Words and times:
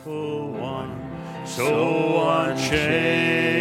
faithful 0.00 0.52
one, 0.52 0.90
so 1.44 2.28
unchanging, 2.28 3.59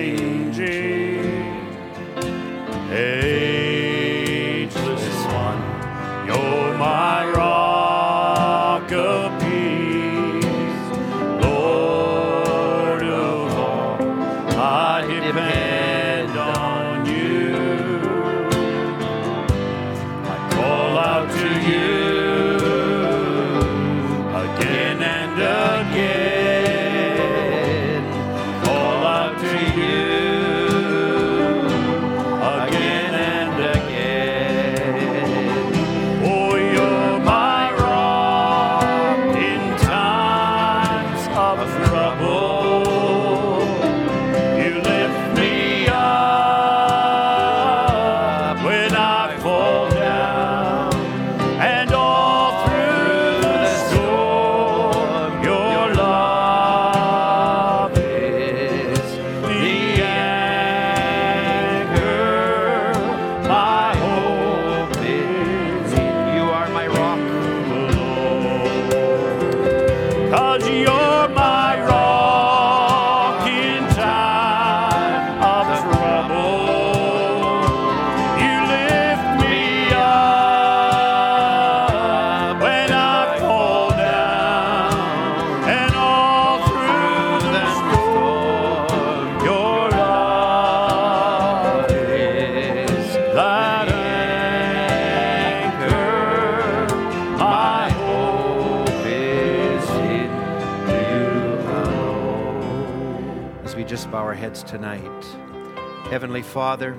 Heavenly 106.40 106.54
Father, 106.54 106.96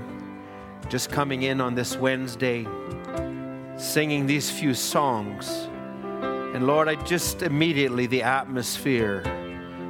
just 0.91 1.11
coming 1.11 1.45
in 1.45 1.63
on 1.63 1.75
this 1.75 1.97
Wednesday, 1.97 2.67
singing 3.79 4.27
these 4.27 4.51
few 4.51 4.75
songs. 4.75 5.67
And 6.55 6.67
Lord, 6.67 6.89
I 6.89 6.97
just 7.05 7.41
immediately, 7.41 8.05
the 8.05 8.23
atmosphere 8.23 9.23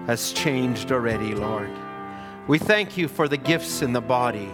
has 0.07 0.33
changed 0.33 0.93
already, 0.93 1.35
Lord. 1.35 1.69
We 2.47 2.59
thank 2.59 2.97
you 2.97 3.09
for 3.09 3.27
the 3.27 3.37
gifts 3.37 3.83
in 3.83 3.93
the 3.93 4.01
body. 4.01 4.49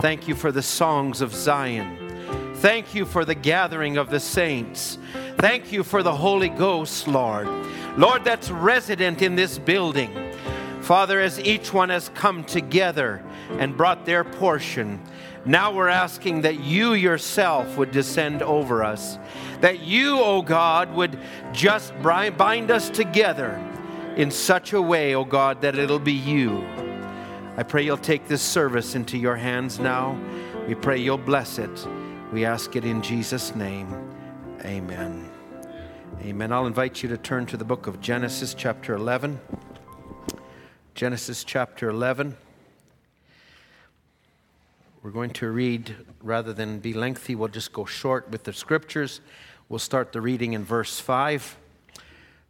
Thank 0.00 0.26
you 0.26 0.34
for 0.34 0.50
the 0.50 0.62
songs 0.62 1.20
of 1.20 1.32
Zion. 1.32 2.56
Thank 2.56 2.92
you 2.92 3.04
for 3.04 3.24
the 3.24 3.36
gathering 3.36 3.98
of 3.98 4.10
the 4.10 4.18
saints. 4.18 4.98
Thank 5.36 5.70
you 5.70 5.84
for 5.84 6.02
the 6.02 6.16
Holy 6.16 6.48
Ghost, 6.48 7.06
Lord. 7.06 7.46
Lord, 7.96 8.24
that's 8.24 8.50
resident 8.50 9.22
in 9.22 9.36
this 9.36 9.60
building. 9.60 10.10
Father, 10.80 11.20
as 11.20 11.38
each 11.38 11.72
one 11.72 11.90
has 11.90 12.08
come 12.16 12.42
together 12.42 13.23
and 13.58 13.76
brought 13.76 14.04
their 14.04 14.24
portion, 14.24 15.00
now 15.46 15.72
we're 15.72 15.88
asking 15.88 16.42
that 16.42 16.60
you 16.60 16.94
yourself 16.94 17.76
would 17.76 17.90
descend 17.90 18.42
over 18.42 18.82
us. 18.82 19.18
That 19.60 19.80
you, 19.80 20.18
O 20.18 20.40
God, 20.40 20.92
would 20.94 21.18
just 21.52 21.92
bind 22.02 22.70
us 22.70 22.88
together 22.88 23.62
in 24.16 24.30
such 24.30 24.72
a 24.72 24.80
way, 24.80 25.14
O 25.14 25.24
God, 25.24 25.60
that 25.60 25.78
it'll 25.78 25.98
be 25.98 26.12
you. 26.12 26.64
I 27.56 27.62
pray 27.62 27.84
you'll 27.84 27.98
take 27.98 28.26
this 28.26 28.42
service 28.42 28.94
into 28.94 29.18
your 29.18 29.36
hands 29.36 29.78
now. 29.78 30.18
We 30.66 30.74
pray 30.74 30.98
you'll 30.98 31.18
bless 31.18 31.58
it. 31.58 31.86
We 32.32 32.44
ask 32.44 32.74
it 32.74 32.84
in 32.84 33.02
Jesus' 33.02 33.54
name. 33.54 33.94
Amen. 34.64 35.30
Amen. 36.22 36.52
I'll 36.52 36.66
invite 36.66 37.02
you 37.02 37.08
to 37.10 37.18
turn 37.18 37.44
to 37.46 37.56
the 37.56 37.64
book 37.64 37.86
of 37.86 38.00
Genesis, 38.00 38.54
chapter 38.54 38.94
11. 38.94 39.38
Genesis, 40.94 41.44
chapter 41.44 41.90
11. 41.90 42.36
We're 45.04 45.10
going 45.10 45.34
to 45.34 45.50
read, 45.50 45.94
rather 46.22 46.54
than 46.54 46.78
be 46.78 46.94
lengthy, 46.94 47.34
we'll 47.34 47.48
just 47.48 47.74
go 47.74 47.84
short 47.84 48.30
with 48.30 48.44
the 48.44 48.54
scriptures. 48.54 49.20
We'll 49.68 49.78
start 49.78 50.12
the 50.12 50.22
reading 50.22 50.54
in 50.54 50.64
verse 50.64 50.98
5. 50.98 51.58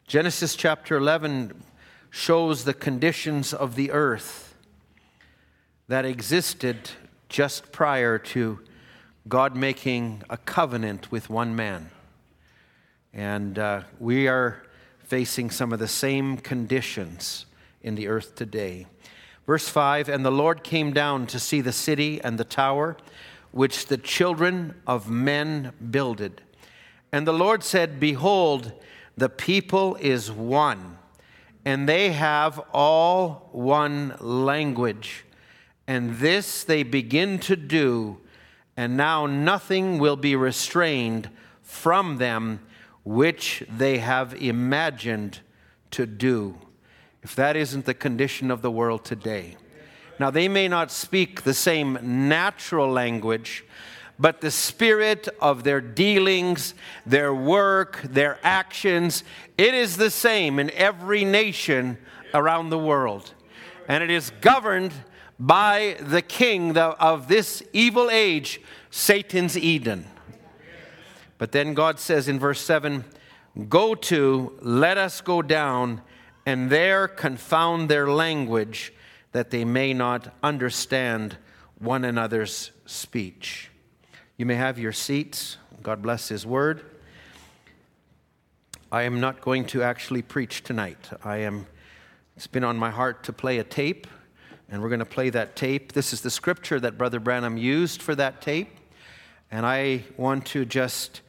Genesis 0.06 0.54
chapter 0.54 0.96
11 0.96 1.64
shows 2.10 2.62
the 2.62 2.72
conditions 2.72 3.52
of 3.52 3.74
the 3.74 3.90
earth 3.90 4.54
that 5.88 6.04
existed 6.04 6.90
just 7.28 7.72
prior 7.72 8.18
to 8.18 8.60
God 9.26 9.56
making 9.56 10.22
a 10.30 10.36
covenant 10.36 11.10
with 11.10 11.28
one 11.28 11.56
man. 11.56 11.90
And 13.12 13.58
uh, 13.58 13.82
we 13.98 14.28
are 14.28 14.62
facing 15.00 15.50
some 15.50 15.72
of 15.72 15.80
the 15.80 15.88
same 15.88 16.36
conditions 16.36 17.46
in 17.82 17.96
the 17.96 18.06
earth 18.06 18.36
today. 18.36 18.86
Verse 19.46 19.68
5 19.68 20.08
And 20.08 20.24
the 20.24 20.30
Lord 20.30 20.62
came 20.62 20.92
down 20.92 21.26
to 21.28 21.38
see 21.38 21.60
the 21.60 21.72
city 21.72 22.20
and 22.22 22.38
the 22.38 22.44
tower 22.44 22.96
which 23.50 23.86
the 23.86 23.96
children 23.96 24.74
of 24.86 25.08
men 25.08 25.72
builded. 25.90 26.42
And 27.12 27.26
the 27.26 27.32
Lord 27.32 27.62
said, 27.62 28.00
Behold, 28.00 28.72
the 29.16 29.28
people 29.28 29.96
is 30.00 30.32
one, 30.32 30.98
and 31.64 31.88
they 31.88 32.10
have 32.10 32.58
all 32.72 33.48
one 33.52 34.16
language. 34.18 35.24
And 35.86 36.16
this 36.16 36.64
they 36.64 36.82
begin 36.82 37.38
to 37.40 37.54
do, 37.54 38.18
and 38.76 38.96
now 38.96 39.26
nothing 39.26 39.98
will 39.98 40.16
be 40.16 40.34
restrained 40.34 41.30
from 41.62 42.16
them 42.16 42.60
which 43.04 43.62
they 43.68 43.98
have 43.98 44.34
imagined 44.34 45.40
to 45.92 46.06
do. 46.06 46.58
If 47.24 47.34
that 47.36 47.56
isn't 47.56 47.86
the 47.86 47.94
condition 47.94 48.50
of 48.50 48.62
the 48.62 48.70
world 48.70 49.04
today. 49.04 49.56
Now, 50.20 50.30
they 50.30 50.46
may 50.46 50.68
not 50.68 50.92
speak 50.92 51.42
the 51.42 51.54
same 51.54 52.28
natural 52.28 52.88
language, 52.88 53.64
but 54.18 54.40
the 54.40 54.50
spirit 54.50 55.28
of 55.40 55.64
their 55.64 55.80
dealings, 55.80 56.74
their 57.04 57.34
work, 57.34 58.00
their 58.04 58.38
actions, 58.44 59.24
it 59.58 59.74
is 59.74 59.96
the 59.96 60.10
same 60.10 60.58
in 60.58 60.70
every 60.70 61.24
nation 61.24 61.98
around 62.32 62.70
the 62.70 62.78
world. 62.78 63.32
And 63.88 64.04
it 64.04 64.10
is 64.10 64.30
governed 64.40 64.92
by 65.38 65.96
the 66.00 66.22
king 66.22 66.76
of 66.76 67.26
this 67.26 67.62
evil 67.72 68.08
age, 68.10 68.60
Satan's 68.90 69.58
Eden. 69.58 70.06
But 71.38 71.52
then 71.52 71.74
God 71.74 71.98
says 71.98 72.28
in 72.28 72.38
verse 72.38 72.60
7 72.60 73.04
Go 73.68 73.94
to, 73.94 74.58
let 74.60 74.98
us 74.98 75.20
go 75.20 75.42
down, 75.42 76.02
and 76.46 76.70
there 76.70 77.08
confound 77.08 77.88
their 77.88 78.08
language, 78.08 78.92
that 79.32 79.50
they 79.50 79.64
may 79.64 79.94
not 79.94 80.34
understand 80.42 81.36
one 81.78 82.04
another's 82.04 82.70
speech. 82.86 83.70
You 84.36 84.46
may 84.46 84.54
have 84.54 84.78
your 84.78 84.92
seats. 84.92 85.58
God 85.82 86.02
bless 86.02 86.28
His 86.28 86.46
word. 86.46 86.84
I 88.92 89.02
am 89.02 89.20
not 89.20 89.40
going 89.40 89.64
to 89.66 89.82
actually 89.82 90.22
preach 90.22 90.62
tonight. 90.62 91.10
I 91.24 91.38
am, 91.38 91.66
it's 92.36 92.46
been 92.46 92.62
on 92.62 92.76
my 92.76 92.90
heart 92.90 93.24
to 93.24 93.32
play 93.32 93.58
a 93.58 93.64
tape, 93.64 94.06
and 94.68 94.82
we're 94.82 94.88
going 94.88 95.00
to 95.00 95.04
play 95.04 95.30
that 95.30 95.56
tape. 95.56 95.92
This 95.92 96.12
is 96.12 96.20
the 96.20 96.30
scripture 96.30 96.78
that 96.78 96.96
Brother 96.96 97.18
Branham 97.18 97.56
used 97.56 98.00
for 98.00 98.14
that 98.14 98.40
tape, 98.40 98.78
and 99.50 99.66
I 99.66 100.04
want 100.16 100.46
to 100.46 100.64
just 100.64 101.22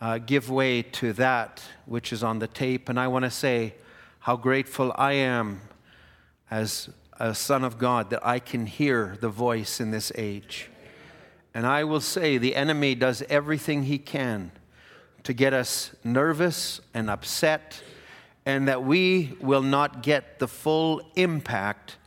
uh, 0.00 0.18
give 0.18 0.48
way 0.50 0.82
to 0.82 1.12
that 1.14 1.62
which 1.86 2.12
is 2.12 2.22
on 2.22 2.38
the 2.38 2.48
tape. 2.48 2.88
And 2.88 2.98
I 2.98 3.08
want 3.08 3.24
to 3.24 3.30
say 3.30 3.74
how 4.24 4.36
grateful 4.36 4.90
I 4.96 5.12
am 5.12 5.60
as 6.50 6.88
a 7.20 7.34
son 7.34 7.62
of 7.62 7.76
God 7.76 8.08
that 8.08 8.26
I 8.26 8.38
can 8.38 8.64
hear 8.64 9.18
the 9.20 9.28
voice 9.28 9.80
in 9.80 9.90
this 9.90 10.10
age. 10.14 10.70
And 11.52 11.66
I 11.66 11.84
will 11.84 12.00
say 12.00 12.38
the 12.38 12.56
enemy 12.56 12.94
does 12.94 13.22
everything 13.28 13.82
he 13.82 13.98
can 13.98 14.50
to 15.24 15.34
get 15.34 15.52
us 15.52 15.94
nervous 16.02 16.80
and 16.94 17.10
upset 17.10 17.82
and 18.46 18.66
that 18.66 18.82
we 18.82 19.36
will 19.42 19.60
not 19.60 20.02
get 20.02 20.38
the 20.38 20.48
full 20.48 21.02
impact 21.16 21.98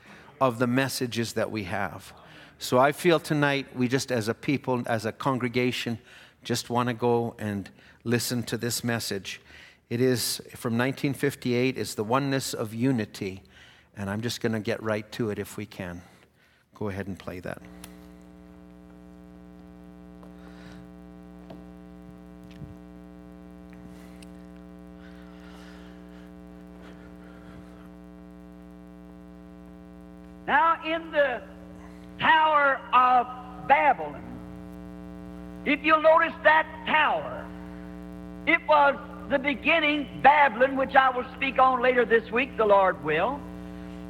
of 0.42 0.58
the 0.58 0.66
messages 0.66 1.34
that 1.34 1.52
we 1.52 1.66
have. 1.66 2.14
So 2.58 2.80
I 2.80 2.94
feel 2.94 3.20
tonight 3.20 3.68
we 3.76 3.88
just, 3.88 4.12
as 4.12 4.28
a 4.28 4.34
people, 4.34 4.82
as 4.88 5.06
a 5.06 5.12
congregation, 5.12 6.00
just 6.44 6.72
want 6.72 6.90
to 6.90 6.96
go 6.96 7.36
and 7.38 7.70
listen 8.04 8.42
to 8.42 8.58
this 8.58 8.84
message. 8.84 9.40
It 9.90 10.02
is 10.02 10.42
from 10.56 10.74
1958, 10.74 11.78
it's 11.78 11.94
the 11.94 12.04
oneness 12.04 12.54
of 12.54 12.74
unity. 12.74 13.42
And 13.96 14.10
I'm 14.10 14.22
just 14.22 14.42
going 14.42 14.52
to 14.52 14.60
get 14.60 14.84
right 14.84 15.10
to 15.14 15.30
it 15.30 15.40
if 15.40 15.58
we 15.58 15.66
can. 15.66 16.02
Go 16.76 16.90
ahead 16.90 17.08
and 17.08 17.18
play 17.18 17.40
that. 17.40 17.62
Now, 30.46 30.82
in 30.86 31.12
the 31.12 31.42
Tower 32.20 32.80
of 32.94 33.28
Babylon, 33.68 34.24
if 35.66 35.84
you'll 35.84 36.02
notice 36.02 36.34
that 36.44 36.66
tower, 36.86 37.46
it 38.46 38.60
was 38.68 38.96
the 39.30 39.40
beginning, 39.40 40.08
Babylon, 40.22 40.78
which 40.78 40.96
I 40.96 41.10
will 41.10 41.26
speak 41.36 41.60
on 41.60 41.82
later 41.82 42.06
this 42.06 42.32
week, 42.32 42.56
the 42.58 42.66
Lord 42.66 43.04
will. 43.04 43.40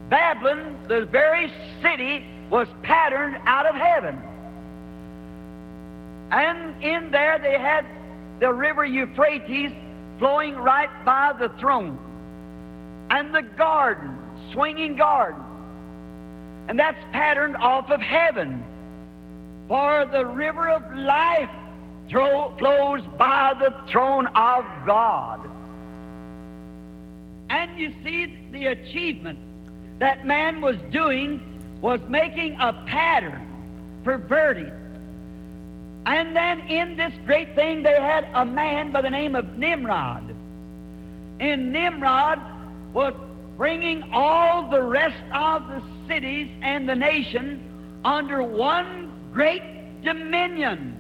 Babylon, 0.10 0.78
the 0.88 1.06
very 1.06 1.52
city, 1.82 2.26
was 2.50 2.68
patterned 2.84 3.38
out 3.46 3.66
of 3.66 3.76
heaven. 3.76 4.22
And 6.32 6.84
in 6.84 7.12
there 7.12 7.40
they 7.40 7.58
had 7.58 7.86
the 8.40 8.54
river 8.54 8.86
Euphrates 8.86 9.72
flowing 10.20 10.56
right 10.56 10.90
by 11.06 11.34
the 11.38 11.50
throne, 11.60 11.98
and 13.10 13.34
the 13.34 13.42
garden, 13.42 14.18
swinging 14.52 14.96
garden. 14.96 15.44
And 16.68 16.78
that's 16.78 17.02
patterned 17.12 17.56
off 17.58 17.90
of 17.90 18.02
heaven. 18.02 18.64
For 19.68 20.06
the 20.06 20.26
river 20.26 20.70
of 20.70 20.84
life 20.96 21.50
flows 22.10 23.02
by 23.18 23.54
the 23.60 23.74
throne 23.92 24.28
of 24.28 24.66
God. 24.86 25.50
And 27.50 27.80
you 27.80 27.94
see 28.04 28.38
the 28.52 28.68
achievement 28.68 29.40
that 30.00 30.26
man 30.26 30.62
was 30.62 30.78
doing 30.92 31.42
was 31.82 32.00
making 32.08 32.58
a 32.60 32.74
pattern, 32.88 33.48
perverting. 34.04 34.72
And 36.06 36.36
then 36.36 36.62
in 36.62 36.96
this 36.96 37.14
great 37.26 37.56
thing, 37.56 37.84
they 37.84 38.00
had 38.00 38.28
a 38.34 38.46
man 38.46 38.92
by 38.92 39.02
the 39.02 39.10
name 39.10 39.36
of 39.36 39.58
Nimrod. 39.58 40.34
And 41.40 41.72
Nimrod 41.72 42.40
was 42.94 43.14
bringing 43.58 44.04
all 44.14 44.70
the 44.70 44.82
rest 44.82 45.22
of 45.34 45.68
the 45.68 45.82
cities 46.08 46.50
and 46.62 46.88
the 46.88 46.96
nation 46.96 47.62
under 48.06 48.42
one 48.44 49.12
great 49.34 49.62
dominion, 50.04 50.96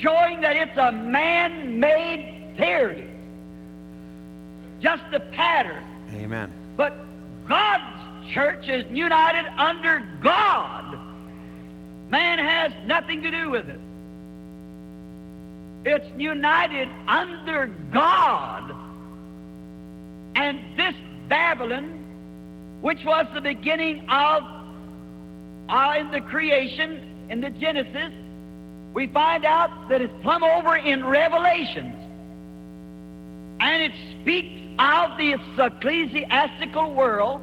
showing 0.00 0.40
that 0.40 0.56
it's 0.56 0.76
a 0.76 0.92
man 0.92 1.80
made 1.80 2.54
theory, 2.56 3.08
just 4.80 5.02
a 5.12 5.20
pattern. 5.20 5.84
Amen. 6.14 6.52
But 6.76 6.96
God's 7.48 8.32
church 8.32 8.68
is 8.68 8.84
united 8.90 9.46
under 9.58 10.06
God. 10.22 10.98
Man 12.10 12.38
has 12.38 12.72
nothing 12.86 13.22
to 13.22 13.30
do 13.30 13.50
with 13.50 13.68
it. 13.68 13.80
It's 15.84 16.06
united 16.18 16.88
under 17.06 17.66
God. 17.92 18.74
And 20.34 20.60
this 20.76 20.94
Babylon, 21.28 22.04
which 22.80 23.04
was 23.04 23.26
the 23.34 23.40
beginning 23.40 24.08
of 24.08 24.42
uh, 25.68 25.94
in 25.98 26.10
the 26.10 26.20
creation, 26.20 27.26
in 27.30 27.40
the 27.40 27.50
Genesis, 27.50 28.12
we 28.94 29.08
find 29.08 29.44
out 29.44 29.88
that 29.88 30.00
it's 30.00 30.14
plumb 30.22 30.44
over 30.44 30.76
in 30.76 31.04
Revelations. 31.04 31.96
And 33.60 33.82
it 33.82 33.92
speaks 34.20 34.60
of 34.78 35.18
the 35.18 35.36
ecclesiastical 35.58 36.94
world 36.94 37.40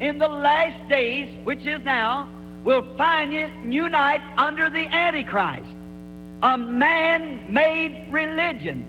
in 0.00 0.18
the 0.18 0.28
last 0.28 0.88
days, 0.88 1.28
which 1.44 1.66
is 1.66 1.82
now, 1.84 2.28
will 2.62 2.84
find 2.96 3.32
it 3.32 3.50
unite 3.64 4.20
under 4.36 4.68
the 4.68 4.86
Antichrist, 4.86 5.66
a 6.42 6.58
man 6.58 7.40
made 7.48 8.06
religion. 8.10 8.84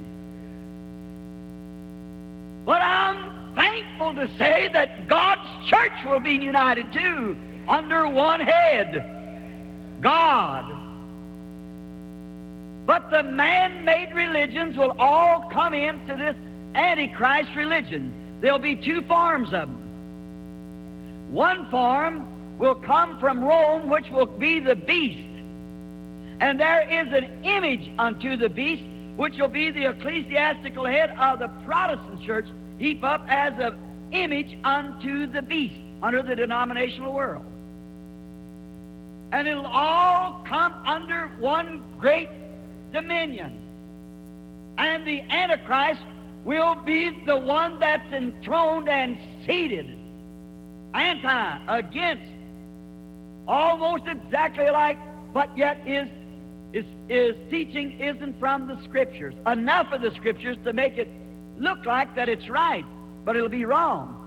But 2.66 2.82
I'm 2.82 3.56
thankful 3.56 4.14
to 4.16 4.28
say 4.38 4.70
that 4.74 5.08
God's 5.08 5.48
church 5.68 5.94
will 6.06 6.20
be 6.20 6.34
united 6.34 6.92
too 6.92 7.38
under 7.68 8.08
one 8.10 8.42
head 8.42 10.00
God. 10.02 10.83
But 12.86 13.10
the 13.12 13.24
man 13.24 13.86
made 13.86 14.14
religions 14.14 14.76
will 14.78 14.96
all 15.00 15.50
come 15.52 15.74
into 15.74 16.16
this 16.16 16.36
Antichrist 16.76 17.50
religion. 17.56 18.14
There'll 18.42 18.60
be 18.60 18.76
two 18.76 19.02
forms 19.04 19.48
of 19.48 19.70
them. 19.70 19.80
One 21.32 21.70
form 21.70 22.28
will 22.58 22.76
come 22.76 23.20
from 23.20 23.44
Rome, 23.44 23.90
which 23.90 24.10
will 24.12 24.26
be 24.26 24.60
the 24.60 24.76
beast. 24.76 25.30
And 26.40 26.60
there 26.60 26.82
is 26.82 27.14
an 27.14 27.44
image 27.44 27.90
unto 27.98 28.36
the 28.36 28.50
beast, 28.50 28.84
which 29.16 29.38
will 29.38 29.48
be 29.48 29.72
the 29.72 29.90
ecclesiastical 29.90 30.86
head 30.86 31.16
of 31.18 31.40
the 31.40 31.48
Protestant 31.66 32.22
church, 32.24 32.48
heap 32.80 33.04
up 33.04 33.26
as 33.30 33.54
an 33.60 33.78
image 34.12 34.58
unto 34.64 35.28
the 35.28 35.42
beast 35.42 35.76
under 36.02 36.22
the 36.22 36.36
denominational 36.36 37.14
world. 37.14 37.46
And 39.32 39.48
it'll 39.48 39.66
all 39.66 40.44
come 40.46 40.74
under 40.86 41.32
one 41.40 41.82
great 42.00 42.30
dominion. 42.94 43.60
And 44.78 45.06
the 45.06 45.22
Antichrist 45.22 46.02
will 46.46 46.76
be 46.76 47.10
the 47.26 47.38
one 47.38 47.80
that's 47.80 48.12
enthroned 48.14 48.88
and 48.88 49.18
seated. 49.46 49.98
Anti, 50.94 51.60
against, 51.68 52.32
almost 53.48 54.04
exactly 54.08 54.70
like, 54.70 54.98
but 55.34 55.56
yet 55.58 55.82
is, 55.88 56.08
is, 56.74 56.86
is 57.10 57.36
teaching 57.50 58.00
isn't 58.00 58.40
from 58.40 58.68
the 58.68 58.82
Scriptures. 58.84 59.34
Enough 59.48 59.92
of 59.92 60.02
the 60.02 60.12
Scriptures 60.16 60.58
to 60.64 60.74
make 60.74 60.98
it 60.98 61.10
look 61.58 61.86
like 61.86 62.16
that 62.16 62.30
it's 62.30 62.48
right, 62.50 62.86
but 63.26 63.36
it'll 63.36 63.50
be 63.50 63.66
wrong. 63.66 64.20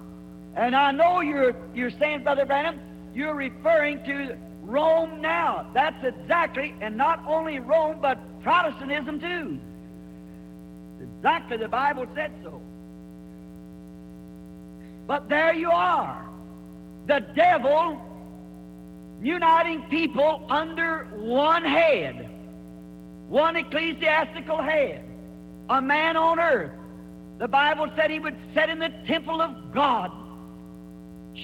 And 0.57 0.75
I 0.75 0.91
know 0.91 1.21
you're, 1.21 1.55
you're 1.75 1.91
saying, 1.91 2.23
Brother 2.23 2.47
Branham, 2.47 2.81
you're 3.15 3.35
referring 3.35 4.03
to 4.05 4.37
Rome 4.67 5.21
now. 5.21 5.71
That's 5.73 6.05
exactly, 6.05 6.75
and 6.81 6.97
not 6.97 7.25
only 7.27 7.61
Rome, 7.61 7.99
but 8.03 8.19
Protestantism 8.43 9.21
too. 9.21 9.59
Exactly, 11.01 11.57
the 11.57 11.69
Bible 11.69 12.07
said 12.15 12.33
so. 12.43 12.61
But 15.07 15.29
there 15.29 15.55
you 15.55 15.71
are. 15.71 16.27
The 17.07 17.21
devil 17.35 18.01
uniting 19.23 19.83
people 19.85 20.45
under 20.49 21.05
one 21.15 21.65
head, 21.65 22.29
one 23.29 23.57
ecclesiastical 23.57 24.61
head, 24.63 25.05
a 25.71 25.81
man 25.81 26.17
on 26.17 26.41
earth. 26.41 26.73
The 27.39 27.49
Bible 27.49 27.89
said 27.97 28.11
he 28.11 28.19
would 28.19 28.37
sit 28.55 28.69
in 28.69 28.79
the 28.79 28.93
temple 29.07 29.41
of 29.41 29.73
God, 29.73 30.11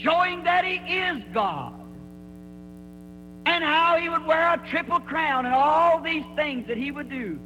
showing 0.02 0.42
that 0.44 0.64
he 0.64 0.76
is 0.76 1.22
God, 1.32 1.74
and 3.46 3.64
how 3.64 3.99
he 3.99 4.08
would 4.08 4.25
wear 4.25 4.54
a 4.54 4.68
triple 4.70 5.00
crown 5.00 5.46
and 5.46 5.54
all 5.54 6.00
these 6.00 6.25
things 6.37 6.66
that 6.68 6.76
he 6.76 6.90
would 6.90 7.08
do. 7.08 7.38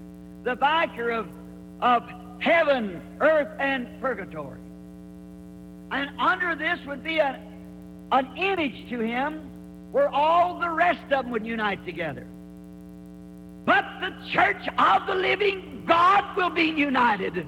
The 0.45 0.55
vicar 0.55 1.11
of 1.11 1.29
of 1.81 2.03
heaven, 2.39 3.01
earth, 3.21 3.49
and 3.59 3.89
purgatory. 4.01 4.61
And 5.91 6.11
under 6.19 6.55
this 6.55 6.79
would 6.87 7.03
be 7.03 7.19
a, 7.19 7.41
an 8.13 8.37
image 8.37 8.89
to 8.91 9.01
him 9.01 9.41
where 9.93 10.09
all 10.09 10.59
the 10.59 10.71
rest 10.71 11.01
of 11.05 11.25
them 11.25 11.31
would 11.31 11.47
unite 11.47 11.85
together. 11.85 12.27
But 13.65 13.85
the 14.01 14.15
church 14.31 14.69
of 14.79 15.07
the 15.07 15.15
living 15.15 15.85
God 15.87 16.37
will 16.37 16.51
be 16.51 16.65
united 16.65 17.47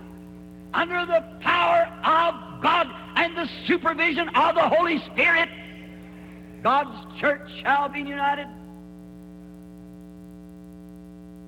under 0.75 1.07
the 1.07 1.25
power 1.41 1.87
of 2.05 2.63
God 2.63 2.89
and 3.17 3.37
the 3.37 3.49
supervision 3.67 4.29
of 4.31 4.55
the 4.55 4.69
Holy 4.69 4.99
Spirit. 5.13 5.49
God's 6.63 7.21
church 7.21 7.49
shall 7.63 7.89
be 7.89 8.01
united. 8.01 8.47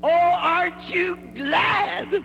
Oh, 0.03 0.09
aren't 0.09 0.89
you 0.89 1.19
glad? 1.35 2.25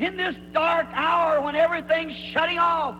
in 0.00 0.16
this 0.16 0.34
dark 0.54 0.86
hour 0.94 1.42
when 1.42 1.54
everything's 1.54 2.16
shutting 2.32 2.58
off, 2.58 2.96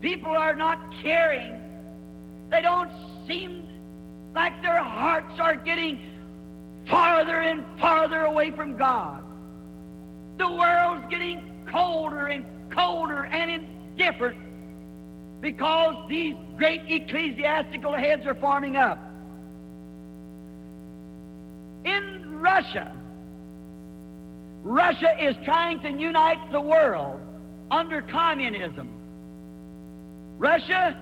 people 0.00 0.30
are 0.30 0.54
not 0.54 0.78
caring. 1.02 1.60
They 2.50 2.62
don't 2.62 2.90
seem 3.26 3.66
like 4.32 4.62
their 4.62 4.82
hearts 4.82 5.40
are 5.40 5.56
getting 5.56 5.98
farther 6.88 7.40
and 7.40 7.64
farther 7.80 8.26
away 8.26 8.52
from 8.52 8.76
God. 8.76 9.24
The 10.38 10.50
world's 10.50 11.06
getting 11.10 11.50
colder 11.66 12.26
and 12.28 12.44
colder 12.70 13.24
and 13.24 13.50
indifferent 13.50 14.38
because 15.44 15.94
these 16.08 16.34
great 16.56 16.80
ecclesiastical 16.88 17.92
heads 17.92 18.24
are 18.24 18.34
forming 18.34 18.76
up. 18.76 18.98
In 21.84 22.40
Russia, 22.40 22.90
Russia 24.62 25.14
is 25.20 25.36
trying 25.44 25.80
to 25.80 25.90
unite 25.90 26.50
the 26.50 26.60
world 26.62 27.20
under 27.70 28.00
communism. 28.00 28.88
Russia, 30.38 30.98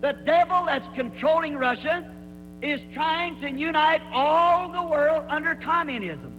the 0.00 0.14
devil 0.26 0.64
that's 0.66 0.88
controlling 0.96 1.54
Russia, 1.54 2.12
is 2.60 2.80
trying 2.92 3.40
to 3.40 3.48
unite 3.48 4.02
all 4.12 4.68
the 4.72 4.82
world 4.82 5.26
under 5.28 5.54
communism. 5.54 6.32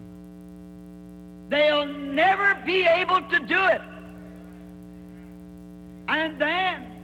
They'll 1.47 1.85
never 1.85 2.61
be 2.65 2.85
able 2.85 3.21
to 3.21 3.39
do 3.39 3.65
it. 3.67 3.81
And 6.09 6.39
then 6.39 6.94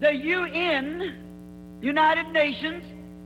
the 0.00 0.14
UN, 0.14 1.14
United 1.82 2.32
Nations, 2.32 2.82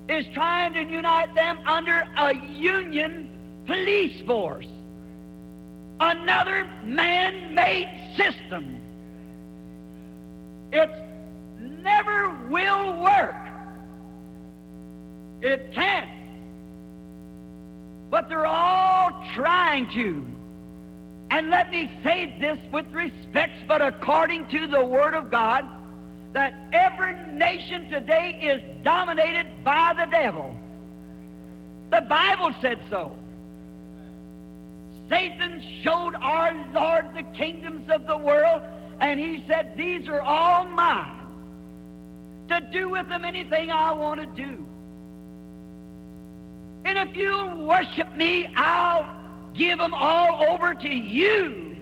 is 0.08 0.26
trying 0.34 0.74
to 0.74 0.82
unite 0.82 1.34
them 1.34 1.58
under 1.66 2.04
a 2.18 2.34
union 2.34 3.30
police 3.66 4.20
force. 4.26 4.66
Another 6.00 6.68
man 6.82 7.54
made 7.54 7.88
system. 8.16 8.80
It 10.72 10.90
never 11.60 12.30
will 12.50 13.00
work. 13.00 13.36
It 15.40 15.72
can't. 15.72 16.10
But 18.10 18.28
they're 18.28 18.46
all 18.46 19.24
trying 19.34 19.88
to. 19.92 20.26
And 21.30 21.50
let 21.50 21.70
me 21.70 21.90
say 22.02 22.36
this 22.40 22.58
with 22.72 22.86
respect, 22.92 23.52
but 23.66 23.80
according 23.80 24.46
to 24.48 24.66
the 24.66 24.84
Word 24.84 25.14
of 25.14 25.30
God, 25.30 25.64
that 26.34 26.52
every 26.72 27.14
nation 27.32 27.88
today 27.88 28.38
is 28.42 28.84
dominated 28.84 29.46
by 29.64 29.94
the 29.96 30.04
devil. 30.10 30.54
The 31.90 32.02
Bible 32.02 32.52
said 32.60 32.80
so. 32.90 33.16
Satan 35.08 35.62
showed 35.82 36.16
our 36.16 36.52
Lord 36.72 37.14
the 37.14 37.22
kingdoms 37.36 37.88
of 37.88 38.06
the 38.06 38.16
world, 38.16 38.62
and 39.00 39.20
he 39.20 39.44
said, 39.46 39.76
These 39.76 40.08
are 40.08 40.20
all 40.20 40.64
mine. 40.66 41.20
To 42.48 42.60
do 42.72 42.90
with 42.90 43.08
them 43.08 43.24
anything 43.24 43.70
I 43.70 43.92
want 43.92 44.20
to 44.20 44.26
do. 44.26 44.66
And 46.84 47.08
if 47.08 47.16
you 47.16 47.64
worship 47.64 48.14
me, 48.16 48.48
I'll 48.56 49.08
give 49.54 49.78
them 49.78 49.94
all 49.94 50.44
over 50.50 50.74
to 50.74 50.88
you. 50.88 51.73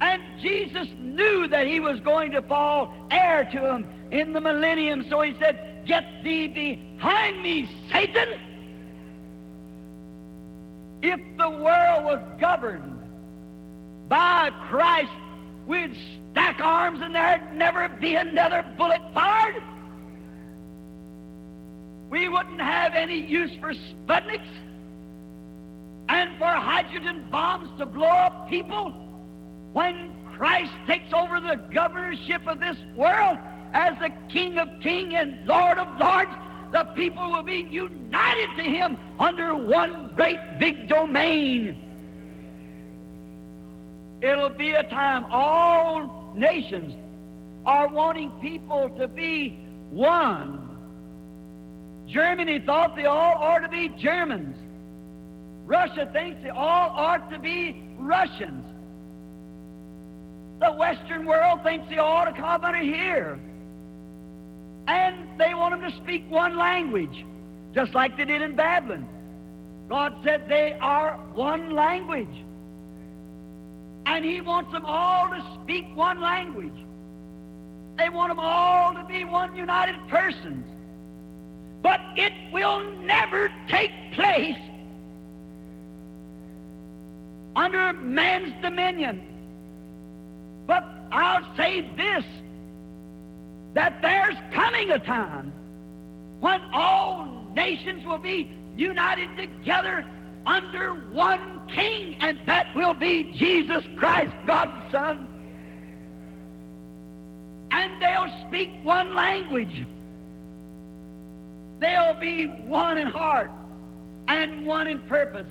And 0.00 0.22
Jesus 0.40 0.88
knew 0.98 1.48
that 1.48 1.66
he 1.66 1.80
was 1.80 2.00
going 2.00 2.32
to 2.32 2.42
fall 2.42 2.92
heir 3.10 3.48
to 3.52 3.74
him 3.74 3.86
in 4.10 4.32
the 4.32 4.40
millennium, 4.40 5.06
so 5.08 5.22
he 5.22 5.34
said, 5.38 5.84
Get 5.86 6.04
thee 6.22 6.48
behind 6.48 7.42
me, 7.42 7.68
Satan. 7.90 8.28
If 11.02 11.20
the 11.38 11.48
world 11.48 12.04
was 12.04 12.20
governed 12.40 12.98
by 14.08 14.50
Christ, 14.68 15.12
we'd 15.66 15.96
stack 16.32 16.60
arms 16.60 17.00
and 17.02 17.14
there'd 17.14 17.54
never 17.54 17.88
be 17.88 18.16
another 18.16 18.64
bullet 18.76 19.00
fired. 19.14 19.62
We 22.10 22.28
wouldn't 22.28 22.60
have 22.60 22.94
any 22.94 23.20
use 23.20 23.52
for 23.60 23.72
Sputniks 23.72 24.46
and 26.08 26.36
for 26.38 26.46
hydrogen 26.46 27.26
bombs 27.30 27.68
to 27.78 27.86
blow 27.86 28.06
up 28.06 28.48
people 28.48 29.05
when 29.76 30.10
Christ 30.24 30.72
takes 30.86 31.12
over 31.12 31.38
the 31.38 31.60
governorship 31.70 32.46
of 32.46 32.60
this 32.60 32.78
world 32.94 33.36
as 33.74 33.92
the 33.98 34.08
King 34.32 34.56
of 34.56 34.70
Kings 34.80 35.12
and 35.14 35.46
Lord 35.46 35.76
of 35.76 36.00
Lords, 36.00 36.30
the 36.72 36.84
people 36.94 37.30
will 37.30 37.42
be 37.42 37.68
united 37.70 38.56
to 38.56 38.62
Him 38.62 38.96
under 39.20 39.54
one 39.54 40.12
great 40.16 40.38
big 40.58 40.88
domain. 40.88 41.76
It'll 44.22 44.48
be 44.48 44.70
a 44.70 44.84
time 44.84 45.26
all 45.30 46.32
nations 46.34 46.94
are 47.66 47.88
wanting 47.88 48.30
people 48.40 48.88
to 48.98 49.06
be 49.06 49.58
one. 49.90 50.70
Germany 52.08 52.60
thought 52.60 52.96
they 52.96 53.04
all 53.04 53.34
ought 53.34 53.58
to 53.58 53.68
be 53.68 53.90
Germans. 53.90 54.56
Russia 55.66 56.08
thinks 56.14 56.42
they 56.42 56.48
all 56.48 56.88
ought 56.94 57.30
to 57.30 57.38
be 57.38 57.84
Russians. 57.98 58.64
The 60.60 60.72
Western 60.72 61.26
world 61.26 61.62
thinks 61.62 61.88
they 61.88 61.98
ought 61.98 62.24
to 62.24 62.32
come 62.32 62.64
under 62.64 62.78
here. 62.78 63.38
And 64.88 65.28
they 65.38 65.52
want 65.54 65.80
them 65.80 65.90
to 65.90 65.96
speak 65.98 66.30
one 66.30 66.56
language, 66.56 67.24
just 67.74 67.94
like 67.94 68.16
they 68.16 68.24
did 68.24 68.42
in 68.42 68.54
Babylon. 68.54 69.06
God 69.88 70.14
said 70.24 70.48
they 70.48 70.76
are 70.80 71.16
one 71.34 71.74
language. 71.74 72.44
And 74.06 74.24
He 74.24 74.40
wants 74.40 74.72
them 74.72 74.84
all 74.86 75.28
to 75.28 75.44
speak 75.62 75.84
one 75.94 76.20
language. 76.20 76.72
They 77.98 78.08
want 78.08 78.30
them 78.30 78.38
all 78.38 78.94
to 78.94 79.04
be 79.04 79.24
one 79.24 79.56
united 79.56 79.96
person. 80.08 80.64
But 81.82 82.00
it 82.16 82.32
will 82.52 82.84
never 83.02 83.50
take 83.68 83.90
place 84.12 84.56
under 87.54 87.92
man's 87.94 88.52
dominion. 88.62 89.35
But 90.66 90.84
I'll 91.12 91.56
say 91.56 91.82
this 91.96 92.24
that 93.74 94.00
there's 94.00 94.36
coming 94.52 94.90
a 94.90 94.98
time 94.98 95.52
when 96.40 96.60
all 96.72 97.46
nations 97.54 98.04
will 98.06 98.18
be 98.18 98.50
united 98.76 99.36
together 99.36 100.04
under 100.46 100.94
one 101.12 101.60
king, 101.68 102.16
and 102.20 102.38
that 102.46 102.74
will 102.74 102.94
be 102.94 103.32
Jesus 103.36 103.84
Christ, 103.96 104.32
God's 104.46 104.92
Son. 104.92 105.28
And 107.70 108.00
they'll 108.00 108.32
speak 108.46 108.70
one 108.82 109.14
language. 109.14 109.86
They'll 111.80 112.18
be 112.18 112.46
one 112.46 112.96
in 112.96 113.08
heart 113.08 113.50
and 114.28 114.64
one 114.64 114.86
in 114.86 115.00
purpose. 115.00 115.46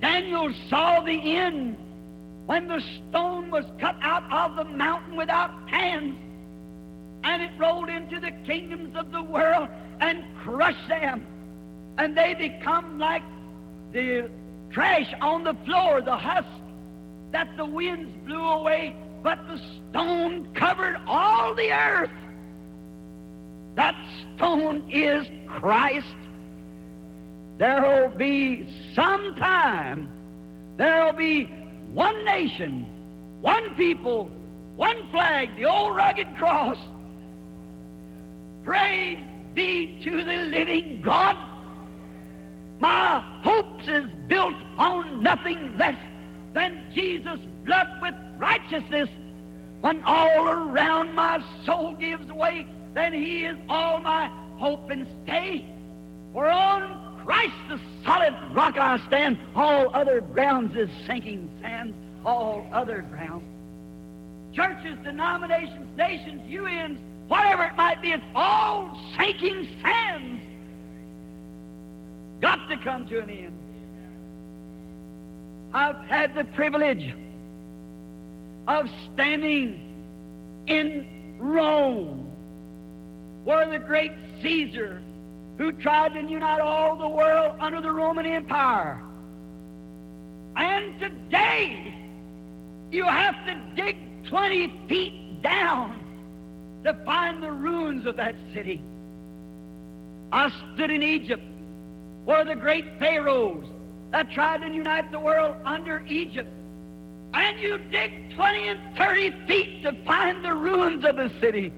Daniel 0.00 0.52
saw 0.68 1.00
the 1.00 1.36
end 1.36 1.76
when 2.46 2.68
the 2.68 2.80
stone 2.80 3.50
was 3.50 3.64
cut 3.78 3.96
out 4.00 4.24
of 4.32 4.56
the 4.56 4.64
mountain 4.72 5.16
without 5.16 5.50
hands 5.68 6.16
and 7.24 7.42
it 7.42 7.50
rolled 7.58 7.88
into 7.88 8.20
the 8.20 8.30
kingdoms 8.46 8.94
of 8.96 9.10
the 9.10 9.22
world 9.22 9.68
and 10.00 10.24
crushed 10.42 10.88
them. 10.88 11.26
And 11.98 12.16
they 12.16 12.34
become 12.34 12.98
like 12.98 13.24
the 13.92 14.30
trash 14.70 15.12
on 15.20 15.42
the 15.42 15.54
floor, 15.64 16.00
the 16.00 16.16
husk 16.16 16.46
that 17.32 17.48
the 17.56 17.66
winds 17.66 18.12
blew 18.24 18.44
away, 18.44 18.94
but 19.24 19.38
the 19.48 19.60
stone 19.90 20.46
covered 20.54 20.96
all 21.06 21.52
the 21.54 21.72
earth. 21.72 22.10
That 23.74 23.96
stone 24.36 24.88
is 24.88 25.26
Christ. 25.48 26.06
There'll 27.58 28.10
be 28.10 28.68
some 28.94 29.34
time, 29.34 30.08
there'll 30.76 31.12
be 31.12 31.50
one 31.92 32.24
nation, 32.24 32.86
one 33.40 33.74
people, 33.74 34.30
one 34.76 35.08
flag, 35.10 35.56
the 35.56 35.64
old 35.64 35.96
rugged 35.96 36.36
cross. 36.36 36.76
Praise 38.64 39.18
be 39.54 40.00
to 40.04 40.24
the 40.24 40.36
living 40.50 41.00
God. 41.02 41.36
My 42.78 43.20
hopes 43.42 43.88
is 43.88 44.04
built 44.28 44.54
on 44.76 45.22
nothing 45.22 45.76
less 45.78 45.96
than 46.52 46.82
Jesus' 46.94 47.40
blood 47.64 47.88
with 48.02 48.14
righteousness. 48.38 49.08
When 49.80 50.02
all 50.04 50.48
around 50.48 51.14
my 51.14 51.42
soul 51.64 51.94
gives 51.94 52.26
way, 52.30 52.66
then 52.94 53.12
He 53.12 53.44
is 53.44 53.56
all 53.68 54.00
my 54.00 54.30
hope 54.58 54.90
and 54.90 55.06
stay. 55.24 55.64
For 56.32 56.50
on 56.50 57.05
Christ 57.26 57.54
the 57.68 57.80
solid 58.04 58.34
rock 58.52 58.78
I 58.78 59.04
stand. 59.08 59.36
All 59.56 59.90
other 59.94 60.20
grounds 60.20 60.76
is 60.76 60.88
sinking 61.08 61.50
sand. 61.60 61.92
All 62.24 62.68
other 62.72 63.04
grounds. 63.10 63.42
Churches, 64.54 64.96
denominations, 65.02 65.88
nations, 65.96 66.40
UNs, 66.48 66.98
whatever 67.26 67.64
it 67.64 67.74
might 67.76 68.00
be, 68.00 68.12
it's 68.12 68.22
all 68.36 68.96
sinking 69.18 69.68
sands. 69.82 70.40
Got 72.40 72.68
to 72.68 72.76
come 72.78 73.08
to 73.08 73.18
an 73.18 73.28
end. 73.28 73.58
I've 75.74 76.06
had 76.06 76.32
the 76.36 76.44
privilege 76.44 77.12
of 78.68 78.88
standing 79.12 79.80
in 80.68 81.36
Rome, 81.40 82.30
where 83.42 83.68
the 83.68 83.80
great 83.80 84.12
Caesar 84.42 85.02
who 85.58 85.72
tried 85.72 86.14
to 86.14 86.20
unite 86.20 86.60
all 86.60 86.96
the 86.96 87.08
world 87.08 87.56
under 87.60 87.80
the 87.80 87.90
Roman 87.90 88.26
Empire. 88.26 89.00
And 90.56 90.98
today, 90.98 91.94
you 92.90 93.04
have 93.04 93.34
to 93.46 93.60
dig 93.74 93.96
20 94.28 94.72
feet 94.88 95.42
down 95.42 96.00
to 96.84 96.94
find 97.04 97.42
the 97.42 97.50
ruins 97.50 98.06
of 98.06 98.16
that 98.16 98.34
city. 98.54 98.82
I 100.32 100.52
stood 100.74 100.90
in 100.90 101.02
Egypt 101.02 101.42
where 102.24 102.44
the 102.44 102.54
great 102.54 102.98
pharaohs 102.98 103.66
that 104.10 104.30
tried 104.30 104.62
to 104.62 104.68
unite 104.68 105.10
the 105.10 105.20
world 105.20 105.56
under 105.64 106.04
Egypt. 106.06 106.48
And 107.34 107.58
you 107.60 107.78
dig 107.90 108.34
20 108.34 108.68
and 108.68 108.80
30 108.96 109.46
feet 109.46 109.82
to 109.82 109.92
find 110.04 110.44
the 110.44 110.54
ruins 110.54 111.04
of 111.04 111.16
the 111.16 111.30
city. 111.40 111.72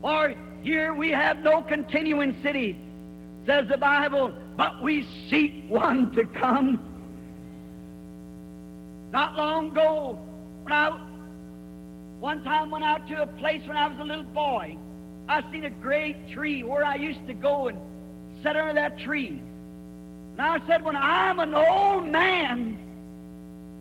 For 0.00 0.34
here 0.62 0.94
we 0.94 1.10
have 1.10 1.38
no 1.38 1.62
continuing 1.62 2.36
city, 2.42 2.78
says 3.46 3.68
the 3.68 3.78
Bible, 3.78 4.32
but 4.56 4.82
we 4.82 5.06
seek 5.28 5.64
one 5.68 6.10
to 6.12 6.24
come. 6.24 6.78
Not 9.12 9.36
long 9.36 9.70
ago, 9.70 10.18
when 10.64 10.72
I 10.72 10.90
one 12.20 12.44
time 12.44 12.70
went 12.70 12.84
out 12.84 13.08
to 13.08 13.22
a 13.22 13.26
place 13.26 13.62
when 13.66 13.78
I 13.78 13.88
was 13.88 13.98
a 13.98 14.04
little 14.04 14.24
boy, 14.24 14.76
I 15.26 15.42
seen 15.50 15.64
a 15.64 15.70
great 15.70 16.30
tree 16.30 16.62
where 16.62 16.84
I 16.84 16.96
used 16.96 17.26
to 17.28 17.34
go 17.34 17.68
and 17.68 17.78
sit 18.42 18.56
under 18.56 18.74
that 18.74 18.98
tree. 18.98 19.40
And 20.32 20.40
I 20.40 20.58
said, 20.66 20.84
when 20.84 20.96
I'm 20.96 21.38
an 21.38 21.54
old 21.54 22.06
man, 22.06 22.78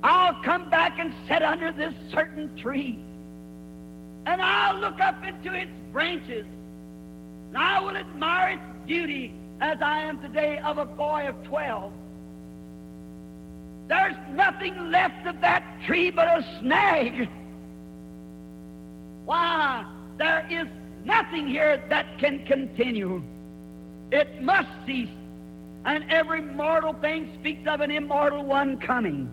I'll 0.03 0.41
come 0.43 0.69
back 0.69 0.99
and 0.99 1.13
sit 1.27 1.41
under 1.41 1.73
this 1.73 1.93
certain 2.13 2.55
tree. 2.57 2.99
And 4.25 4.41
I'll 4.41 4.79
look 4.79 5.01
up 5.01 5.21
into 5.25 5.53
its 5.53 5.71
branches. 5.91 6.45
And 7.49 7.57
I 7.57 7.81
will 7.81 7.97
admire 7.97 8.49
its 8.49 8.63
beauty 8.85 9.33
as 9.59 9.77
I 9.81 10.01
am 10.03 10.21
today 10.21 10.59
of 10.59 10.77
a 10.77 10.85
boy 10.85 11.27
of 11.27 11.43
12. 11.43 11.91
There's 13.87 14.15
nothing 14.31 14.91
left 14.91 15.25
of 15.25 15.41
that 15.41 15.63
tree 15.85 16.11
but 16.11 16.27
a 16.27 16.45
snag. 16.59 17.27
Why? 19.25 19.85
There 20.17 20.47
is 20.49 20.67
nothing 21.05 21.47
here 21.47 21.83
that 21.89 22.19
can 22.19 22.45
continue. 22.45 23.23
It 24.11 24.41
must 24.41 24.69
cease. 24.85 25.09
And 25.85 26.05
every 26.09 26.41
mortal 26.41 26.93
thing 26.93 27.31
speaks 27.39 27.67
of 27.67 27.81
an 27.81 27.89
immortal 27.89 28.43
one 28.43 28.77
coming. 28.77 29.29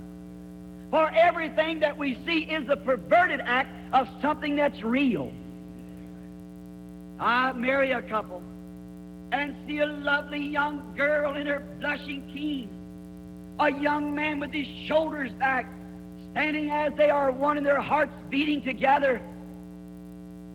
For 0.91 1.11
everything 1.11 1.81
that 1.81 1.99
we 1.99 2.19
see 2.25 2.45
is 2.45 2.69
a 2.71 2.77
perverted 2.77 3.41
act 3.41 3.71
of 3.93 4.09
something 4.23 4.57
that's 4.57 4.83
real. 4.83 5.33
I 7.19 7.53
marry 7.53 7.93
a 7.93 8.03
couple 8.03 8.43
and 9.33 9.55
see 9.67 9.79
a 9.79 9.87
lovely 9.87 10.41
young 10.41 10.95
girl 10.97 11.35
in 11.35 11.47
her 11.47 11.67
blushing 11.81 12.23
teens 12.33 12.73
a 13.59 13.73
young 13.73 14.15
man 14.15 14.41
with 14.41 14.53
his 14.53 14.67
shoulders 14.87 15.33
back, 15.33 15.67
standing 16.33 16.71
as 16.71 16.93
they 16.97 17.11
are 17.11 17.31
one 17.31 17.57
and 17.57 17.67
their 17.67 17.81
hearts 17.81 18.13
beating 18.29 18.63
together. 18.63 19.21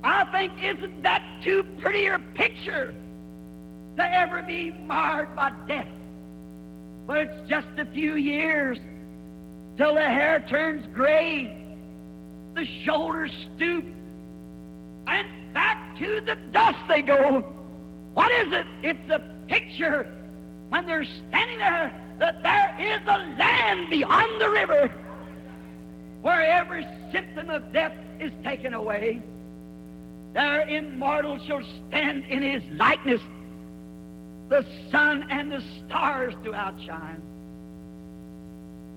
I 0.04 0.26
think, 0.26 0.54
isn't 0.64 1.04
that 1.04 1.24
too 1.44 1.64
pretty 1.80 2.08
a 2.08 2.20
picture 2.36 2.94
to 3.98 4.04
ever 4.04 4.42
be 4.44 4.72
marred 4.72 5.36
by 5.36 5.52
death? 5.68 5.88
But 7.08 7.18
it's 7.18 7.50
just 7.50 7.68
a 7.78 7.86
few 7.86 8.16
years 8.16 8.78
till 9.78 9.96
the 9.96 10.02
hair 10.02 10.46
turns 10.48 10.86
gray, 10.94 11.58
the 12.56 12.66
shoulders 12.84 13.32
stoop, 13.56 13.86
and 15.08 15.28
back 15.54 15.98
to 16.00 16.22
the 16.22 16.36
dust 16.52 16.80
they 16.88 17.02
go. 17.02 17.42
What 18.14 18.32
is 18.32 18.54
it? 18.54 18.66
It's 18.84 19.10
a 19.10 19.20
picture 19.48 20.12
when 20.70 20.86
they're 20.86 21.06
standing 21.06 21.60
there 21.60 21.94
that 22.20 22.44
there 22.44 22.76
is 22.80 23.02
a 23.08 23.18
land 23.40 23.90
beyond 23.90 24.42
the 24.42 24.50
river 24.50 24.88
where 26.22 26.42
every 26.42 26.88
symptom 27.12 27.50
of 27.50 27.72
death 27.74 27.94
is 28.20 28.32
taken 28.44 28.74
away. 28.74 29.22
There 30.34 30.68
immortal 30.68 31.40
shall 31.46 31.62
stand 31.88 32.26
in 32.26 32.42
his 32.42 32.64
likeness. 32.78 33.22
The 34.50 34.66
sun 34.92 35.28
and 35.30 35.52
the 35.52 35.64
stars 35.86 36.34
do 36.44 36.54
outshine. 36.54 37.22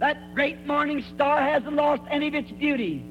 That 0.00 0.34
great 0.34 0.66
morning 0.66 1.04
star 1.14 1.40
hasn't 1.40 1.74
lost 1.74 2.02
any 2.10 2.28
of 2.28 2.34
its 2.34 2.50
beauty 2.52 3.04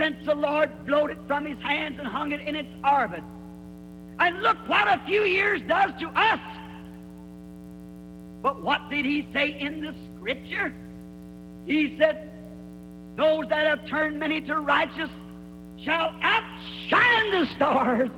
since 0.00 0.16
the 0.24 0.34
Lord 0.34 0.70
blowed 0.86 1.10
it 1.10 1.18
from 1.26 1.44
his 1.44 1.58
hands 1.58 1.96
and 1.98 2.08
hung 2.08 2.32
it 2.32 2.40
in 2.40 2.56
its 2.56 2.68
orbit. 2.82 3.22
And 4.18 4.42
look 4.42 4.56
what 4.66 4.88
a 4.88 5.00
few 5.06 5.22
years 5.22 5.60
does 5.68 5.90
to 6.00 6.08
us. 6.08 6.40
But 8.42 8.62
what 8.62 8.88
did 8.88 9.04
he 9.04 9.28
say 9.32 9.58
in 9.60 9.82
the 9.82 9.94
scripture? 10.16 10.72
He 11.66 11.96
said, 11.98 12.30
Those 13.16 13.46
that 13.48 13.66
have 13.66 13.86
turned 13.88 14.18
many 14.18 14.40
to 14.42 14.56
righteous 14.56 15.10
shall 15.82 16.14
outshine 16.22 17.30
the 17.32 17.46
stars. 17.56 18.10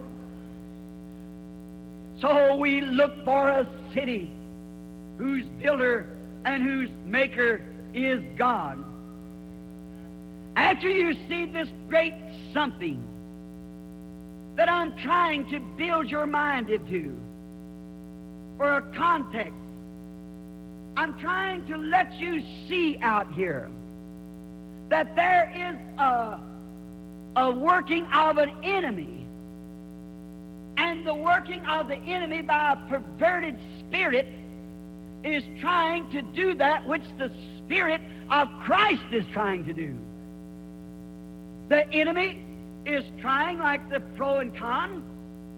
So 2.21 2.57
we 2.57 2.81
look 2.81 3.25
for 3.25 3.49
a 3.49 3.67
city 3.93 4.33
whose 5.19 5.45
builder 5.61 6.17
and 6.45 6.63
whose 6.63 6.91
maker 7.05 7.63
is 7.95 8.23
God. 8.37 8.85
After 10.57 10.89
you 10.89 11.15
see 11.29 11.47
this 11.47 11.69
great 11.89 12.15
something 12.53 13.03
that 14.57 14.69
I'm 14.69 14.97
trying 14.99 15.49
to 15.51 15.61
build 15.79 16.11
your 16.11 16.27
mind 16.27 16.69
into 16.69 17.19
for 18.59 18.77
a 18.77 18.83
context 18.95 19.55
I'm 20.97 21.19
trying 21.19 21.65
to 21.67 21.77
let 21.77 22.13
you 22.15 22.43
see 22.69 22.99
out 23.01 23.33
here 23.33 23.71
that 24.91 25.17
there 25.17 25.51
is 25.57 25.77
a, 25.99 26.39
a 27.37 27.51
working 27.51 28.07
of 28.13 28.37
an 28.37 28.53
enemy. 28.63 29.27
And 30.77 31.07
the 31.07 31.15
working 31.15 31.65
of 31.67 31.89
the 31.89 31.97
enemy 31.97 32.43
by 32.43 32.73
a 32.73 32.89
perverted 32.89 33.59
spirit 33.81 34.29
is 35.25 35.43
trying 35.61 36.11
to 36.11 36.21
do 36.21 36.55
that 36.55 36.87
which 36.87 37.05
the 37.17 37.31
Spirit 37.59 38.01
of 38.31 38.49
Christ 38.65 39.03
is 39.13 39.25
trying 39.33 39.65
to 39.65 39.73
do. 39.73 39.97
The 41.73 41.91
enemy 41.91 42.45
is 42.85 43.03
trying, 43.19 43.59
like 43.59 43.89
the 43.89 44.01
pro 44.15 44.41
and 44.41 44.55
con, 44.55 45.03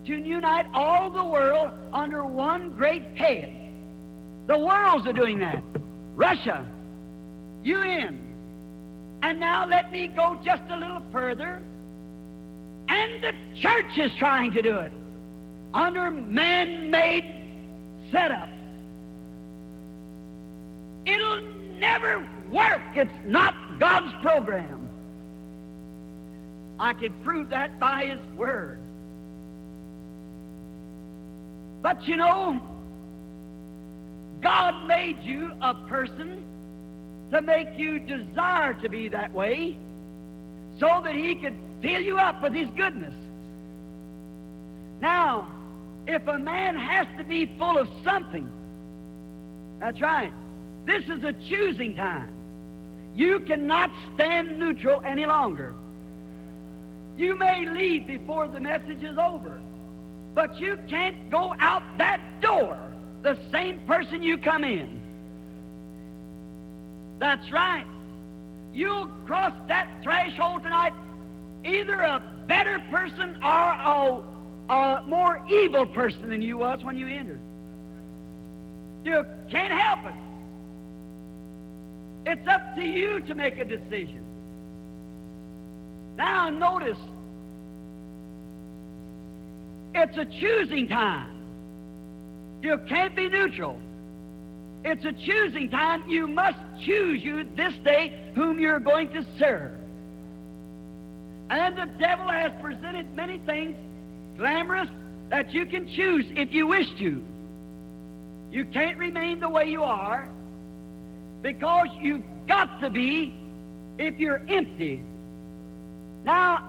to 0.07 0.15
unite 0.15 0.65
all 0.73 1.11
the 1.11 1.25
world 1.25 1.73
under 1.93 2.25
one 2.25 2.71
great 2.71 3.03
head. 3.17 3.53
The 4.47 4.57
worlds 4.57 5.09
are 5.09 5.13
doing 5.13 5.41
that. 5.41 5.61
Russia, 6.15 6.65
UN. 7.65 8.21
And 9.23 9.41
now 9.41 9.67
let 9.67 9.91
me 9.91 10.07
go 10.07 10.39
just 10.45 10.63
a 10.71 10.77
little 10.77 11.03
further. 11.11 11.61
And 12.87 13.21
the 13.21 13.33
church 13.61 13.99
is 13.99 14.13
trying 14.17 14.53
to 14.53 14.63
do 14.63 14.77
it 14.77 14.93
under 15.75 16.13
man 16.13 16.93
made 16.93 17.25
setup. 18.13 18.51
It'll 21.07 21.43
never 21.81 22.25
work. 22.53 22.83
It's 22.95 23.11
not 23.27 23.57
God's 23.81 24.15
program. 24.23 24.84
I 26.79 26.93
can 26.93 27.13
prove 27.23 27.51
that 27.51 27.79
by 27.79 28.07
His 28.07 28.21
Word. 28.37 28.79
But 31.83 32.07
you 32.09 32.17
know, 32.17 32.61
God 34.41 34.87
made 34.87 35.19
you 35.23 35.53
a 35.61 35.75
person 35.87 36.43
to 37.31 37.43
make 37.43 37.69
you 37.77 37.99
desire 37.99 38.75
to 38.75 38.89
be 38.89 39.09
that 39.09 39.33
way 39.33 39.77
so 40.79 41.01
that 41.05 41.15
He 41.15 41.35
could 41.35 41.57
fill 41.83 42.01
you 42.01 42.19
up 42.19 42.43
with 42.43 42.53
His 42.53 42.69
goodness. 42.77 43.15
Now, 45.01 45.49
if 46.07 46.27
a 46.27 46.39
man 46.39 46.77
has 46.77 47.07
to 47.19 47.25
be 47.25 47.55
full 47.59 47.79
of 47.79 47.89
something, 48.03 48.51
that's 49.81 50.01
right. 50.01 50.33
This 50.87 51.05
is 51.05 51.23
a 51.25 51.33
choosing 51.49 51.95
time. 51.97 52.31
You 53.15 53.41
cannot 53.41 53.91
stand 54.15 54.59
neutral 54.59 55.03
any 55.05 55.27
longer. 55.27 55.75
You 57.17 57.39
may 57.39 57.69
leave 57.69 58.07
before 58.07 58.49
the 58.49 58.61
message 58.61 59.03
is 59.03 59.17
over, 59.19 59.61
but 60.35 60.59
you 60.61 60.79
can't 60.89 61.31
go 61.31 61.55
out 61.59 61.83
that 61.99 62.21
door 62.41 62.79
the 63.23 63.39
same 63.51 63.81
person 63.81 64.23
you 64.23 64.37
come 64.37 64.65
in. 64.65 65.01
That's 67.19 67.51
right. 67.53 67.87
You'll 68.73 69.07
cross 69.27 69.53
that 69.69 69.89
threshold 70.03 70.63
tonight 70.63 70.93
either 71.65 71.95
a 71.95 72.23
better 72.47 72.79
person 72.91 73.37
or 73.43 73.49
a, 73.49 74.23
a 74.69 75.03
more 75.07 75.43
evil 75.51 75.87
person 75.87 76.29
than 76.29 76.43
you 76.43 76.59
was 76.59 76.85
when 76.85 76.99
you 76.99 77.07
entered. 77.07 77.41
You 79.05 79.25
can't 79.51 79.73
help 79.73 80.01
it. 80.07 80.15
It's 82.27 82.49
up 82.49 82.75
to 82.77 82.83
you 82.83 83.21
to 83.21 83.35
make 83.35 83.59
a 83.59 83.65
decision. 83.65 84.24
Now 86.17 86.49
notice, 86.51 86.99
it's 89.95 90.17
a 90.17 90.25
choosing 90.41 90.89
time. 90.89 91.31
You 92.63 92.79
can't 92.89 93.15
be 93.15 93.29
neutral. 93.29 93.79
It's 94.85 95.05
a 95.05 95.13
choosing 95.13 95.71
time. 95.71 96.09
You 96.09 96.27
must 96.27 96.59
choose 96.85 97.23
you 97.23 97.45
this 97.57 97.75
day 97.85 98.33
whom 98.35 98.59
you're 98.59 98.81
going 98.81 99.09
to 99.11 99.25
serve. 99.39 99.73
And 101.51 101.77
the 101.77 101.87
devil 101.99 102.29
has 102.29 102.53
presented 102.61 103.15
many 103.15 103.39
things 103.39 103.77
glamorous 104.37 104.89
that 105.31 105.53
you 105.53 105.67
can 105.67 105.87
choose 105.95 106.25
if 106.31 106.53
you 106.53 106.67
wish 106.67 106.87
to. 106.99 107.23
You 108.51 108.65
can't 108.67 108.99
remain 108.99 109.41
the 109.41 109.49
way 109.49 109.67
you 109.67 109.83
are 109.83 110.29
because 111.43 111.89
you've 112.01 112.23
got 112.47 112.81
to 112.81 112.91
be 112.91 113.35
if 113.99 114.19
you're 114.19 114.43
empty. 114.49 115.03
Now, 116.25 116.65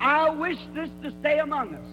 I 0.00 0.30
wish 0.30 0.58
this 0.74 0.90
to 1.02 1.12
stay 1.20 1.38
among 1.38 1.74
us. 1.74 1.86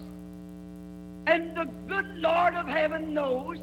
And 1.26 1.56
the 1.56 1.68
good 1.88 2.06
Lord 2.16 2.54
of 2.54 2.66
heaven 2.66 3.14
knows 3.14 3.58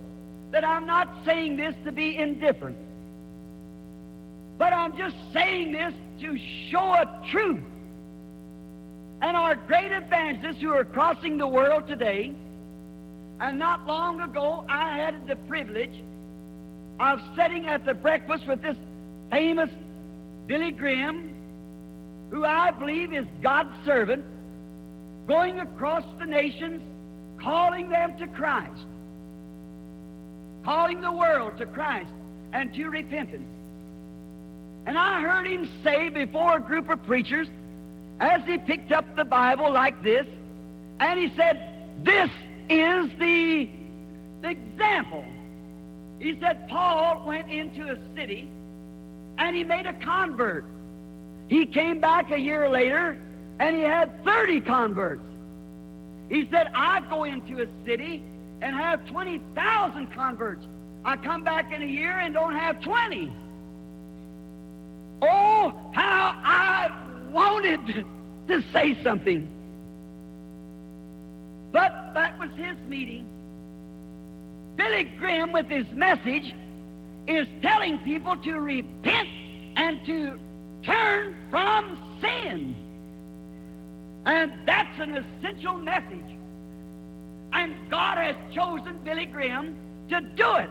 that 0.51 0.63
I'm 0.63 0.85
not 0.87 1.09
saying 1.25 1.57
this 1.57 1.75
to 1.85 1.91
be 1.91 2.17
indifferent. 2.17 2.77
But 4.57 4.73
I'm 4.73 4.97
just 4.97 5.15
saying 5.33 5.73
this 5.73 5.93
to 6.21 6.37
show 6.69 6.93
a 6.93 7.21
truth. 7.31 7.63
And 9.21 9.35
our 9.35 9.55
great 9.55 9.91
evangelists 9.91 10.61
who 10.61 10.71
are 10.71 10.85
crossing 10.85 11.37
the 11.37 11.47
world 11.47 11.87
today, 11.87 12.33
and 13.39 13.59
not 13.59 13.85
long 13.85 14.21
ago 14.21 14.65
I 14.67 14.97
had 14.97 15.27
the 15.27 15.35
privilege 15.35 16.03
of 16.99 17.19
sitting 17.35 17.67
at 17.67 17.85
the 17.85 17.93
breakfast 17.93 18.47
with 18.47 18.61
this 18.61 18.77
famous 19.29 19.69
Billy 20.47 20.71
Graham, 20.71 21.33
who 22.29 22.45
I 22.45 22.71
believe 22.71 23.13
is 23.13 23.25
God's 23.41 23.73
servant, 23.85 24.23
going 25.27 25.59
across 25.59 26.03
the 26.19 26.25
nations, 26.25 26.81
calling 27.41 27.89
them 27.89 28.17
to 28.19 28.27
Christ, 28.27 28.85
calling 30.63 31.01
the 31.01 31.11
world 31.11 31.57
to 31.57 31.65
Christ 31.65 32.09
and 32.53 32.73
to 32.73 32.89
repentance. 32.89 33.47
And 34.85 34.97
I 34.97 35.21
heard 35.21 35.45
him 35.45 35.69
say 35.83 36.09
before 36.09 36.57
a 36.57 36.61
group 36.61 36.89
of 36.89 37.03
preachers, 37.05 37.47
as 38.19 38.41
he 38.45 38.57
picked 38.57 38.91
up 38.91 39.15
the 39.15 39.25
Bible 39.25 39.71
like 39.71 40.01
this, 40.03 40.25
and 40.99 41.19
he 41.19 41.33
said, 41.35 41.61
This 42.03 42.29
is 42.69 43.09
the, 43.19 43.69
the 44.41 44.49
example. 44.49 45.25
He 46.19 46.37
said, 46.39 46.67
Paul 46.67 47.23
went 47.25 47.49
into 47.49 47.83
a 47.83 47.97
city 48.15 48.49
and 49.37 49.55
he 49.55 49.63
made 49.63 49.85
a 49.85 49.93
convert. 49.93 50.65
He 51.49 51.65
came 51.65 51.99
back 51.99 52.31
a 52.31 52.39
year 52.39 52.69
later 52.69 53.17
and 53.59 53.75
he 53.75 53.81
had 53.81 54.23
30 54.23 54.61
converts. 54.61 55.23
He 56.29 56.47
said, 56.51 56.67
I 56.75 57.01
go 57.09 57.23
into 57.23 57.63
a 57.63 57.67
city 57.85 58.23
and 58.61 58.75
have 58.75 59.05
20,000 59.07 60.13
converts. 60.13 60.65
I 61.03 61.17
come 61.17 61.43
back 61.43 61.73
in 61.73 61.81
a 61.81 61.87
year 61.87 62.19
and 62.19 62.35
don't 62.35 62.55
have 62.55 62.81
20. 62.81 63.33
Oh, 65.23 65.73
how 65.93 66.35
I 66.43 66.91
wanted 67.31 68.05
to 68.47 68.63
say 68.71 69.01
something. 69.03 69.49
But 71.71 72.13
that 72.13 72.37
was 72.37 72.49
his 72.51 72.77
meeting. 72.87 73.25
Billy 74.75 75.05
Graham, 75.17 75.51
with 75.51 75.67
his 75.67 75.89
message, 75.91 76.53
is 77.27 77.47
telling 77.61 77.97
people 77.99 78.37
to 78.37 78.59
repent 78.59 79.29
and 79.75 80.05
to 80.05 80.39
turn 80.83 81.35
from 81.49 81.97
sin. 82.21 82.75
And 84.25 84.53
that's 84.65 84.99
an 84.99 85.15
essential 85.17 85.77
message. 85.77 86.37
And 87.53 87.75
God 87.89 88.17
has 88.17 88.35
chosen 88.53 88.99
Billy 89.03 89.25
Graham 89.25 89.75
to 90.09 90.21
do 90.21 90.55
it. 90.55 90.69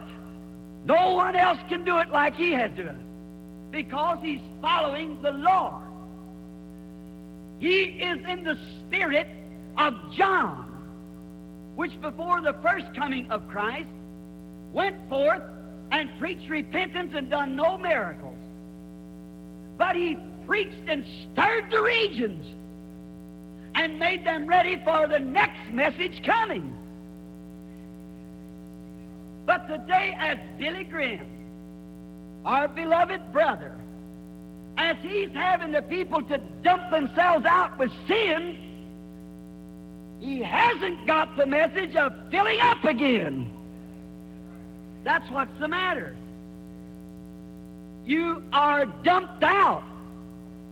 No 0.85 1.15
one 1.15 1.37
else 1.37 1.59
can 1.69 1.85
do 1.85 1.99
it 1.99 2.11
like 2.11 2.35
he 2.35 2.53
has 2.53 2.71
done 2.73 2.89
it 2.89 3.73
because 3.73 4.19
he's 4.23 4.41
following 4.63 5.21
the 5.23 5.33
Lord. 5.33 5.83
He 7.59 7.83
is 7.83 8.19
in 8.29 8.45
the 8.45 8.57
spirit 8.81 9.29
of 9.77 9.95
John, 10.17 10.65
which 11.75 12.01
before 12.01 12.41
the 12.41 12.55
first 12.63 12.87
coming 12.95 13.31
of 13.31 13.47
Christ 13.49 13.89
went 14.73 14.97
forth 15.09 15.43
and 15.91 16.09
preached 16.19 16.49
repentance 16.49 17.13
and 17.15 17.29
done 17.29 17.57
no 17.57 17.77
miracles. 17.77 18.39
But 19.79 19.97
he 19.97 20.19
preached 20.47 20.89
and 20.89 21.05
stirred 21.33 21.71
the 21.71 21.81
regions 21.81 22.45
and 23.75 23.99
made 23.99 24.27
them 24.27 24.47
ready 24.47 24.83
for 24.85 25.07
the 25.07 25.21
next 25.21 25.71
message 25.73 26.23
coming. 26.25 26.77
But 29.47 29.69
today, 29.69 30.15
as 30.19 30.37
Billy 30.59 30.85
Graham, 30.85 31.27
our 32.45 32.69
beloved 32.69 33.33
brother, 33.33 33.77
as 34.77 34.97
he's 35.01 35.31
having 35.33 35.73
the 35.73 35.83
people 35.83 36.23
to 36.25 36.39
dump 36.63 36.91
themselves 36.91 37.47
out 37.47 37.79
with 37.79 37.91
sin, 38.07 38.59
he 40.21 40.43
hasn't 40.43 41.07
got 41.07 41.37
the 41.37 41.47
message 41.47 41.95
of 41.95 42.13
filling 42.31 42.61
up 42.61 42.85
again. 42.85 43.51
That's 45.05 45.31
what's 45.31 45.59
the 45.61 45.69
matter. 45.69 46.17
You 48.09 48.43
are 48.55 48.87
dumped 48.87 49.45
out. 49.45 49.85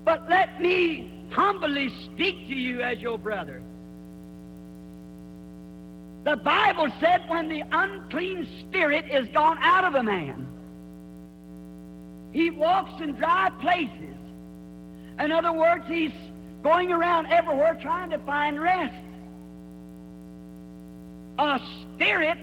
But 0.07 0.27
let 0.31 0.59
me 0.59 1.13
humbly 1.31 1.93
speak 2.07 2.49
to 2.49 2.55
you 2.55 2.81
as 2.81 2.99
your 2.99 3.19
brother. 3.19 3.63
The 6.25 6.37
Bible 6.37 6.89
said 6.99 7.29
when 7.29 7.51
the 7.51 7.63
unclean 7.71 8.49
spirit 8.61 9.05
is 9.13 9.29
gone 9.35 9.59
out 9.61 9.85
of 9.85 9.97
a 9.97 10.03
man, 10.03 10.49
he 12.33 12.49
walks 12.49 13.03
in 13.03 13.13
dry 13.13 13.51
places. 13.61 14.17
In 15.21 15.31
other 15.31 15.53
words, 15.53 15.85
he's 15.87 16.13
going 16.63 16.91
around 16.91 17.27
everywhere 17.27 17.79
trying 17.83 18.09
to 18.11 18.19
find 18.21 18.59
rest. 18.59 18.95
A 21.39 21.61
spirit 21.83 22.39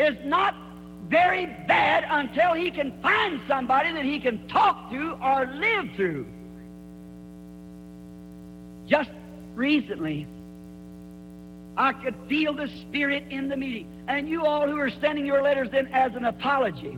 is 0.00 0.16
not 0.24 0.56
very 1.10 1.46
bad 1.66 2.04
until 2.08 2.54
he 2.54 2.70
can 2.70 2.92
find 3.02 3.40
somebody 3.48 3.92
that 3.92 4.04
he 4.04 4.20
can 4.20 4.46
talk 4.48 4.90
to 4.90 5.18
or 5.22 5.46
live 5.46 5.90
through. 5.96 6.24
Just 8.86 9.10
recently, 9.54 10.26
I 11.76 11.92
could 11.92 12.14
feel 12.28 12.54
the 12.54 12.68
Spirit 12.82 13.24
in 13.30 13.48
the 13.48 13.56
meeting. 13.56 13.88
And 14.06 14.28
you 14.28 14.46
all 14.46 14.66
who 14.66 14.78
are 14.78 14.90
sending 15.00 15.26
your 15.26 15.42
letters 15.42 15.68
in 15.72 15.88
as 15.88 16.14
an 16.14 16.24
apology 16.24 16.96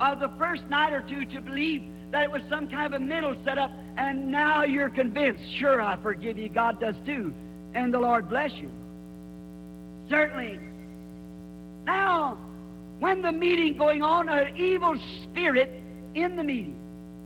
of 0.00 0.20
the 0.20 0.30
first 0.38 0.64
night 0.68 0.92
or 0.92 1.02
two 1.02 1.24
to 1.26 1.40
believe 1.40 1.82
that 2.10 2.24
it 2.24 2.30
was 2.30 2.42
some 2.48 2.68
kind 2.68 2.86
of 2.86 3.00
a 3.00 3.04
mental 3.04 3.36
setup, 3.44 3.70
and 3.96 4.30
now 4.30 4.62
you're 4.64 4.90
convinced. 4.90 5.42
Sure, 5.58 5.80
I 5.80 5.96
forgive 5.96 6.38
you. 6.38 6.48
God 6.48 6.80
does 6.80 6.94
too. 7.04 7.32
And 7.74 7.92
the 7.92 7.98
Lord 7.98 8.28
bless 8.28 8.52
you. 8.52 8.70
Certainly. 10.08 10.60
Now, 11.84 12.38
when 12.98 13.22
the 13.22 13.32
meeting 13.32 13.76
going 13.76 14.02
on, 14.02 14.28
an 14.28 14.56
evil 14.56 14.96
spirit 15.22 15.82
in 16.14 16.36
the 16.36 16.44
meeting. 16.44 16.76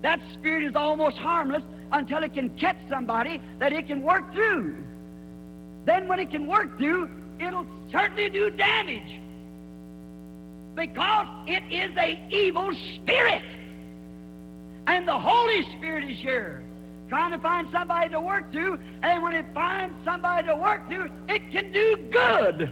That 0.02 0.20
spirit 0.32 0.64
is 0.64 0.74
almost 0.74 1.16
harmless 1.18 1.62
until 1.92 2.22
it 2.22 2.34
can 2.34 2.50
catch 2.50 2.76
somebody 2.88 3.40
that 3.58 3.72
it 3.72 3.86
can 3.86 4.02
work 4.02 4.32
through. 4.32 4.76
Then 5.84 6.08
when 6.08 6.18
it 6.18 6.30
can 6.30 6.46
work 6.46 6.78
through, 6.78 7.08
it'll 7.38 7.66
certainly 7.90 8.30
do 8.30 8.50
damage. 8.50 9.20
Because 10.74 11.26
it 11.46 11.62
is 11.70 11.96
a 11.96 12.18
evil 12.30 12.72
spirit. 12.94 13.42
And 14.86 15.06
the 15.06 15.18
Holy 15.18 15.62
Spirit 15.76 16.10
is 16.10 16.18
here 16.18 16.64
trying 17.08 17.32
to 17.32 17.38
find 17.38 17.66
somebody 17.72 18.08
to 18.08 18.20
work 18.20 18.52
through, 18.52 18.78
and 19.02 19.20
when 19.20 19.34
it 19.34 19.44
finds 19.52 19.92
somebody 20.04 20.46
to 20.46 20.54
work 20.54 20.88
through, 20.88 21.10
it 21.28 21.50
can 21.50 21.72
do 21.72 21.96
good. 22.12 22.70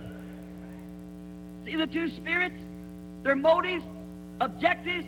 See 1.67 1.75
the 1.75 1.89
two 1.89 2.09
spirits? 2.15 2.55
Their 3.23 3.37
motives, 3.37 3.85
objectives. 4.41 5.07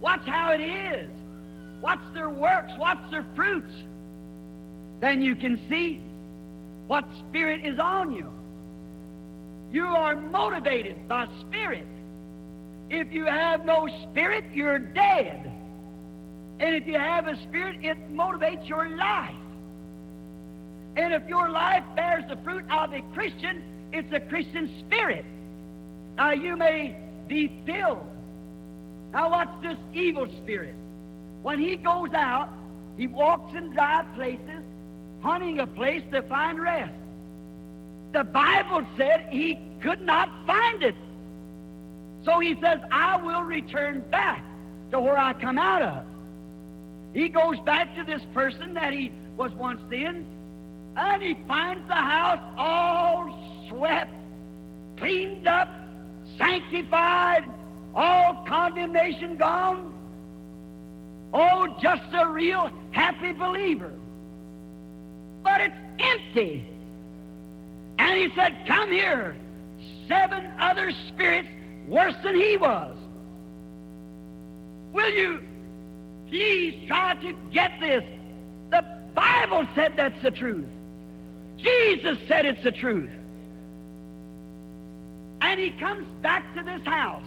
Watch 0.00 0.26
how 0.26 0.52
it 0.52 0.60
is. 0.60 1.10
Watch 1.80 2.00
their 2.14 2.30
works. 2.30 2.72
Watch 2.78 2.98
their 3.10 3.26
fruits. 3.34 3.72
Then 5.00 5.20
you 5.22 5.34
can 5.36 5.60
see 5.68 6.00
what 6.86 7.04
spirit 7.28 7.64
is 7.64 7.78
on 7.78 8.12
you. 8.12 8.30
You 9.72 9.86
are 9.86 10.14
motivated 10.14 11.08
by 11.08 11.26
spirit. 11.40 11.86
If 12.90 13.12
you 13.12 13.24
have 13.24 13.64
no 13.64 13.88
spirit, 14.10 14.44
you're 14.52 14.78
dead. 14.78 15.50
And 16.60 16.74
if 16.76 16.86
you 16.86 16.98
have 16.98 17.26
a 17.26 17.36
spirit, 17.42 17.84
it 17.84 17.98
motivates 18.12 18.68
your 18.68 18.88
life. 18.88 19.34
And 20.96 21.12
if 21.12 21.28
your 21.28 21.50
life 21.50 21.82
bears 21.96 22.24
the 22.28 22.36
fruit 22.44 22.64
of 22.70 22.92
a 22.92 23.02
Christian, 23.12 23.62
it's 23.92 24.12
a 24.12 24.20
Christian 24.20 24.70
spirit. 24.86 25.24
Now 26.16 26.32
you 26.32 26.56
may 26.56 26.96
be 27.28 27.62
filled. 27.66 28.06
Now 29.12 29.30
watch 29.30 29.48
this 29.62 29.76
evil 29.92 30.26
spirit. 30.42 30.74
When 31.42 31.58
he 31.58 31.76
goes 31.76 32.12
out, 32.12 32.48
he 32.96 33.06
walks 33.06 33.54
in 33.54 33.72
dry 33.72 34.04
places, 34.14 34.62
hunting 35.20 35.60
a 35.60 35.66
place 35.66 36.02
to 36.12 36.22
find 36.22 36.60
rest. 36.60 36.92
The 38.12 38.24
Bible 38.24 38.86
said 38.96 39.26
he 39.30 39.58
could 39.80 40.00
not 40.00 40.30
find 40.46 40.82
it. 40.82 40.94
So 42.24 42.38
he 42.38 42.54
says, 42.60 42.80
I 42.90 43.16
will 43.16 43.42
return 43.42 44.00
back 44.10 44.44
to 44.92 45.00
where 45.00 45.18
I 45.18 45.32
come 45.32 45.58
out 45.58 45.82
of. 45.82 46.04
He 47.12 47.28
goes 47.28 47.58
back 47.60 47.94
to 47.96 48.04
this 48.04 48.22
person 48.32 48.74
that 48.74 48.92
he 48.92 49.12
was 49.36 49.52
once 49.52 49.82
in, 49.92 50.24
and 50.96 51.22
he 51.22 51.36
finds 51.46 51.86
the 51.88 51.94
house 51.94 52.40
all 52.56 53.66
swept, 53.68 54.12
cleaned 54.96 55.46
up, 55.46 55.68
sanctified, 56.38 57.44
all 57.94 58.44
condemnation 58.46 59.36
gone. 59.36 59.92
Oh, 61.32 61.76
just 61.80 62.02
a 62.12 62.28
real 62.28 62.70
happy 62.92 63.32
believer. 63.32 63.92
But 65.42 65.60
it's 65.60 65.76
empty. 65.98 66.68
And 67.98 68.18
he 68.18 68.34
said, 68.36 68.64
Come 68.66 68.90
here. 68.90 69.36
Seven 70.08 70.50
other 70.58 70.92
spirits 71.08 71.48
worse 71.88 72.14
than 72.22 72.34
he 72.34 72.56
was. 72.56 72.96
Will 74.92 75.10
you 75.10 75.42
please 76.28 76.86
try 76.86 77.14
to 77.14 77.32
get 77.52 77.72
this? 77.80 78.04
The 78.70 78.84
Bible 79.14 79.66
said 79.74 79.94
that's 79.96 80.20
the 80.22 80.30
truth. 80.30 80.66
Jesus 81.56 82.18
said 82.28 82.46
it's 82.46 82.62
the 82.62 82.72
truth. 82.72 83.10
And 85.44 85.60
he 85.60 85.70
comes 85.72 86.06
back 86.22 86.54
to 86.56 86.62
this 86.62 86.80
house. 86.86 87.26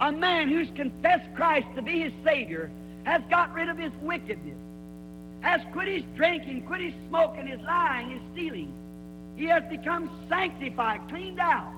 A 0.00 0.10
man 0.10 0.48
who's 0.48 0.70
confessed 0.74 1.28
Christ 1.36 1.66
to 1.76 1.82
be 1.82 2.00
his 2.00 2.12
Savior 2.24 2.70
has 3.04 3.20
got 3.28 3.52
rid 3.52 3.68
of 3.68 3.76
his 3.76 3.92
wickedness, 4.00 4.56
has 5.40 5.60
quit 5.72 5.88
his 5.88 6.02
drinking, 6.16 6.62
quit 6.62 6.80
his 6.80 6.94
smoking, 7.08 7.46
his 7.46 7.60
lying, 7.60 8.10
his 8.12 8.22
stealing. 8.32 8.72
He 9.36 9.44
has 9.44 9.62
become 9.68 10.10
sanctified, 10.28 11.02
cleaned 11.10 11.38
out. 11.38 11.70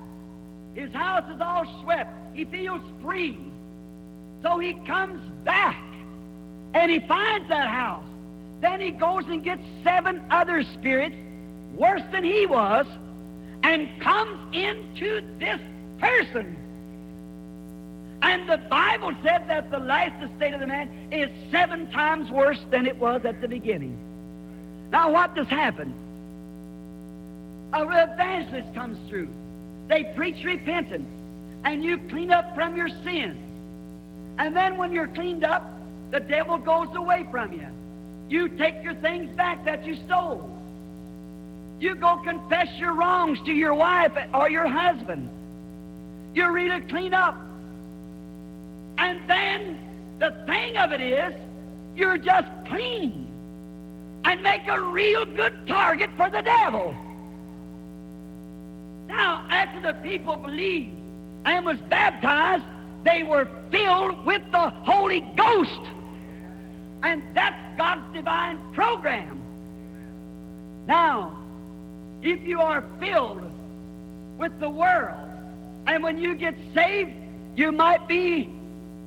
His 0.74 0.92
house 0.92 1.28
is 1.34 1.40
all 1.40 1.66
swept. 1.82 2.12
He 2.32 2.44
feels 2.44 2.82
free. 3.02 3.36
So 4.42 4.60
he 4.60 4.74
comes 4.86 5.20
back 5.44 5.82
and 6.74 6.92
he 6.92 7.00
finds 7.00 7.48
that 7.48 7.68
house. 7.68 8.06
Then 8.60 8.80
he 8.80 8.92
goes 8.92 9.24
and 9.26 9.42
gets 9.42 9.62
seven 9.82 10.22
other 10.30 10.62
spirits, 10.62 11.16
worse 11.74 12.02
than 12.12 12.22
he 12.22 12.46
was, 12.46 12.86
and 13.70 14.00
comes 14.00 14.37
into 14.52 15.22
this 15.38 15.61
person. 16.00 16.56
And 18.20 18.48
the 18.48 18.59
Bible 18.68 19.12
said 19.22 19.48
that 19.48 19.70
the 19.70 19.78
last 19.78 20.12
state 20.37 20.52
of 20.52 20.59
the 20.59 20.66
man 20.66 20.90
is 21.12 21.30
seven 21.52 21.88
times 21.92 22.33
worse 22.33 22.59
than 22.72 22.87
it 22.87 22.96
was 22.96 23.24
at 23.24 23.40
the 23.40 23.46
beginning. 23.46 23.96
Now, 24.90 25.12
what 25.12 25.37
does 25.37 25.46
happen? 25.46 25.94
A 27.72 27.83
evangelist 27.83 28.74
comes 28.74 28.98
through. 29.09 29.28
They 29.87 30.02
preach 30.16 30.44
repentance, 30.44 31.09
and 31.64 31.85
you 31.85 31.98
clean 32.09 32.33
up 32.33 32.52
from 32.56 32.76
your 32.76 32.88
sins. 33.04 33.38
And 34.38 34.54
then 34.54 34.78
when 34.78 34.92
you're 34.92 35.06
cleaned 35.06 35.44
up, 35.44 35.70
the 36.11 36.18
devil 36.18 36.59
goes 36.59 36.88
away 36.96 37.24
from 37.30 37.52
you. 37.52 37.68
You 38.28 38.48
take 38.48 38.83
your 38.83 38.94
things 38.94 39.30
back 39.37 39.64
that 39.64 39.87
you 39.87 39.94
stole. 40.06 40.60
You 41.80 41.94
go 41.94 42.18
confess 42.18 42.68
your 42.78 42.92
wrongs 42.94 43.38
to 43.46 43.52
your 43.52 43.74
wife 43.74 44.12
or 44.34 44.50
your 44.50 44.68
husband. 44.68 45.30
You 46.34 46.50
really 46.52 46.82
clean 46.82 47.14
up. 47.14 47.40
And 48.98 49.18
then 49.26 49.78
the 50.18 50.30
thing 50.46 50.76
of 50.76 50.92
it 50.92 51.00
is, 51.00 51.34
you're 51.96 52.18
just 52.18 52.48
clean 52.66 53.26
and 54.24 54.42
make 54.42 54.68
a 54.68 54.80
real 54.80 55.24
good 55.24 55.66
target 55.66 56.10
for 56.18 56.28
the 56.28 56.42
devil. 56.42 56.94
Now, 59.08 59.46
after 59.48 59.80
the 59.80 59.94
people 60.00 60.36
believed 60.36 60.94
and 61.46 61.64
was 61.64 61.78
baptized, 61.88 62.64
they 63.04 63.22
were 63.22 63.48
filled 63.70 64.26
with 64.26 64.42
the 64.52 64.68
Holy 64.68 65.20
Ghost. 65.34 65.80
And 67.02 67.22
that's 67.34 67.56
God's 67.78 68.12
divine 68.12 68.58
program. 68.74 69.40
Now, 70.86 71.39
if 72.22 72.42
you 72.46 72.61
are 72.61 72.85
filled 72.98 73.42
with 74.38 74.59
the 74.61 74.68
world, 74.68 75.18
and 75.87 76.02
when 76.02 76.18
you 76.18 76.35
get 76.35 76.54
saved, 76.74 77.12
you 77.56 77.72
might 77.72 78.06
be 78.06 78.48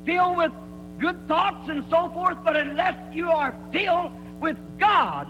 filled 0.06 0.38
with 0.38 0.52
good 1.00 1.28
thoughts 1.28 1.70
and 1.70 1.84
so 1.90 2.10
forth, 2.10 2.38
but 2.44 2.56
unless 2.56 2.96
you 3.14 3.30
are 3.30 3.56
filled 3.72 4.12
with 4.40 4.58
God, 4.80 5.28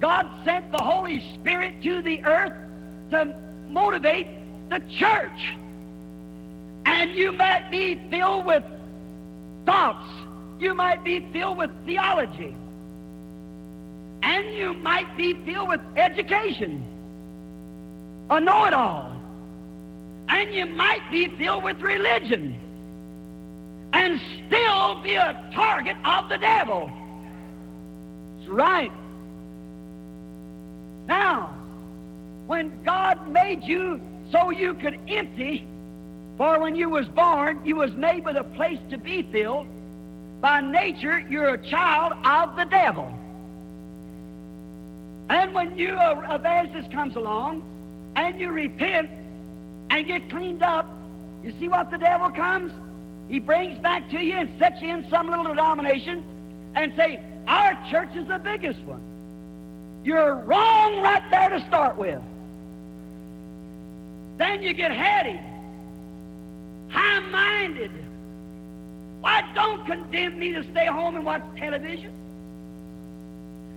God 0.00 0.28
sent 0.44 0.70
the 0.72 0.82
Holy 0.82 1.22
Spirit 1.34 1.82
to 1.82 2.02
the 2.02 2.24
earth 2.24 2.52
to 3.10 3.34
motivate 3.68 4.26
the 4.70 4.80
church. 4.98 5.56
And 6.86 7.10
you 7.12 7.32
might 7.32 7.70
be 7.70 8.00
filled 8.10 8.46
with 8.46 8.64
thoughts. 9.66 10.08
You 10.58 10.74
might 10.74 11.04
be 11.04 11.20
filled 11.32 11.58
with 11.58 11.70
theology. 11.84 12.54
And 14.22 14.54
you 14.54 14.74
might 14.74 15.16
be 15.16 15.34
filled 15.44 15.68
with 15.68 15.80
education. 15.96 16.84
A 18.30 18.40
know 18.40 18.64
it 18.64 18.72
all. 18.72 19.12
And 20.28 20.54
you 20.54 20.66
might 20.66 21.02
be 21.10 21.28
filled 21.36 21.64
with 21.64 21.80
religion. 21.80 22.56
And 23.92 24.20
still 24.46 25.02
be 25.02 25.16
a 25.16 25.50
target 25.52 25.96
of 26.04 26.28
the 26.28 26.38
devil. 26.38 26.90
That's 28.38 28.48
right. 28.48 28.92
Now, 31.08 31.56
when 32.46 32.82
God 32.84 33.28
made 33.28 33.64
you 33.64 34.00
so 34.30 34.50
you 34.50 34.74
could 34.74 35.00
empty, 35.08 35.66
for 36.36 36.60
when 36.60 36.76
you 36.76 36.88
was 36.88 37.08
born, 37.08 37.60
you 37.66 37.74
was 37.76 37.90
made 37.92 38.24
with 38.24 38.36
a 38.36 38.44
place 38.44 38.78
to 38.90 38.96
be 38.96 39.22
filled. 39.32 39.66
By 40.40 40.60
nature, 40.60 41.18
you're 41.18 41.54
a 41.54 41.68
child 41.68 42.12
of 42.24 42.54
the 42.54 42.64
devil. 42.64 43.12
And 45.28 45.52
when 45.52 45.76
you, 45.76 45.94
a 45.94 46.34
evangelist 46.34 46.92
comes 46.92 47.16
along, 47.16 47.62
and 48.16 48.40
you 48.40 48.50
repent 48.50 49.10
and 49.90 50.06
get 50.06 50.28
cleaned 50.30 50.62
up, 50.62 50.86
you 51.42 51.52
see 51.58 51.68
what 51.68 51.90
the 51.90 51.98
devil 51.98 52.30
comes? 52.30 52.72
He 53.28 53.38
brings 53.38 53.78
back 53.78 54.10
to 54.10 54.20
you 54.20 54.34
and 54.34 54.50
sets 54.58 54.82
you 54.82 54.88
in 54.88 55.08
some 55.08 55.28
little 55.28 55.44
denomination 55.44 56.24
and 56.74 56.92
say, 56.96 57.20
our 57.46 57.78
church 57.90 58.14
is 58.14 58.26
the 58.26 58.38
biggest 58.38 58.80
one. 58.80 59.02
You're 60.04 60.34
wrong 60.34 61.00
right 61.00 61.22
there 61.30 61.48
to 61.50 61.60
start 61.66 61.96
with. 61.96 62.20
Then 64.38 64.62
you 64.62 64.72
get 64.72 64.90
heady, 64.92 65.38
high 66.88 67.20
minded. 67.20 67.90
Why 69.20 69.42
don't 69.54 69.84
condemn 69.84 70.38
me 70.38 70.52
to 70.52 70.62
stay 70.70 70.86
home 70.86 71.16
and 71.16 71.24
watch 71.24 71.42
television? 71.56 72.12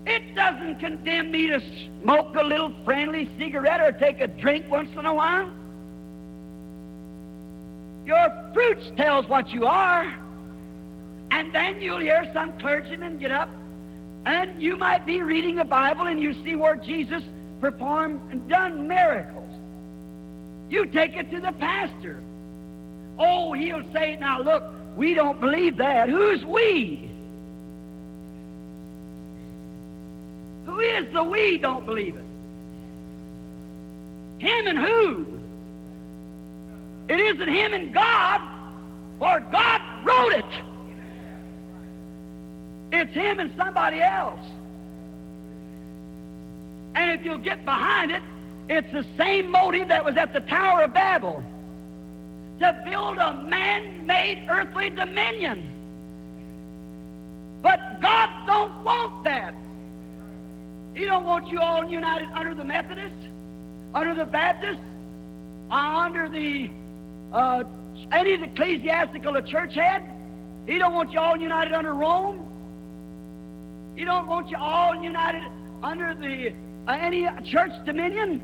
It 0.06 0.36
doesn't 0.36 0.80
condemn 0.80 1.32
me 1.32 1.48
to 1.48 1.62
smoke 2.02 2.36
a 2.36 2.44
little 2.44 2.74
friendly 2.84 3.30
cigarette 3.38 3.80
or 3.82 3.92
take 3.94 4.20
a 4.20 4.28
drink 4.28 4.70
once 4.70 4.90
in 4.98 5.06
a 5.06 5.14
while. 5.14 5.50
Your 8.06 8.52
fruits 8.54 8.92
tells 8.98 9.28
what 9.28 9.50
you 9.52 9.66
are. 9.66 10.14
And 11.32 11.54
then 11.54 11.82
you'll 11.82 12.00
hear 12.00 12.30
some 12.34 12.52
clergyman 12.60 13.18
get 13.18 13.32
up 13.32 13.50
and 14.26 14.62
you 14.62 14.78
might 14.78 15.06
be 15.06 15.22
reading 15.22 15.56
the 15.56 15.66
Bible 15.66 16.08
and 16.08 16.20
you 16.20 16.34
see 16.44 16.56
where 16.56 16.76
Jesus 16.76 17.24
performed 17.60 18.22
and 18.32 18.48
done 18.48 18.88
miracles. 18.88 19.50
You 20.70 20.86
take 20.86 21.16
it 21.16 21.30
to 21.32 21.40
the 21.40 21.52
pastor. 21.54 22.22
Oh, 23.18 23.54
he'll 23.54 23.84
say, 23.94 24.18
now 24.20 24.42
look, 24.42 24.64
we 24.96 25.14
don't 25.14 25.40
believe 25.40 25.78
that. 25.78 26.10
Who's 26.10 26.44
we? 26.46 27.10
Is 30.84 31.14
the 31.14 31.24
we 31.24 31.58
don't 31.58 31.86
believe 31.86 32.16
it? 32.16 32.26
Him 34.40 34.68
and 34.68 34.78
who? 34.78 35.26
It 37.10 37.20
isn't 37.20 37.48
him 37.48 37.74
and 37.74 37.94
God, 37.94 38.42
for 39.20 39.40
God 39.52 39.82
wrote 40.06 40.34
it. 40.34 40.46
It's 42.92 43.14
him 43.14 43.40
and 43.40 43.52
somebody 43.58 44.02
else. 44.02 44.40
And 46.96 47.12
if 47.12 47.26
you'll 47.26 47.38
get 47.40 47.66
behind 47.66 48.12
it, 48.12 48.22
it's 48.70 48.92
the 48.92 49.06
same 49.18 49.50
motive 49.50 49.88
that 49.88 50.06
was 50.06 50.16
at 50.16 50.32
the 50.34 50.42
Tower 50.42 50.84
of 50.84 50.94
Babel 50.94 51.44
to 52.60 52.82
build 52.86 53.18
a 53.18 53.34
man 53.44 54.06
made 54.06 54.46
earthly 54.50 54.90
dominion. 54.90 55.70
But 57.62 58.02
God 58.02 58.30
don't 58.46 58.84
want 58.84 59.24
that. 59.24 59.54
He 60.96 61.06
don't 61.06 61.26
want 61.26 61.48
you 61.48 61.60
all 61.60 61.90
united 61.90 62.30
under 62.34 62.54
the 62.54 62.64
Methodists, 62.64 63.28
under 63.94 64.14
the 64.14 64.26
Baptists, 64.26 64.84
under 65.72 66.30
the 66.30 66.70
uh, 67.32 67.64
any 68.12 68.34
ecclesiastical 68.34 69.36
a 69.36 69.42
church 69.42 69.74
head. 69.74 70.04
He 70.68 70.78
don't 70.78 70.94
want 70.94 71.12
you 71.12 71.20
all 71.20 71.38
united 71.38 71.74
under 71.74 71.94
Rome. 71.94 72.46
He 73.96 74.06
don't 74.06 74.28
want 74.28 74.50
you 74.50 74.58
all 74.58 74.96
united 75.02 75.44
under 75.82 76.14
the 76.14 76.54
uh, 76.88 76.98
any 77.00 77.28
church 77.46 77.72
dominion. 77.86 78.42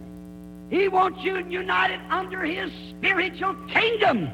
He 0.70 0.88
wants 0.88 1.24
you 1.24 1.46
united 1.48 2.00
under 2.10 2.44
His 2.44 2.72
spiritual 2.90 3.56
kingdom. 3.70 4.30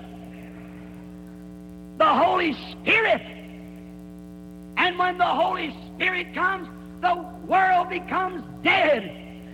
the 1.97 2.05
Holy 2.05 2.53
Spirit. 2.71 3.21
And 4.77 4.99
when 4.99 5.17
the 5.17 5.25
Holy 5.25 5.73
Spirit 5.93 6.33
comes, 6.33 6.67
the 7.01 7.25
world 7.47 7.89
becomes 7.89 8.43
dead. 8.63 9.11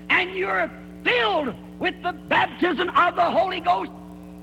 And 0.10 0.34
you're 0.34 0.70
filled 1.04 1.54
with 1.80 1.96
the 2.04 2.14
baptism 2.14 2.90
of 2.90 3.16
the 3.16 3.30
Holy 3.30 3.60
Ghost. 3.60 3.92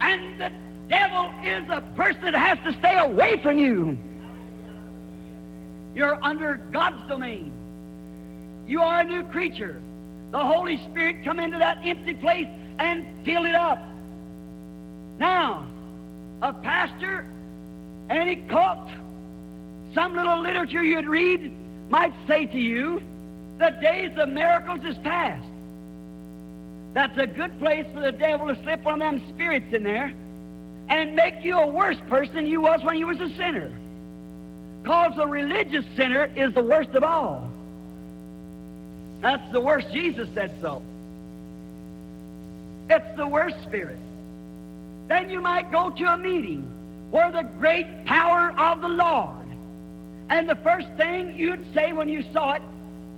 And 0.01 0.41
the 0.41 0.51
devil 0.89 1.31
is 1.45 1.65
a 1.69 1.81
person 1.97 2.23
that 2.23 2.35
has 2.35 2.59
to 2.65 2.79
stay 2.79 2.99
away 2.99 3.41
from 3.43 3.59
you. 3.59 3.99
You're 5.95 6.23
under 6.25 6.57
God's 6.73 7.09
domain. 7.09 7.53
You 8.67 8.83
are 8.83 9.01
a 9.01 9.05
new 9.05 9.25
creature. 9.25 9.81
The 10.31 10.39
Holy 10.39 10.77
Spirit 10.91 11.25
come 11.25 11.41
into 11.41 11.59
that 11.59 11.79
empty 11.85 12.15
place 12.15 12.49
and 12.79 13.07
fill 13.25 13.47
it 13.47 13.55
up. 13.55 13.79
Now, 15.19 15.67
a 16.43 16.53
pastor, 16.53 17.27
any 18.11 18.37
cook, 18.37 18.89
some 19.95 20.15
little 20.15 20.41
literature 20.41 20.85
you'd 20.85 21.09
read 21.09 21.53
might 21.91 22.13
say 22.27 22.47
to 22.47 22.59
you, 22.59 23.03
the 23.59 23.71
days 23.81 24.12
of 24.16 24.29
miracles 24.29 24.81
is 24.85 24.97
past. 24.99 25.47
That's 26.94 27.16
a 27.18 27.27
good 27.27 27.59
place 27.59 27.87
for 27.92 28.01
the 28.01 28.12
devil 28.12 28.49
to 28.49 28.61
slip 28.62 28.85
one 28.85 29.03
of 29.03 29.21
them 29.21 29.29
spirits 29.35 29.73
in 29.73 29.83
there 29.83 30.12
and 30.88 31.14
make 31.14 31.44
you 31.44 31.59
a 31.59 31.66
worse 31.66 31.99
person 32.09 32.35
than 32.37 32.47
you 32.47 32.61
was 32.61 32.83
when 32.83 32.97
you 32.97 33.07
was 33.07 33.21
a 33.21 33.29
sinner. 33.37 33.71
Because 34.83 35.12
a 35.18 35.27
religious 35.27 35.85
sinner 35.97 36.31
is 36.35 36.55
the 36.55 36.62
worst 36.62 36.90
of 36.90 37.03
all. 37.03 37.51
That's 39.21 39.53
the 39.53 39.61
worst. 39.61 39.92
Jesus 39.92 40.29
said 40.35 40.57
so. 40.61 40.83
It's 42.88 43.16
the 43.16 43.27
worst 43.27 43.57
spirit. 43.64 43.99
Then 45.09 45.29
you 45.29 45.40
might 45.40 45.71
go 45.71 45.90
to 45.90 46.05
a 46.12 46.16
meeting 46.16 46.62
where 47.11 47.31
the 47.31 47.42
great 47.59 48.05
power 48.07 48.55
of 48.59 48.81
the 48.81 48.88
Lord. 48.88 49.35
And 50.31 50.49
the 50.49 50.57
first 50.57 50.88
thing 50.97 51.37
you'd 51.37 51.66
say 51.75 51.92
when 51.92 52.09
you 52.09 52.23
saw 52.33 52.55
it, 52.55 52.62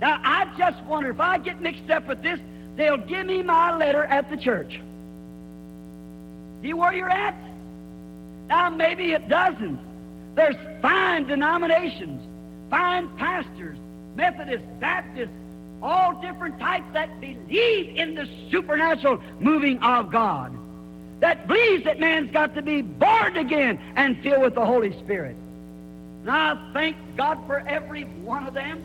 now 0.01 0.19
I 0.23 0.51
just 0.57 0.81
wonder 0.83 1.11
if 1.11 1.19
I 1.19 1.37
get 1.37 1.61
mixed 1.61 1.89
up 1.91 2.07
with 2.07 2.23
this, 2.23 2.39
they'll 2.75 2.97
give 2.97 3.27
me 3.27 3.43
my 3.43 3.77
letter 3.77 4.03
at 4.03 4.29
the 4.29 4.37
church. 4.37 4.79
See 6.61 6.73
where 6.73 6.93
you're 6.93 7.09
at? 7.09 7.35
Now 8.49 8.69
maybe 8.69 9.13
it 9.13 9.29
doesn't. 9.29 9.79
There's 10.35 10.55
fine 10.81 11.27
denominations, 11.27 12.21
fine 12.69 13.09
pastors, 13.17 13.77
Methodists, 14.15 14.67
Baptists, 14.79 15.29
all 15.81 16.19
different 16.21 16.59
types 16.59 16.85
that 16.93 17.21
believe 17.21 17.95
in 17.95 18.15
the 18.15 18.27
supernatural 18.49 19.21
moving 19.39 19.79
of 19.79 20.11
God. 20.11 20.57
That 21.19 21.47
believes 21.47 21.83
that 21.83 21.99
man's 21.99 22.31
got 22.31 22.55
to 22.55 22.61
be 22.61 22.81
born 22.81 23.37
again 23.37 23.79
and 23.95 24.17
filled 24.21 24.41
with 24.41 24.55
the 24.55 24.65
Holy 24.65 24.97
Spirit. 24.99 25.35
And 26.21 26.31
I 26.31 26.71
thank 26.73 26.97
God 27.15 27.39
for 27.45 27.59
every 27.59 28.03
one 28.03 28.47
of 28.47 28.53
them. 28.53 28.81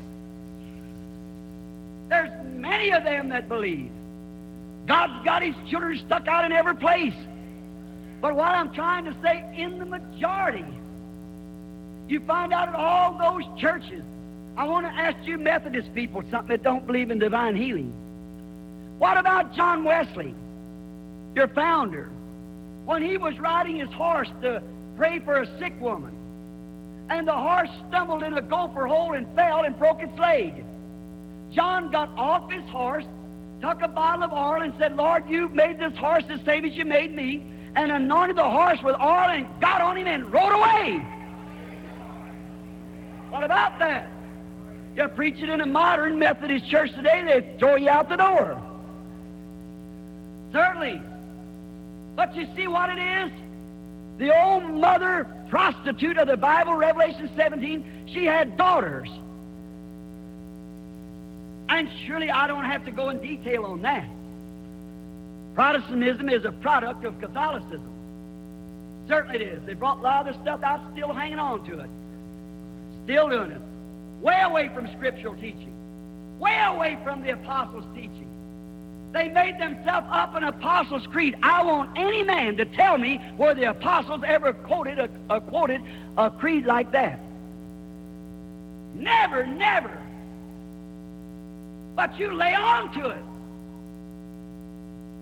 There's 2.09 2.31
many 2.45 2.92
of 2.92 3.05
them 3.05 3.29
that 3.31 3.49
believe. 3.49 3.90
God's 4.87 5.25
got 5.25 5.42
his 5.42 5.55
children 5.69 5.99
stuck 6.07 6.29
out 6.29 6.45
in 6.45 6.53
every 6.53 6.77
place. 6.77 7.14
But 8.21 8.35
what 8.37 8.53
I'm 8.53 8.73
trying 8.73 9.05
to 9.05 9.14
say, 9.23 9.45
in 9.57 9.79
the 9.79 9.85
majority, 9.85 10.64
you 12.09 12.21
find 12.21 12.53
out 12.53 12.69
at 12.69 12.75
all 12.75 13.19
those 13.19 13.45
churches. 13.61 14.03
I 14.57 14.64
want 14.64 14.87
to 14.87 14.92
ask 14.92 15.16
you 15.27 15.38
Methodist 15.38 15.92
people 15.95 16.23
something 16.31 16.49
that 16.49 16.62
don't 16.62 16.87
believe 16.87 17.11
in 17.11 17.19
divine 17.19 17.57
healing. 17.57 17.92
What 18.99 19.19
about 19.19 19.55
John 19.55 19.85
Wesley, 19.85 20.35
your 21.35 21.49
founder, 21.49 22.09
when 22.87 23.03
he 23.03 23.19
was 23.19 23.38
riding 23.38 23.77
his 23.77 23.90
horse 23.90 24.31
to 24.42 24.62
pray 24.97 25.19
for 25.19 25.42
a 25.42 25.59
sick 25.59 25.79
woman? 25.81 26.14
And 27.11 27.29
the 27.29 27.37
horse 27.37 27.69
stumbled 27.88 28.23
in 28.23 28.35
a 28.35 28.42
gopher 28.42 28.87
hole 28.87 29.12
and 29.12 29.27
fell 29.35 29.64
and 29.64 29.79
broke 29.79 30.03
its 30.03 30.19
leg. 30.19 30.64
John 31.53 31.91
got 31.91 32.11
off 32.17 32.51
his 32.51 32.65
horse, 32.65 33.05
took 33.61 33.83
a 33.83 33.89
bottle 33.89 34.25
of 34.25 34.33
oil, 34.33 34.63
and 34.63 34.73
said, 34.79 34.97
Lord, 34.97 35.29
you 35.29 35.49
made 35.49 35.79
this 35.79 35.97
horse 35.97 36.25
the 36.29 36.41
same 36.45 36.65
as 36.65 36.75
you 36.75 36.85
made 36.85 37.15
me, 37.15 37.47
and 37.75 37.93
anointed 37.93 38.37
the 38.37 38.51
horse 38.51 38.83
with 38.83 38.97
oil 39.01 39.29
and 39.31 39.47
got 39.61 39.81
on 39.81 39.97
him 39.97 40.07
and 40.07 40.33
rode 40.33 40.53
away. 40.53 41.07
What 43.31 43.45
about 43.45 43.79
that? 43.79 44.11
You 44.97 45.09
preach 45.09 45.37
it 45.43 45.51
in 45.51 45.61
a 45.61 45.67
modern 45.67 46.19
Methodist 46.19 46.69
church 46.71 46.93
today, 46.95 47.23
they 47.25 47.59
throw 47.59 47.77
you 47.77 47.91
out 47.91 48.09
the 48.09 48.17
door. 48.17 48.63
Certainly. 50.53 51.03
But 52.15 52.35
you 52.35 52.47
see 52.57 52.67
what 52.67 52.89
it 52.89 52.99
is? 52.99 53.33
The 54.17 54.35
old 54.43 54.65
mother 54.65 55.27
prostitute 55.51 56.17
of 56.17 56.29
the 56.29 56.37
Bible, 56.39 56.75
Revelation 56.75 57.29
17, 57.37 58.07
she 58.07 58.25
had 58.25 58.57
daughters. 58.57 59.11
And 61.69 61.89
surely 62.07 62.31
I 62.31 62.47
don't 62.47 62.65
have 62.65 62.85
to 62.85 62.91
go 62.91 63.11
in 63.11 63.19
detail 63.21 63.65
on 63.65 63.83
that. 63.83 64.09
Protestantism 65.55 66.29
is 66.29 66.45
a 66.45 66.53
product 66.53 67.05
of 67.05 67.19
Catholicism. 67.21 67.91
Certainly 69.09 69.37
it 69.37 69.43
is. 69.43 69.63
They 69.65 69.75
brought 69.75 69.99
a 69.99 70.03
lot 70.03 70.29
of 70.29 70.35
the 70.35 70.43
stuff 70.43 70.63
out, 70.63 70.81
still 70.93 71.13
hanging 71.13 71.39
on 71.39 71.65
to 71.67 71.81
it. 71.81 71.91
Still 73.05 73.29
doing 73.29 73.53
it. 73.53 73.61
Way 74.21 74.41
away 74.43 74.71
from 74.75 74.89
scriptural 74.97 75.35
teaching. 75.35 75.73
Way 76.39 76.59
away 76.67 76.99
from 77.03 77.23
the 77.23 77.31
apostles' 77.31 77.85
teaching. 77.95 78.29
They 79.13 79.29
made 79.29 79.59
themselves 79.59 80.07
up 80.11 80.35
an 80.35 80.45
apostles' 80.45 81.07
creed. 81.07 81.37
I 81.43 81.63
want 81.63 81.97
any 81.97 82.23
man 82.23 82.57
to 82.59 82.65
tell 82.65 82.99
me 82.99 83.19
where 83.37 83.55
the 83.55 83.71
apostles 83.71 84.23
ever 84.27 84.53
quoted 84.53 84.99
a, 84.99 85.09
a 85.31 85.41
quoted 85.41 85.81
a 86.19 86.31
creed 86.31 86.67
like 86.67 86.93
that. 86.93 87.21
Never, 88.95 89.47
never. 89.47 90.06
But 91.97 92.19
you 92.19 92.35
lay 92.35 92.55
on 92.55 92.93
to 92.93 93.09
it. 93.09 93.25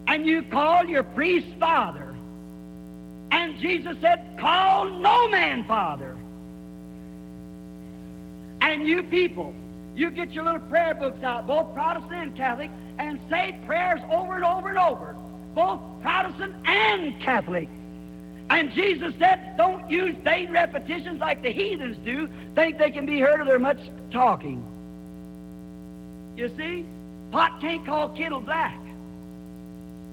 And 0.08 0.26
you 0.26 0.42
call 0.42 0.84
your 0.84 1.04
priest 1.04 1.46
father. 1.58 2.14
And 3.30 3.58
Jesus 3.58 3.96
said, 4.00 4.36
Call 4.38 4.90
no 4.90 5.28
man 5.28 5.64
father. 5.64 6.16
And 8.60 8.86
you 8.86 9.02
people, 9.04 9.54
you 9.94 10.10
get 10.10 10.32
your 10.32 10.44
little 10.44 10.60
prayer 10.60 10.94
books 10.94 11.22
out, 11.22 11.46
both 11.46 11.72
Protestant 11.74 12.12
and 12.12 12.36
Catholic, 12.36 12.70
and 12.98 13.20
say 13.30 13.58
prayers 13.66 14.00
over 14.10 14.34
and 14.34 14.44
over 14.44 14.68
and 14.68 14.78
over, 14.78 15.14
both 15.54 15.80
Protestant 16.02 16.54
and 16.64 17.20
Catholic. 17.20 17.68
And 18.50 18.72
Jesus 18.72 19.14
said, 19.18 19.56
don't 19.56 19.88
use 19.90 20.16
vain 20.22 20.50
repetitions 20.50 21.20
like 21.20 21.42
the 21.42 21.50
heathens 21.50 21.96
do, 22.04 22.28
think 22.54 22.78
they 22.78 22.90
can 22.90 23.06
be 23.06 23.20
heard 23.20 23.40
or 23.40 23.44
they're 23.44 23.58
much 23.58 23.80
talking. 24.10 24.64
You 26.36 26.50
see? 26.56 26.84
Pot 27.30 27.60
can't 27.60 27.84
call 27.84 28.10
kettle 28.10 28.40
black. 28.40 28.78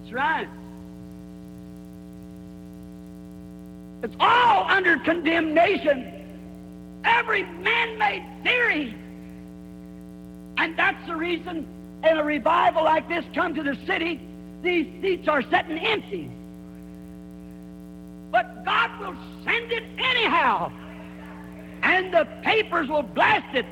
That's 0.02 0.14
right. 0.14 0.48
It's 4.04 4.16
all 4.20 4.66
under 4.70 4.98
condemnation. 4.98 6.12
Every 7.04 7.44
man-made 7.44 8.26
theory. 8.44 8.96
And 10.58 10.78
that's 10.78 11.06
the 11.08 11.16
reason 11.16 11.66
in 12.04 12.18
a 12.18 12.24
revival 12.24 12.84
like 12.84 13.08
this 13.08 13.26
come 13.34 13.54
to 13.56 13.64
the 13.64 13.78
city, 13.86 14.20
these 14.64 14.88
seats 15.02 15.28
are 15.28 15.42
sitting 15.44 15.78
empty. 15.78 16.30
But 18.32 18.66
God 18.66 19.00
will 19.00 19.16
send 19.44 19.72
it 19.72 19.84
anyhow. 19.98 20.72
And 21.84 22.14
the 22.14 22.28
papers 22.44 22.88
will 22.88 23.04
blast 23.04 23.56
it. 23.56 23.66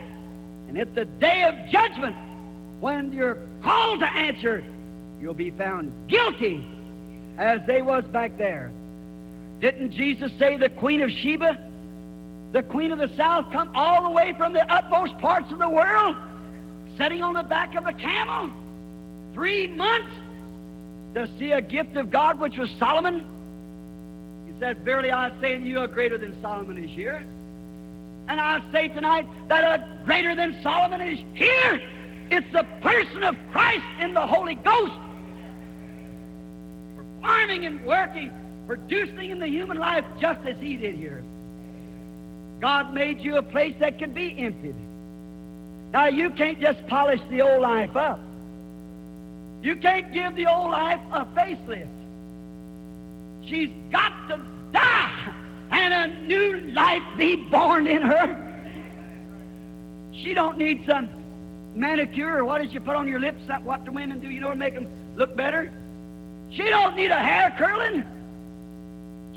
And 0.68 0.78
at 0.78 0.94
the 0.94 1.06
day 1.06 1.44
of 1.44 1.56
judgment, 1.72 2.16
when 2.80 3.12
you're 3.12 3.38
called 3.62 4.00
to 4.00 4.06
answer, 4.06 4.64
you'll 5.22 5.34
be 5.34 5.52
found 5.52 5.92
guilty 6.08 6.66
as 7.38 7.60
they 7.68 7.82
was 7.82 8.04
back 8.06 8.38
there. 8.38 8.72
Didn't 9.60 9.92
Jesus 9.92 10.32
say 10.40 10.58
the 10.58 10.70
Queen 10.70 11.02
of 11.02 11.12
Sheba, 11.12 11.58
the 12.54 12.64
Queen 12.64 12.92
of 12.92 13.00
the 13.00 13.14
South, 13.18 13.52
come 13.52 13.72
all 13.76 14.04
the 14.04 14.10
way 14.10 14.34
from 14.38 14.54
the 14.54 14.72
utmost 14.74 15.18
parts 15.20 15.52
of 15.52 15.60
the 15.60 15.70
world, 15.70 16.16
sitting 16.98 17.22
on 17.22 17.34
the 17.34 17.44
back 17.44 17.76
of 17.76 17.86
a 17.86 17.94
camel, 17.94 18.50
three 19.34 19.68
months 19.68 20.12
to 21.14 21.30
see 21.38 21.52
a 21.52 21.62
gift 21.62 21.98
of 21.98 22.10
God, 22.10 22.40
which 22.40 22.58
was 22.58 22.70
Solomon? 22.80 23.26
He 24.48 24.54
said, 24.60 24.80
Verily 24.86 25.12
I 25.12 25.32
say 25.42 25.56
unto 25.56 25.68
you, 25.68 25.82
a 25.82 25.88
greater 25.88 26.18
than 26.18 26.40
Solomon 26.42 26.82
is 26.82 26.90
here. 26.90 27.26
And 28.28 28.40
I 28.40 28.62
say 28.72 28.88
tonight 28.90 29.28
that 29.48 29.64
a 29.64 30.06
greater 30.06 30.36
than 30.36 30.62
Solomon 30.62 31.02
is 31.02 31.20
here. 31.34 31.82
It's 32.32 32.52
the 32.54 32.64
person 32.82 33.24
of 33.24 33.36
Christ 33.52 33.86
in 34.00 34.14
the 34.14 34.26
Holy 34.26 34.56
Ghost. 34.56 34.94
Performing 36.96 37.66
and 37.66 37.84
working, 37.86 38.32
producing 38.68 39.32
in 39.32 39.40
the 39.40 39.48
human 39.48 39.78
life 39.78 40.06
just 40.22 40.46
as 40.46 40.56
He 40.60 40.78
did 40.78 40.96
here. 40.96 41.24
God 42.60 42.94
made 42.94 43.22
you 43.22 43.38
a 43.38 43.44
place 43.44 43.74
that 43.80 43.98
could 43.98 44.14
be 44.14 44.38
emptied. 44.38 44.76
Now, 45.92 46.08
you 46.08 46.30
can't 46.30 46.60
just 46.60 46.86
polish 46.88 47.22
the 47.32 47.42
old 47.42 47.62
life 47.62 47.96
up. 47.96 48.20
You 49.64 49.76
can't 49.76 50.14
give 50.14 50.36
the 50.36 50.46
old 50.46 50.72
life 50.72 51.00
a 51.12 51.26
facelift. 51.26 51.88
She's 53.48 53.70
got 53.92 54.14
to 54.30 54.40
die 54.72 55.34
and 55.72 55.94
a 55.94 56.28
new 56.28 56.72
life 56.72 57.04
be 57.18 57.36
born 57.36 57.88
in 57.88 58.02
her. 58.02 58.46
She 60.14 60.34
don't 60.34 60.58
need 60.58 60.84
some 60.88 61.10
manicure 61.80 62.38
or 62.38 62.46
what 62.46 62.62
did 62.62 62.74
you 62.74 62.80
put 62.80 62.96
on 62.96 63.08
your 63.08 63.20
lips? 63.20 63.42
That 63.48 63.64
what 63.64 63.86
the 63.86 63.92
women 63.92 64.20
do, 64.20 64.30
you 64.30 64.42
know, 64.42 64.50
to 64.50 64.56
make 64.56 64.76
them 64.76 64.88
look 65.16 65.36
better. 65.36 65.72
She 66.52 66.64
don't 66.64 66.96
need 66.96 67.12
a 67.12 67.20
hair 67.20 67.56
curling. 67.58 68.04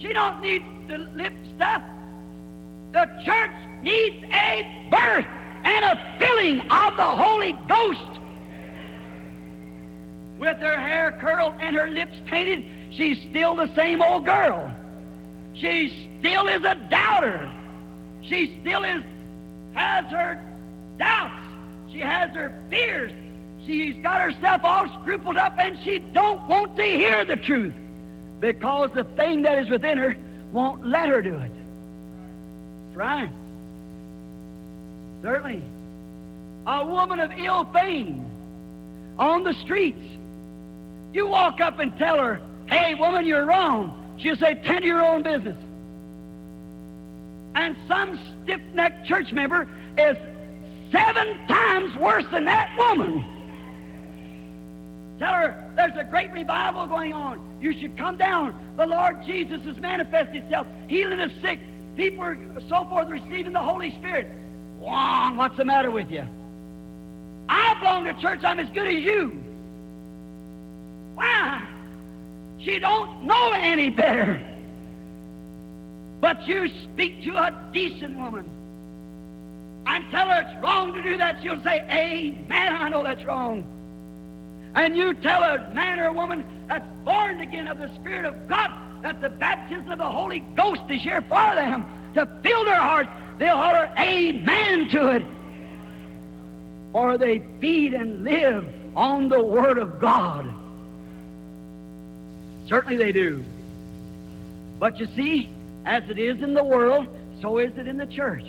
She 0.00 0.12
don't 0.12 0.40
need 0.40 0.64
the 0.88 0.98
lip 0.98 1.32
stuff. 1.54 1.82
The 2.92 3.08
church 3.24 3.52
needs 3.82 4.24
a 4.32 4.88
birth 4.90 5.26
and 5.64 5.84
a 5.84 6.16
filling 6.18 6.60
of 6.60 6.96
the 6.96 7.04
Holy 7.04 7.52
Ghost. 7.68 8.00
With 10.38 10.58
her 10.58 10.78
hair 10.78 11.16
curled 11.20 11.54
and 11.60 11.76
her 11.76 11.88
lips 11.88 12.16
painted, 12.26 12.64
she's 12.90 13.18
still 13.30 13.54
the 13.54 13.72
same 13.76 14.02
old 14.02 14.24
girl. 14.24 14.74
She 15.54 16.08
still 16.18 16.48
is 16.48 16.64
a 16.64 16.74
doubter. 16.90 17.50
She 18.22 18.58
still 18.60 18.84
is 18.84 19.02
has 19.74 20.04
her 20.06 20.42
doubts. 20.98 21.41
She 21.92 21.98
has 21.98 22.30
her 22.30 22.52
fears. 22.70 23.12
She's 23.66 23.94
got 24.02 24.20
herself 24.20 24.62
all 24.64 24.88
scrupled 25.00 25.36
up 25.36 25.54
and 25.58 25.78
she 25.84 25.98
don't 25.98 26.46
want 26.48 26.76
to 26.76 26.82
hear 26.82 27.24
the 27.24 27.36
truth 27.36 27.74
because 28.40 28.90
the 28.94 29.04
thing 29.04 29.42
that 29.42 29.58
is 29.58 29.68
within 29.68 29.98
her 29.98 30.16
won't 30.50 30.84
let 30.86 31.08
her 31.08 31.22
do 31.22 31.36
it. 31.36 31.52
Right. 32.94 33.30
Certainly. 35.22 35.62
A 36.66 36.84
woman 36.84 37.20
of 37.20 37.30
ill 37.38 37.64
fame 37.72 38.24
on 39.18 39.44
the 39.44 39.54
streets. 39.62 40.02
You 41.12 41.26
walk 41.28 41.60
up 41.60 41.78
and 41.78 41.96
tell 41.98 42.18
her, 42.18 42.40
hey, 42.66 42.94
woman, 42.94 43.26
you're 43.26 43.44
wrong. 43.44 44.16
She'll 44.18 44.36
say, 44.36 44.54
tend 44.64 44.82
to 44.82 44.86
your 44.86 45.04
own 45.04 45.22
business. 45.22 45.56
And 47.54 47.76
some 47.86 48.18
stiff 48.42 48.60
necked 48.72 49.06
church 49.06 49.32
member 49.32 49.68
is 49.98 50.16
seven 50.92 51.38
times 51.48 51.96
worse 51.96 52.24
than 52.30 52.44
that 52.44 52.70
woman. 52.78 53.24
Tell 55.18 55.32
her 55.32 55.72
there's 55.76 55.96
a 55.96 56.04
great 56.04 56.30
revival 56.32 56.86
going 56.86 57.12
on. 57.12 57.40
You 57.60 57.78
should 57.78 57.96
come 57.96 58.16
down. 58.16 58.54
The 58.76 58.86
Lord 58.86 59.24
Jesus 59.24 59.62
has 59.64 59.76
manifested 59.78 60.42
Himself, 60.42 60.66
healing 60.88 61.18
the 61.18 61.30
sick. 61.40 61.58
People 61.96 62.22
are 62.22 62.38
so 62.68 62.84
forth 62.84 63.08
receiving 63.08 63.52
the 63.52 63.60
Holy 63.60 63.90
Spirit. 63.92 64.28
Wong, 64.78 65.36
what's 65.36 65.56
the 65.56 65.64
matter 65.64 65.90
with 65.90 66.10
you? 66.10 66.26
I 67.48 67.74
belong 67.78 68.04
to 68.04 68.14
church. 68.20 68.40
I'm 68.42 68.58
as 68.58 68.68
good 68.70 68.88
as 68.88 69.02
you. 69.02 69.28
Why? 71.14 71.62
She 72.58 72.78
don't 72.78 73.24
know 73.24 73.52
any 73.52 73.90
better. 73.90 74.40
But 76.20 76.46
you 76.46 76.68
speak 76.84 77.24
to 77.24 77.36
a 77.36 77.70
decent 77.72 78.16
woman 78.16 78.48
and 79.86 80.10
tell 80.10 80.28
her 80.28 80.42
it's 80.42 80.62
wrong 80.62 80.94
to 80.94 81.02
do 81.02 81.16
that, 81.16 81.42
she'll 81.42 81.62
say, 81.62 81.84
Amen, 81.90 82.76
I 82.76 82.88
know 82.88 83.02
that's 83.02 83.24
wrong. 83.24 83.64
And 84.74 84.96
you 84.96 85.14
tell 85.14 85.42
a 85.42 85.68
man 85.74 85.98
or 85.98 86.06
a 86.06 86.12
woman 86.12 86.44
that's 86.68 86.86
born 87.04 87.40
again 87.40 87.68
of 87.68 87.78
the 87.78 87.92
Spirit 87.96 88.24
of 88.24 88.48
God 88.48 88.70
that 89.02 89.20
the 89.20 89.28
baptism 89.28 89.90
of 89.90 89.98
the 89.98 90.08
Holy 90.08 90.40
Ghost 90.56 90.82
is 90.88 91.02
here 91.02 91.22
for 91.22 91.54
them 91.54 91.84
to 92.14 92.26
fill 92.42 92.64
their 92.64 92.80
hearts, 92.80 93.10
they'll 93.38 93.56
holler, 93.56 93.90
Amen 93.98 94.88
to 94.90 95.08
it. 95.08 95.26
For 96.92 97.18
they 97.18 97.42
feed 97.60 97.94
and 97.94 98.22
live 98.22 98.66
on 98.94 99.28
the 99.28 99.42
Word 99.42 99.78
of 99.78 99.98
God. 99.98 100.52
Certainly 102.68 102.96
they 102.96 103.12
do. 103.12 103.44
But 104.78 104.98
you 104.98 105.06
see, 105.16 105.50
as 105.84 106.02
it 106.08 106.18
is 106.18 106.42
in 106.42 106.54
the 106.54 106.64
world, 106.64 107.06
so 107.40 107.58
is 107.58 107.76
it 107.76 107.88
in 107.88 107.96
the 107.96 108.06
church. 108.06 108.44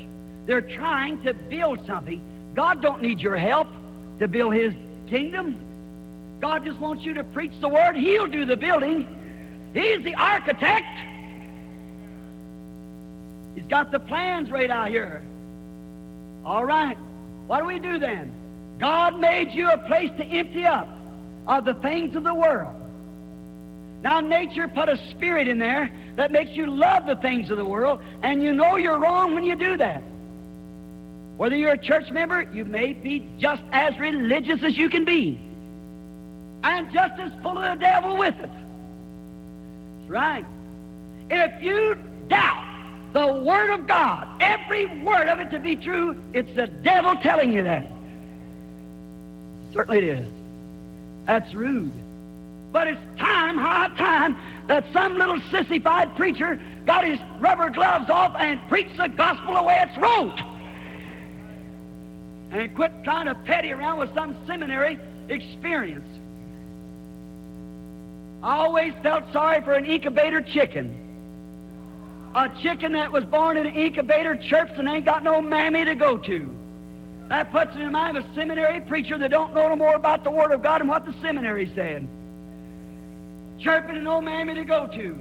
They're 0.45 0.61
trying 0.61 1.21
to 1.23 1.33
build 1.33 1.85
something. 1.85 2.21
God 2.53 2.81
don't 2.81 3.01
need 3.01 3.19
your 3.19 3.37
help 3.37 3.67
to 4.19 4.27
build 4.27 4.53
His 4.53 4.73
kingdom. 5.09 5.57
God 6.39 6.65
just 6.65 6.79
wants 6.79 7.03
you 7.03 7.13
to 7.13 7.23
preach 7.23 7.53
the 7.61 7.69
Word. 7.69 7.95
He'll 7.95 8.27
do 8.27 8.45
the 8.45 8.57
building. 8.57 9.07
He's 9.73 10.03
the 10.03 10.15
architect. 10.15 10.85
He's 13.55 13.65
got 13.65 13.91
the 13.91 13.99
plans 13.99 14.51
right 14.51 14.69
out 14.69 14.89
here. 14.89 15.23
All 16.45 16.65
right. 16.65 16.97
What 17.47 17.59
do 17.59 17.65
we 17.65 17.79
do 17.79 17.99
then? 17.99 18.31
God 18.79 19.19
made 19.19 19.51
you 19.51 19.69
a 19.69 19.77
place 19.77 20.09
to 20.17 20.25
empty 20.25 20.65
up 20.65 20.89
of 21.47 21.65
the 21.65 21.75
things 21.75 22.15
of 22.15 22.23
the 22.23 22.33
world. 22.33 22.75
Now, 24.01 24.19
nature 24.19 24.67
put 24.67 24.89
a 24.89 24.97
spirit 25.11 25.47
in 25.47 25.57
there 25.57 25.89
that 26.17 26.31
makes 26.31 26.51
you 26.51 26.67
love 26.67 27.05
the 27.05 27.15
things 27.15 27.49
of 27.49 27.57
the 27.57 27.65
world, 27.65 28.01
and 28.21 28.43
you 28.43 28.51
know 28.53 28.75
you're 28.75 28.99
wrong 28.99 29.33
when 29.33 29.45
you 29.45 29.55
do 29.55 29.77
that. 29.77 30.03
Whether 31.37 31.55
you're 31.55 31.73
a 31.73 31.77
church 31.77 32.11
member, 32.11 32.43
you 32.53 32.63
may 32.63 32.93
be 32.93 33.27
just 33.39 33.63
as 33.71 33.97
religious 33.97 34.61
as 34.63 34.77
you 34.77 34.89
can 34.89 35.03
be, 35.03 35.39
and 36.63 36.91
just 36.93 37.19
as 37.19 37.31
full 37.41 37.57
of 37.57 37.77
the 37.77 37.83
devil 37.83 38.17
with 38.17 38.35
it. 38.39 38.49
That's 39.99 40.09
right. 40.09 40.45
If 41.29 41.63
you 41.63 41.97
doubt 42.27 42.65
the 43.13 43.27
Word 43.27 43.71
of 43.71 43.87
God, 43.87 44.27
every 44.39 44.85
word 45.03 45.27
of 45.27 45.39
it 45.39 45.49
to 45.51 45.59
be 45.59 45.75
true, 45.75 46.21
it's 46.33 46.53
the 46.55 46.67
devil 46.67 47.15
telling 47.15 47.51
you 47.51 47.63
that. 47.63 47.87
Certainly 49.73 49.97
it 49.99 50.19
is. 50.19 50.27
That's 51.25 51.53
rude. 51.53 51.91
But 52.71 52.87
it's 52.87 53.01
time, 53.17 53.57
high 53.57 53.89
time, 53.97 54.37
that 54.67 54.85
some 54.93 55.17
little 55.17 55.39
sissified 55.51 56.15
preacher 56.15 56.59
got 56.85 57.05
his 57.05 57.19
rubber 57.39 57.69
gloves 57.69 58.09
off 58.09 58.35
and 58.39 58.59
preached 58.67 58.97
the 58.97 59.07
gospel 59.07 59.55
the 59.55 59.63
way 59.63 59.83
it's 59.87 59.97
wrote. 59.97 60.39
And 62.53 62.75
quit 62.75 62.91
trying 63.03 63.25
to 63.25 63.33
petty 63.33 63.71
around 63.71 63.97
with 63.97 64.13
some 64.13 64.37
seminary 64.45 64.99
experience. 65.27 66.07
I 68.43 68.57
always 68.57 68.93
felt 69.01 69.23
sorry 69.33 69.61
for 69.61 69.73
an 69.73 69.85
incubator 69.85 70.39
chicken. 70.41 70.99
A 72.35 72.49
chicken 72.61 72.91
that 72.91 73.11
was 73.11 73.23
born 73.25 73.57
in 73.57 73.65
an 73.65 73.73
incubator 73.73 74.35
church 74.35 74.69
and 74.77 74.87
ain't 74.87 75.05
got 75.05 75.23
no 75.23 75.41
mammy 75.41 75.83
to 75.85 75.95
go 75.95 76.17
to. 76.17 76.55
That 77.29 77.51
puts 77.51 77.75
it 77.75 77.81
in 77.81 77.91
mind 77.91 78.17
of 78.17 78.25
a 78.25 78.35
seminary 78.35 78.81
preacher 78.81 79.17
that 79.17 79.31
don't 79.31 79.55
know 79.55 79.69
no 79.69 79.75
more 79.75 79.95
about 79.95 80.23
the 80.23 80.29
Word 80.29 80.51
of 80.51 80.61
God 80.61 80.81
and 80.81 80.89
what 80.89 81.05
the 81.05 81.13
seminary 81.21 81.71
said. 81.73 82.07
Chirping 83.59 83.95
and 83.95 84.03
no 84.03 84.21
mammy 84.21 84.53
to 84.53 84.63
go 84.63 84.85
to. 84.87 85.17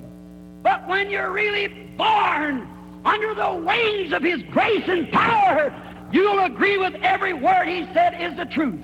But 0.62 0.86
when 0.86 1.08
you're 1.08 1.32
really 1.32 1.68
born 1.96 2.68
under 3.06 3.34
the 3.34 3.54
wings 3.54 4.12
of 4.12 4.22
His 4.22 4.42
grace 4.50 4.84
and 4.86 5.10
power, 5.10 5.72
you'll 6.12 6.44
agree 6.44 6.78
with 6.78 6.94
every 7.02 7.32
word 7.32 7.66
He 7.66 7.84
said 7.92 8.20
is 8.20 8.36
the 8.36 8.44
truth. 8.44 8.80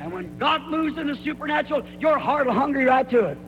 And 0.00 0.12
when 0.12 0.38
God 0.38 0.62
moves 0.68 0.96
in 0.98 1.06
the 1.06 1.16
supernatural, 1.16 1.84
your 2.00 2.18
heart 2.18 2.46
will 2.46 2.54
hungry 2.54 2.84
right 2.84 3.08
to 3.10 3.26
it. 3.26 3.38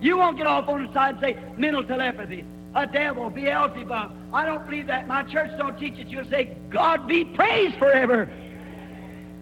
You 0.00 0.16
won't 0.18 0.36
get 0.36 0.46
off 0.46 0.68
on 0.68 0.86
the 0.86 0.92
side 0.92 1.14
and 1.14 1.20
say, 1.20 1.36
mental 1.56 1.82
telepathy, 1.82 2.44
a 2.74 2.86
devil, 2.86 3.30
Beelzebub. 3.30 4.12
I 4.32 4.44
don't 4.44 4.64
believe 4.66 4.86
that. 4.88 5.08
My 5.08 5.22
church 5.22 5.50
don't 5.58 5.78
teach 5.78 5.98
it. 5.98 6.08
You'll 6.08 6.28
say, 6.28 6.56
God 6.70 7.06
be 7.08 7.24
praised 7.24 7.76
forever. 7.78 8.30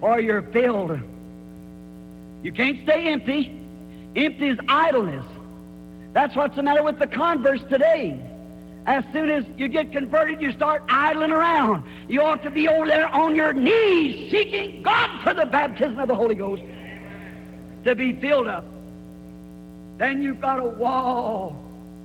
Or 0.00 0.20
you're 0.20 0.42
filled. 0.42 0.98
You 2.42 2.52
can't 2.52 2.82
stay 2.84 3.08
empty. 3.08 3.60
Empty 4.14 4.48
is 4.48 4.58
idleness. 4.68 5.24
That's 6.12 6.36
what's 6.36 6.54
the 6.54 6.62
matter 6.62 6.82
with 6.82 6.98
the 6.98 7.06
converts 7.08 7.64
today. 7.68 8.20
As 8.86 9.02
soon 9.12 9.30
as 9.30 9.44
you 9.56 9.68
get 9.68 9.92
converted, 9.92 10.42
you 10.42 10.52
start 10.52 10.82
idling 10.88 11.30
around. 11.30 11.84
You 12.08 12.22
ought 12.22 12.42
to 12.42 12.50
be 12.50 12.68
over 12.68 12.86
there 12.86 13.08
on 13.08 13.34
your 13.34 13.52
knees 13.52 14.30
seeking 14.30 14.82
God 14.82 15.22
for 15.22 15.32
the 15.32 15.46
baptism 15.46 15.98
of 15.98 16.08
the 16.08 16.14
Holy 16.14 16.34
Ghost 16.34 16.62
to 17.84 17.94
be 17.94 18.12
filled 18.20 18.46
up. 18.46 18.64
Then 19.96 20.22
you've 20.22 20.40
got 20.40 20.58
a 20.58 20.64
wall, 20.64 21.56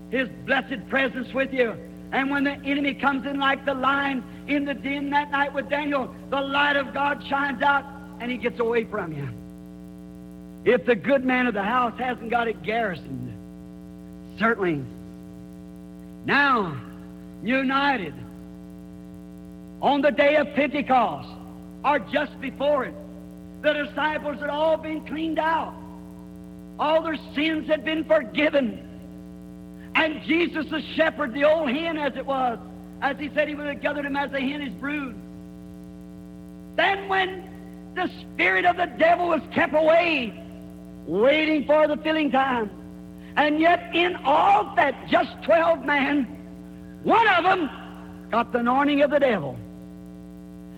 His 0.09 0.29
blessed 0.45 0.87
presence 0.89 1.33
with 1.33 1.53
you. 1.53 1.75
And 2.11 2.31
when 2.31 2.43
the 2.45 2.53
enemy 2.63 2.93
comes 2.93 3.25
in 3.25 3.39
like 3.39 3.65
the 3.65 3.73
lion 3.73 4.23
in 4.47 4.65
the 4.65 4.73
den 4.73 5.09
that 5.11 5.31
night 5.31 5.53
with 5.53 5.69
Daniel, 5.69 6.13
the 6.29 6.41
light 6.41 6.75
of 6.75 6.93
God 6.93 7.23
shines 7.27 7.61
out 7.61 7.85
and 8.19 8.31
he 8.31 8.37
gets 8.37 8.59
away 8.59 8.85
from 8.85 9.13
you. 9.13 9.29
If 10.65 10.85
the 10.85 10.95
good 10.95 11.23
man 11.23 11.47
of 11.47 11.53
the 11.53 11.63
house 11.63 11.97
hasn't 11.99 12.29
got 12.29 12.47
it 12.47 12.63
garrisoned, 12.63 13.33
certainly. 14.39 14.83
Now, 16.25 16.79
united 17.43 18.13
on 19.81 20.01
the 20.01 20.11
day 20.11 20.35
of 20.35 20.53
Pentecost, 20.53 21.29
or 21.83 21.99
just 21.99 22.39
before 22.41 22.85
it, 22.85 22.93
the 23.61 23.73
disciples 23.73 24.39
had 24.39 24.49
all 24.49 24.77
been 24.77 25.01
cleaned 25.05 25.39
out. 25.39 25.73
All 26.77 27.01
their 27.01 27.17
sins 27.33 27.67
had 27.67 27.83
been 27.83 28.03
forgiven. 28.03 28.85
And 29.95 30.21
Jesus, 30.23 30.65
the 30.67 30.81
shepherd, 30.95 31.33
the 31.33 31.43
old 31.43 31.69
hen 31.69 31.97
as 31.97 32.15
it 32.15 32.25
was, 32.25 32.59
as 33.01 33.17
he 33.17 33.29
said 33.33 33.47
he 33.47 33.55
would 33.55 33.67
have 33.67 33.81
gathered 33.81 34.05
him 34.05 34.15
as 34.15 34.31
a 34.33 34.39
hen 34.39 34.61
his 34.61 34.73
brood. 34.73 35.15
Then 36.75 37.09
when 37.09 37.49
the 37.95 38.09
spirit 38.21 38.65
of 38.65 38.77
the 38.77 38.85
devil 38.85 39.29
was 39.29 39.41
kept 39.53 39.73
away, 39.73 40.33
waiting 41.05 41.65
for 41.65 41.87
the 41.87 41.97
filling 41.97 42.31
time, 42.31 42.69
and 43.35 43.59
yet 43.59 43.93
in 43.93 44.15
all 44.25 44.75
that 44.75 45.07
just 45.07 45.31
12 45.43 45.85
men 45.85 46.27
One 47.03 47.27
of 47.27 47.43
them 47.43 47.69
got 48.29 48.51
the 48.51 48.59
anointing 48.59 49.01
of 49.01 49.11
the 49.11 49.19
devil. 49.19 49.57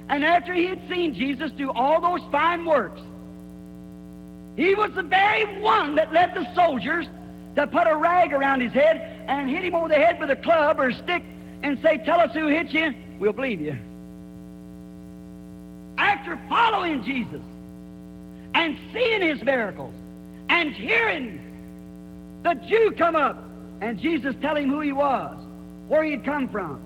And 0.10 0.24
after 0.26 0.54
he 0.54 0.66
had 0.66 0.82
seen 0.90 1.14
Jesus 1.14 1.52
do 1.52 1.72
all 1.72 2.02
those 2.02 2.22
fine 2.32 2.66
works, 2.66 3.02
he 4.56 4.76
was 4.76 4.92
the 4.94 5.04
very 5.04 5.60
one 5.62 5.96
that 5.96 6.14
led 6.14 6.36
the 6.36 6.54
soldiers 6.54 7.08
to 7.56 7.66
put 7.68 7.88
a 7.88 7.96
rag 7.96 8.34
around 8.34 8.62
his 8.62 8.72
head 8.72 9.24
and 9.28 9.50
hit 9.50 9.64
him 9.64 9.76
over 9.76 9.88
the 9.88 9.96
head 9.96 10.20
with 10.20 10.30
a 10.30 10.36
club 10.36 10.80
or 10.80 10.90
a 10.90 10.94
stick 10.94 11.24
and 11.64 11.80
say, 11.82 11.98
Tell 11.98 12.20
us 12.20 12.34
who 12.34 12.48
hit 12.48 12.72
you, 12.72 12.94
we'll 13.20 13.34
believe 13.34 13.62
you. 13.62 13.78
After 15.98 16.40
following 16.50 17.04
Jesus 17.04 17.42
and 18.54 18.78
seeing 18.94 19.22
his 19.22 19.42
miracles 19.44 19.94
and 20.50 20.74
hearing 20.74 21.40
the 22.44 22.54
Jew 22.68 22.94
come 22.98 23.16
up 23.16 23.44
and 23.82 24.00
Jesus 24.00 24.36
tell 24.42 24.56
him 24.56 24.70
who 24.70 24.80
he 24.82 24.92
was, 24.92 25.38
where 25.88 26.04
he 26.04 26.12
had 26.12 26.24
come 26.24 26.48
from. 26.48 26.80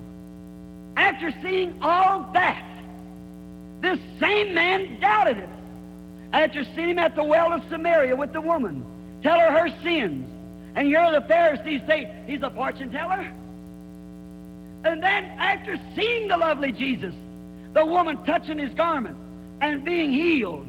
After 0.97 1.33
seeing 1.41 1.77
all 1.81 2.29
that, 2.33 2.65
this 3.81 3.99
same 4.19 4.53
man 4.53 4.99
doubted 4.99 5.37
it. 5.37 5.49
After 6.33 6.63
seeing 6.75 6.89
him 6.89 6.99
at 6.99 7.15
the 7.15 7.23
well 7.23 7.53
of 7.53 7.61
Samaria 7.69 8.15
with 8.15 8.33
the 8.33 8.41
woman, 8.41 8.85
tell 9.21 9.39
her 9.39 9.51
her 9.51 9.69
sins, 9.83 10.29
and 10.75 10.87
hear 10.87 11.11
the 11.11 11.21
Pharisees 11.27 11.81
say 11.87 12.13
he's 12.27 12.41
a 12.41 12.49
fortune 12.49 12.91
teller. 12.91 13.31
And 14.83 15.01
then, 15.01 15.25
after 15.37 15.79
seeing 15.95 16.27
the 16.27 16.37
lovely 16.37 16.71
Jesus, 16.71 17.13
the 17.73 17.85
woman 17.85 18.23
touching 18.25 18.57
his 18.57 18.73
garment 18.73 19.17
and 19.61 19.83
being 19.83 20.11
healed, 20.11 20.67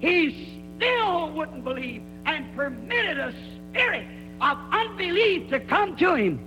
he 0.00 0.58
still 0.76 1.32
wouldn't 1.32 1.64
believe 1.64 2.02
and 2.26 2.54
permitted 2.54 3.18
a 3.18 3.34
spirit 3.78 4.06
of 4.40 4.58
unbelief 4.72 5.48
to 5.50 5.60
come 5.60 5.96
to 5.96 6.14
him 6.14 6.40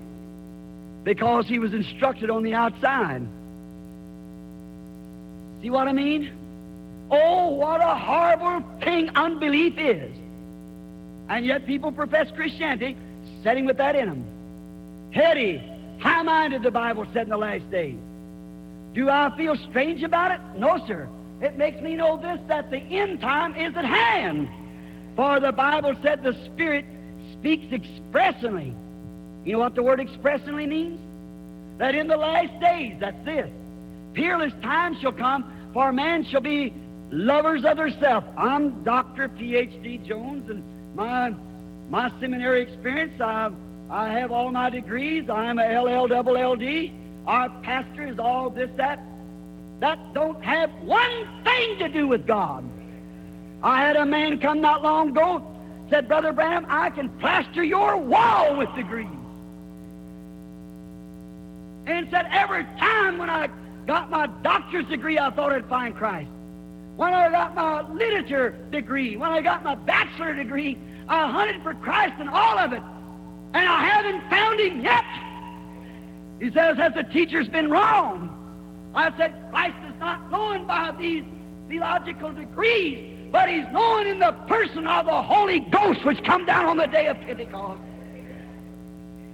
because 1.03 1.47
he 1.47 1.59
was 1.59 1.73
instructed 1.73 2.29
on 2.29 2.43
the 2.43 2.53
outside. 2.53 3.25
See 5.61 5.69
what 5.69 5.87
I 5.87 5.93
mean? 5.93 6.31
Oh, 7.09 7.49
what 7.49 7.81
a 7.81 7.95
horrible 7.95 8.65
thing 8.83 9.09
unbelief 9.15 9.77
is. 9.77 10.11
And 11.29 11.45
yet 11.45 11.65
people 11.65 11.91
profess 11.91 12.27
Christianity 12.35 12.97
setting 13.43 13.65
with 13.65 13.77
that 13.77 13.95
in 13.95 14.09
them. 14.09 14.25
Heady, 15.11 15.63
high 15.99 16.23
minded, 16.23 16.63
the 16.63 16.71
Bible 16.71 17.05
said 17.13 17.23
in 17.23 17.29
the 17.29 17.37
last 17.37 17.69
days. 17.71 17.97
Do 18.93 19.09
I 19.09 19.35
feel 19.37 19.55
strange 19.69 20.03
about 20.03 20.31
it? 20.31 20.41
No, 20.57 20.85
sir. 20.85 21.07
It 21.41 21.57
makes 21.57 21.81
me 21.81 21.95
know 21.95 22.17
this 22.17 22.39
that 22.47 22.69
the 22.69 22.77
end 22.77 23.21
time 23.21 23.55
is 23.55 23.75
at 23.75 23.85
hand. 23.85 24.49
For 25.15 25.39
the 25.39 25.51
Bible 25.51 25.95
said 26.01 26.23
the 26.23 26.33
Spirit 26.45 26.85
speaks 27.41 27.73
expressly. 27.73 28.73
You 29.43 29.53
know 29.53 29.59
what 29.59 29.73
the 29.73 29.81
word 29.81 29.99
expressly 29.99 30.67
means? 30.67 30.99
That 31.79 31.95
in 31.95 32.07
the 32.07 32.15
last 32.15 32.57
days, 32.61 32.97
that's 32.99 33.25
this, 33.25 33.49
peerless 34.13 34.53
time 34.61 34.95
shall 35.01 35.11
come, 35.11 35.51
for 35.73 35.91
man 35.91 36.23
shall 36.23 36.41
be 36.41 36.71
lovers 37.11 37.65
of 37.65 37.77
herself. 37.77 38.23
I'm 38.37 38.83
Dr. 38.83 39.27
P.H.D. 39.27 40.01
Jones, 40.07 40.47
and 40.51 40.63
my, 40.95 41.33
my 41.89 42.11
seminary 42.19 42.61
experience, 42.61 43.19
I, 43.19 43.49
I 43.89 44.09
have 44.09 44.31
all 44.31 44.51
my 44.51 44.69
degrees. 44.69 45.27
I'm 45.27 45.57
a 45.57 45.81
LL-double-L-D. 45.81 46.93
Our 47.25 47.49
pastor 47.61 48.07
is 48.07 48.19
all 48.19 48.51
this, 48.51 48.69
that. 48.77 49.03
That 49.79 50.13
don't 50.13 50.43
have 50.43 50.69
one 50.83 51.43
thing 51.43 51.79
to 51.79 51.89
do 51.89 52.07
with 52.07 52.27
God. 52.27 52.63
I 53.63 53.81
had 53.81 53.95
a 53.95 54.05
man 54.05 54.37
come 54.37 54.61
not 54.61 54.83
long 54.83 55.09
ago, 55.09 55.43
said, 55.91 56.07
Brother 56.07 56.31
Branham, 56.31 56.65
I 56.69 56.89
can 56.89 57.09
plaster 57.19 57.63
your 57.63 57.97
wall 57.97 58.57
with 58.57 58.73
degrees. 58.75 59.07
And 61.85 62.07
said, 62.09 62.27
every 62.31 62.63
time 62.79 63.17
when 63.17 63.29
I 63.29 63.49
got 63.85 64.09
my 64.09 64.27
doctor's 64.41 64.85
degree, 64.85 65.19
I 65.19 65.29
thought 65.31 65.51
I'd 65.51 65.67
find 65.67 65.93
Christ. 65.95 66.29
When 66.95 67.13
I 67.13 67.29
got 67.29 67.55
my 67.55 67.81
literature 67.91 68.55
degree, 68.71 69.17
when 69.17 69.31
I 69.31 69.41
got 69.41 69.63
my 69.63 69.75
bachelor 69.75 70.33
degree, 70.33 70.77
I 71.07 71.29
hunted 71.29 71.61
for 71.61 71.73
Christ 71.73 72.13
and 72.19 72.29
all 72.29 72.57
of 72.57 72.71
it. 72.71 72.81
And 73.53 73.67
I 73.67 73.83
haven't 73.85 74.29
found 74.29 74.59
him 74.59 74.81
yet. 74.81 75.03
He 76.39 76.51
says, 76.51 76.77
Has 76.77 76.93
the 76.93 77.03
teacher's 77.03 77.49
been 77.49 77.69
wrong? 77.69 78.29
I 78.95 79.15
said, 79.17 79.33
Christ 79.51 79.77
is 79.89 79.99
not 79.99 80.31
known 80.31 80.67
by 80.67 80.93
these 80.97 81.23
theological 81.67 82.31
degrees, 82.31 83.10
but 83.31 83.49
he's 83.49 83.65
known 83.71 84.07
in 84.07 84.19
the 84.19 84.33
person 84.47 84.85
of 84.87 85.05
the 85.05 85.21
Holy 85.21 85.61
Ghost 85.61 86.03
which 86.03 86.23
come 86.23 86.45
down 86.45 86.65
on 86.65 86.77
the 86.77 86.87
day 86.87 87.07
of 87.07 87.19
Pentecost. 87.21 87.81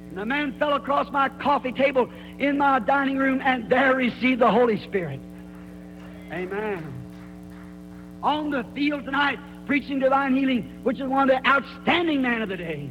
And 0.09 0.17
the 0.17 0.25
man 0.25 0.57
fell 0.59 0.73
across 0.73 1.11
my 1.11 1.29
coffee 1.29 1.71
table 1.71 2.09
in 2.37 2.57
my 2.57 2.79
dining 2.79 3.17
room 3.17 3.41
and 3.43 3.69
there 3.69 3.95
received 3.95 4.41
the 4.41 4.51
Holy 4.51 4.79
Spirit. 4.83 5.19
Amen. 6.31 6.93
On 8.21 8.51
the 8.51 8.63
field 8.75 9.05
tonight, 9.05 9.39
preaching 9.65 9.99
divine 9.99 10.35
healing, 10.35 10.79
which 10.83 10.99
is 10.99 11.07
one 11.07 11.29
of 11.29 11.35
the 11.35 11.47
outstanding 11.47 12.21
men 12.21 12.41
of 12.41 12.49
the 12.49 12.57
day. 12.57 12.89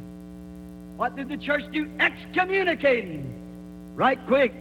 What 0.96 1.14
did 1.14 1.28
the 1.28 1.36
church 1.36 1.64
do? 1.72 1.90
Excommunicating. 2.00 3.32
Right 3.94 4.18
quick. 4.26 4.54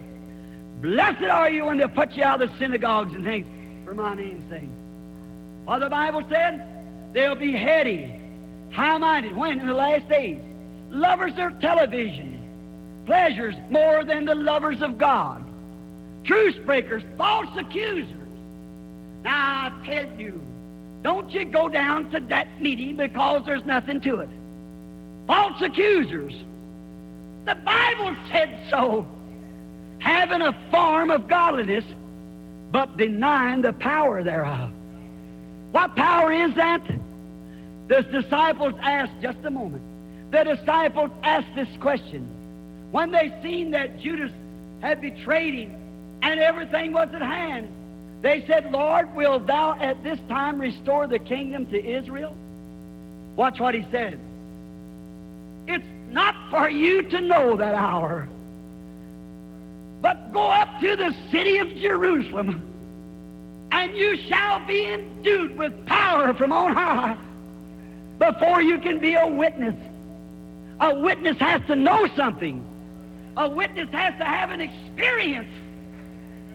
Blessed 0.82 1.24
are 1.24 1.50
you 1.50 1.66
when 1.66 1.78
they 1.78 1.88
put 1.88 2.12
you 2.14 2.24
out 2.24 2.42
of 2.42 2.52
the 2.52 2.58
synagogues 2.58 3.14
and 3.14 3.24
things 3.24 3.48
for 3.86 3.94
my 3.94 4.16
name's 4.16 4.50
sake. 4.50 4.70
Well, 5.66 5.80
the 5.80 5.90
Bible 5.90 6.24
said 6.30 6.66
they'll 7.14 7.36
be 7.36 7.52
heady, 7.52 8.20
high-minded. 8.72 9.36
When? 9.36 9.60
In 9.60 9.68
the 9.68 9.74
last 9.74 10.08
days. 10.10 10.40
Lovers 10.92 11.34
of 11.38 11.60
television, 11.60 12.40
pleasures 13.06 13.56
more 13.70 14.04
than 14.04 14.26
the 14.26 14.36
lovers 14.36 14.82
of 14.82 14.98
God. 14.98 15.44
Truce 16.24 16.56
breakers, 16.66 17.04
false 17.18 17.50
accusers. 17.58 18.08
Now, 19.24 19.72
I 19.72 19.86
tell 19.86 20.20
you, 20.20 20.42
don't 21.02 21.30
you 21.32 21.46
go 21.46 21.68
down 21.68 22.10
to 22.12 22.20
that 22.20 22.62
meeting 22.62 22.96
because 22.96 23.44
there's 23.46 23.66
nothing 23.66 24.00
to 24.02 24.22
it. 24.22 24.30
False 25.28 25.62
accusers. 25.62 26.34
The 27.46 27.56
Bible 27.56 28.16
said 28.32 28.58
so. 28.70 29.06
Having 30.00 30.42
a 30.42 30.54
form 30.72 31.10
of 31.10 31.28
godliness, 31.28 31.86
but 32.72 32.98
denying 32.98 33.62
the 33.62 33.74
power 33.74 34.24
thereof. 34.24 34.72
What 35.76 35.94
power 35.98 36.32
is 36.32 36.54
that? 36.56 36.82
The 37.90 38.04
disciples 38.04 38.76
asked, 38.82 39.12
just 39.22 39.40
a 39.44 39.52
moment. 39.52 39.84
The 40.32 40.56
disciples 40.56 41.12
asked 41.22 41.54
this 41.54 41.68
question. 41.82 42.30
When 42.92 43.12
they 43.12 43.38
seen 43.44 43.72
that 43.72 44.00
Judas 44.00 44.32
had 44.80 45.02
betrayed 45.02 45.54
him 45.54 45.76
and 46.22 46.40
everything 46.40 46.94
was 46.94 47.10
at 47.14 47.22
hand, 47.22 47.68
they 48.22 48.46
said, 48.48 48.72
Lord, 48.72 49.14
will 49.16 49.38
thou 49.38 49.78
at 49.78 50.02
this 50.02 50.18
time 50.30 50.62
restore 50.62 51.08
the 51.08 51.20
kingdom 51.20 51.66
to 51.66 51.86
Israel? 51.86 52.34
Watch 53.36 53.60
what 53.60 53.76
he 53.76 53.86
said. 53.92 54.18
It's 55.68 55.84
not 56.10 56.36
for 56.52 56.70
you 56.70 57.02
to 57.02 57.20
know 57.20 57.58
that 57.58 57.76
hour, 57.76 58.30
but 60.02 60.32
go 60.32 60.48
up 60.48 60.80
to 60.80 60.96
the 60.96 61.14
city 61.32 61.58
of 61.58 61.68
Jerusalem 61.76 62.75
and 63.72 63.96
you 63.96 64.18
shall 64.28 64.66
be 64.66 64.86
endued 64.86 65.58
with 65.58 65.86
power 65.86 66.34
from 66.34 66.52
on 66.52 66.74
high 66.74 67.18
before 68.20 68.62
you 68.62 68.80
can 68.80 69.00
be 69.00 69.16
a 69.16 69.28
witness. 69.28 69.76
A 70.80 71.00
witness 71.00 71.38
has 71.40 71.62
to 71.68 71.76
know 71.76 72.08
something. 72.16 72.66
A 73.38 73.50
witness 73.50 73.90
has 73.92 74.18
to 74.18 74.26
have 74.26 74.52
an 74.52 74.62
experience. 74.62 75.50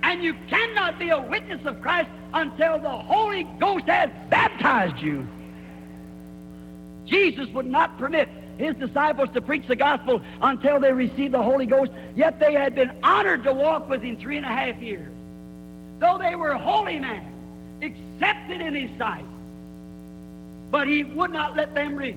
And 0.02 0.22
you 0.22 0.34
cannot 0.48 0.98
be 0.98 1.10
a 1.10 1.20
witness 1.20 1.64
of 1.66 1.80
Christ 1.82 2.08
until 2.32 2.78
the 2.78 2.88
Holy 2.88 3.44
Ghost 3.58 3.86
has 3.86 4.10
baptized 4.30 4.98
you. 4.98 5.26
Jesus 7.06 7.48
would 7.48 7.66
not 7.66 7.98
permit 7.98 8.28
his 8.56 8.76
disciples 8.76 9.28
to 9.34 9.40
preach 9.40 9.66
the 9.66 9.76
gospel 9.76 10.22
until 10.42 10.80
they 10.80 10.92
received 10.92 11.34
the 11.34 11.42
Holy 11.42 11.66
Ghost, 11.66 11.92
yet 12.14 12.38
they 12.40 12.52
had 12.52 12.74
been 12.74 12.92
honored 13.02 13.44
to 13.44 13.52
walk 13.52 13.88
with 13.88 14.02
him 14.02 14.16
three 14.16 14.36
and 14.36 14.46
a 14.46 14.50
half 14.50 14.76
years 14.76 15.10
though 16.00 16.18
they 16.18 16.34
were 16.34 16.54
holy 16.54 16.98
men, 16.98 17.22
accepted 17.82 18.60
in 18.60 18.74
his 18.74 18.90
sight. 18.98 19.24
But 20.70 20.88
he 20.88 21.04
would 21.04 21.32
not 21.32 21.56
let 21.56 21.74
them 21.74 21.94
re- 21.94 22.16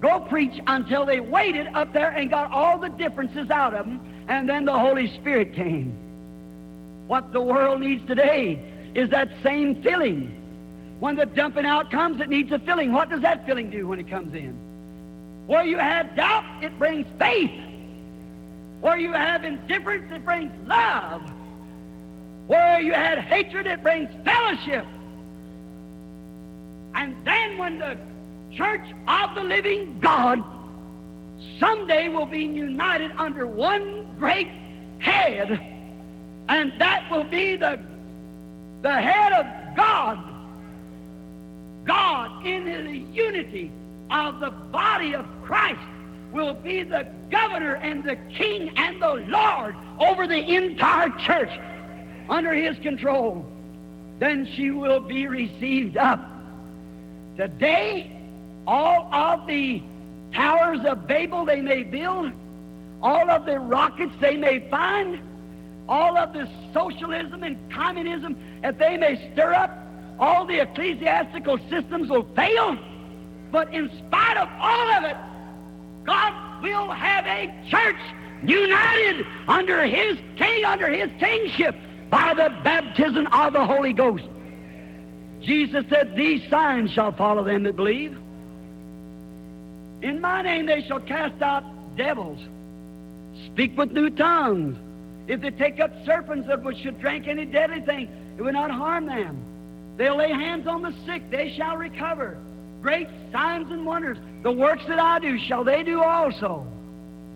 go 0.00 0.20
preach 0.20 0.60
until 0.66 1.04
they 1.04 1.20
waited 1.20 1.66
up 1.74 1.92
there 1.92 2.10
and 2.10 2.30
got 2.30 2.50
all 2.50 2.78
the 2.78 2.88
differences 2.88 3.50
out 3.50 3.74
of 3.74 3.86
them, 3.86 4.00
and 4.28 4.48
then 4.48 4.64
the 4.64 4.78
Holy 4.78 5.12
Spirit 5.16 5.54
came. 5.54 5.92
What 7.06 7.32
the 7.32 7.40
world 7.40 7.80
needs 7.80 8.06
today 8.06 8.62
is 8.94 9.10
that 9.10 9.28
same 9.42 9.82
filling. 9.82 10.36
When 11.00 11.16
the 11.16 11.26
dumping 11.26 11.66
out 11.66 11.90
comes, 11.90 12.20
it 12.20 12.28
needs 12.28 12.52
a 12.52 12.58
filling. 12.60 12.92
What 12.92 13.10
does 13.10 13.22
that 13.22 13.46
filling 13.46 13.70
do 13.70 13.88
when 13.88 13.98
it 13.98 14.08
comes 14.08 14.34
in? 14.34 14.54
Where 15.46 15.64
you 15.64 15.78
have 15.78 16.14
doubt, 16.14 16.62
it 16.62 16.78
brings 16.78 17.06
faith. 17.18 17.50
Where 18.80 18.96
you 18.96 19.12
have 19.12 19.44
indifference, 19.44 20.12
it 20.12 20.24
brings 20.24 20.52
love. 20.66 21.22
Where 22.50 22.80
you 22.80 22.92
had 22.92 23.20
hatred, 23.20 23.68
it 23.68 23.80
brings 23.80 24.10
fellowship. 24.24 24.84
And 26.96 27.14
then 27.24 27.58
when 27.58 27.78
the 27.78 27.96
church 28.52 28.84
of 29.06 29.36
the 29.36 29.44
living 29.44 30.00
God 30.00 30.42
someday 31.60 32.08
will 32.08 32.26
be 32.26 32.42
united 32.42 33.12
under 33.18 33.46
one 33.46 34.04
great 34.18 34.48
head, 34.98 35.60
and 36.48 36.72
that 36.80 37.08
will 37.08 37.22
be 37.22 37.54
the, 37.54 37.78
the 38.82 39.00
head 39.00 39.32
of 39.32 39.76
God. 39.76 40.18
God, 41.84 42.44
in 42.44 42.64
the 42.64 42.98
unity 43.14 43.70
of 44.10 44.40
the 44.40 44.50
body 44.50 45.14
of 45.14 45.24
Christ, 45.44 45.78
will 46.32 46.54
be 46.54 46.82
the 46.82 47.06
governor 47.30 47.74
and 47.76 48.02
the 48.02 48.16
king 48.34 48.72
and 48.76 49.00
the 49.00 49.24
Lord 49.28 49.76
over 50.00 50.26
the 50.26 50.56
entire 50.56 51.10
church 51.10 51.50
under 52.30 52.54
his 52.54 52.78
control. 52.78 53.44
Then 54.18 54.46
she 54.54 54.70
will 54.70 55.00
be 55.00 55.26
received 55.26 55.96
up. 55.96 56.20
Today, 57.36 58.10
all 58.66 59.12
of 59.12 59.46
the 59.46 59.82
towers 60.32 60.80
of 60.84 61.06
Babel 61.06 61.44
they 61.44 61.60
may 61.60 61.82
build, 61.82 62.32
all 63.02 63.30
of 63.30 63.46
the 63.46 63.58
rockets 63.58 64.12
they 64.20 64.36
may 64.36 64.68
find, 64.70 65.20
all 65.88 66.16
of 66.16 66.32
the 66.32 66.48
socialism 66.72 67.42
and 67.42 67.58
communism 67.70 68.36
that 68.62 68.78
they 68.78 68.96
may 68.96 69.30
stir 69.32 69.52
up, 69.54 69.76
all 70.20 70.46
the 70.46 70.60
ecclesiastical 70.60 71.58
systems 71.68 72.08
will 72.10 72.28
fail. 72.36 72.78
But 73.50 73.74
in 73.74 73.90
spite 74.06 74.36
of 74.36 74.48
all 74.60 74.92
of 74.92 75.04
it, 75.04 75.16
God 76.04 76.62
will 76.62 76.90
have 76.90 77.26
a 77.26 77.52
church 77.68 77.96
united 78.44 79.26
under 79.48 79.84
His 79.84 80.18
king, 80.36 80.64
under 80.64 80.88
His 80.88 81.10
kingship, 81.18 81.74
by 82.10 82.34
the 82.34 82.50
baptism 82.62 83.26
of 83.28 83.52
the 83.52 83.64
Holy 83.64 83.92
Ghost. 83.92 84.24
Jesus 85.40 85.84
said, 85.88 86.14
These 86.16 86.48
signs 86.50 86.90
shall 86.90 87.12
follow 87.12 87.44
them 87.44 87.62
that 87.62 87.76
believe. 87.76 88.18
In 90.02 90.20
my 90.20 90.42
name 90.42 90.66
they 90.66 90.82
shall 90.82 91.00
cast 91.00 91.40
out 91.40 91.64
devils, 91.96 92.40
speak 93.46 93.76
with 93.76 93.92
new 93.92 94.10
tongues. 94.10 94.76
If 95.28 95.40
they 95.40 95.50
take 95.50 95.78
up 95.78 95.92
serpents 96.04 96.48
that 96.48 96.60
should 96.82 97.00
drink 97.00 97.28
any 97.28 97.44
deadly 97.44 97.80
thing, 97.82 98.08
it 98.36 98.42
will 98.42 98.52
not 98.52 98.70
harm 98.70 99.06
them. 99.06 99.44
They'll 99.96 100.16
lay 100.16 100.30
hands 100.30 100.66
on 100.66 100.82
the 100.82 100.94
sick, 101.06 101.30
they 101.30 101.54
shall 101.56 101.76
recover. 101.76 102.38
Great 102.82 103.08
signs 103.30 103.70
and 103.70 103.84
wonders. 103.84 104.18
The 104.42 104.50
works 104.50 104.82
that 104.88 104.98
I 104.98 105.18
do 105.18 105.38
shall 105.38 105.62
they 105.62 105.82
do 105.82 106.02
also. 106.02 106.66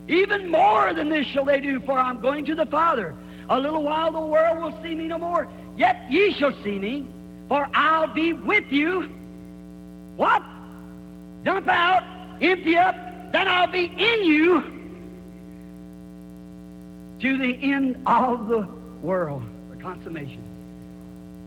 Even 0.09 0.51
more 0.51 0.95
than 0.95 1.11
this 1.11 1.27
shall 1.27 1.45
they 1.45 1.61
do, 1.61 1.81
for 1.81 1.99
I'm 1.99 2.21
going 2.21 2.45
to 2.47 2.55
the 2.55 2.67
Father. 2.67 3.15
A 3.49 3.59
little 3.59 3.83
while 3.83 4.11
the 4.11 4.21
world 4.21 4.59
will 4.59 4.83
see 4.83 4.95
me 4.95 5.07
no 5.07 5.19
more. 5.19 5.49
Yet 5.77 6.05
ye 6.09 6.33
shall 6.33 6.55
see 6.63 6.79
me, 6.79 7.07
for 7.49 7.69
I'll 7.75 8.13
be 8.13 8.33
with 8.33 8.71
you. 8.71 9.11
What? 10.17 10.43
Dump 11.45 11.69
out, 11.69 12.03
empty 12.41 12.77
up, 12.77 12.97
then 13.33 13.49
I'll 13.49 13.71
be 13.71 13.85
in 13.85 14.25
you 14.25 14.63
to 17.21 17.39
the 17.39 17.59
end 17.63 17.97
of 18.07 18.49
the 18.49 18.67
world, 19.03 19.43
the 19.71 19.77
consummation. 19.77 20.43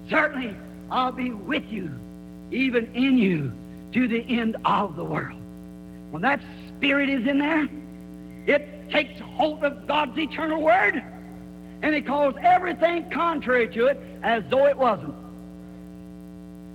Certainly, 0.10 0.56
I'll 0.92 1.12
be 1.12 1.32
with 1.32 1.64
you, 1.70 1.92
even 2.52 2.94
in 2.94 3.18
you, 3.18 3.52
to 3.94 4.08
the 4.08 4.22
end 4.28 4.58
of 4.66 4.96
the 4.96 5.04
world. 5.04 5.40
When 6.12 6.22
that 6.22 6.42
Spirit 6.68 7.10
is 7.10 7.28
in 7.28 7.40
there, 7.40 7.68
it 8.46 8.90
takes 8.90 9.20
hold 9.20 9.64
of 9.64 9.88
God's 9.88 10.18
eternal 10.18 10.62
Word 10.62 11.04
and 11.82 11.94
he 11.94 12.02
calls 12.02 12.36
everything 12.42 13.10
contrary 13.12 13.68
to 13.70 13.86
it 13.88 14.02
as 14.24 14.44
though 14.50 14.66
it 14.68 14.78
wasn't. 14.78 15.14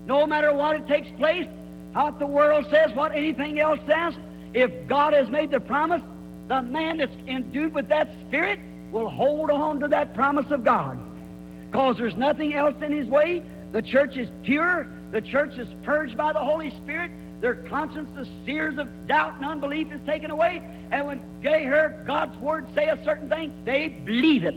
No 0.07 0.27
matter 0.27 0.53
what 0.53 0.77
it 0.77 0.87
takes 0.87 1.09
place, 1.17 1.47
what 1.93 2.19
the 2.19 2.27
world 2.27 2.67
says, 2.71 2.93
what 2.95 3.13
anything 3.13 3.61
else 3.61 3.81
says, 3.87 4.15
if 4.55 4.71
God 4.87 5.13
has 5.13 5.29
made 5.29 5.51
the 5.51 5.61
promise, 5.61 6.03
the 6.49 6.63
man 6.63 6.99
that's 6.99 7.15
endued 7.27 7.75
with 7.75 7.89
that 7.89 8.11
Spirit 8.29 8.61
will 8.91 9.09
hold 9.09 9.51
on 9.51 9.81
to 9.81 9.89
that 9.89 10.15
promise 10.15 10.51
of 10.51 10.65
God. 10.65 10.99
Because 11.71 11.97
there's 11.97 12.17
nothing 12.17 12.55
else 12.55 12.75
in 12.83 12.93
his 12.93 13.07
way. 13.09 13.43
The 13.73 13.81
church 13.81 14.17
is 14.17 14.29
pure. 14.43 14.87
The 15.11 15.23
church 15.23 15.57
is 15.57 15.69
purged 15.83 16.17
by 16.17 16.33
the 16.33 16.41
Holy 16.41 16.71
Spirit. 16.71 17.11
Their 17.41 17.55
conscience, 17.55 18.09
the 18.15 18.29
sears 18.45 18.79
of 18.79 18.89
doubt 19.09 19.37
and 19.37 19.45
unbelief 19.45 19.91
is 19.91 20.01
taken 20.07 20.31
away. 20.31 20.63
And 20.91 21.07
when 21.07 21.21
they 21.43 21.63
hear 21.63 22.05
God's 22.07 22.37
word 22.39 22.67
say 22.75 22.87
a 22.89 23.03
certain 23.05 23.29
thing, 23.29 23.53
they 23.65 23.89
believe 23.89 24.45
it. 24.45 24.55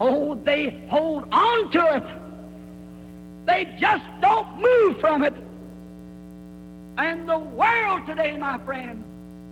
Oh, 0.00 0.34
they 0.34 0.84
hold 0.88 1.26
on 1.30 1.70
to 1.72 1.96
it. 1.96 2.04
They 3.46 3.76
just 3.78 4.04
don't 4.20 4.60
move 4.60 5.00
from 5.00 5.22
it. 5.22 5.34
And 6.96 7.28
the 7.28 7.38
world 7.38 8.06
today, 8.06 8.36
my 8.36 8.58
friend, 8.58 9.02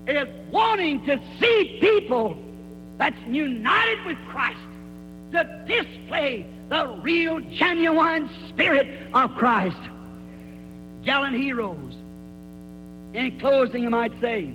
is 0.06 0.28
wanting 0.50 1.04
to 1.06 1.20
see 1.40 1.78
people 1.80 2.36
that's 2.98 3.18
united 3.26 4.04
with 4.06 4.18
Christ 4.28 4.58
to 5.32 5.64
display 5.66 6.46
the 6.68 6.98
real, 7.02 7.40
genuine 7.40 8.30
spirit 8.48 8.88
of 9.12 9.34
Christ. 9.34 9.76
Gallant 11.04 11.36
heroes. 11.36 11.94
In 13.14 13.38
closing, 13.38 13.82
you 13.82 13.90
might 13.90 14.12
say, 14.20 14.54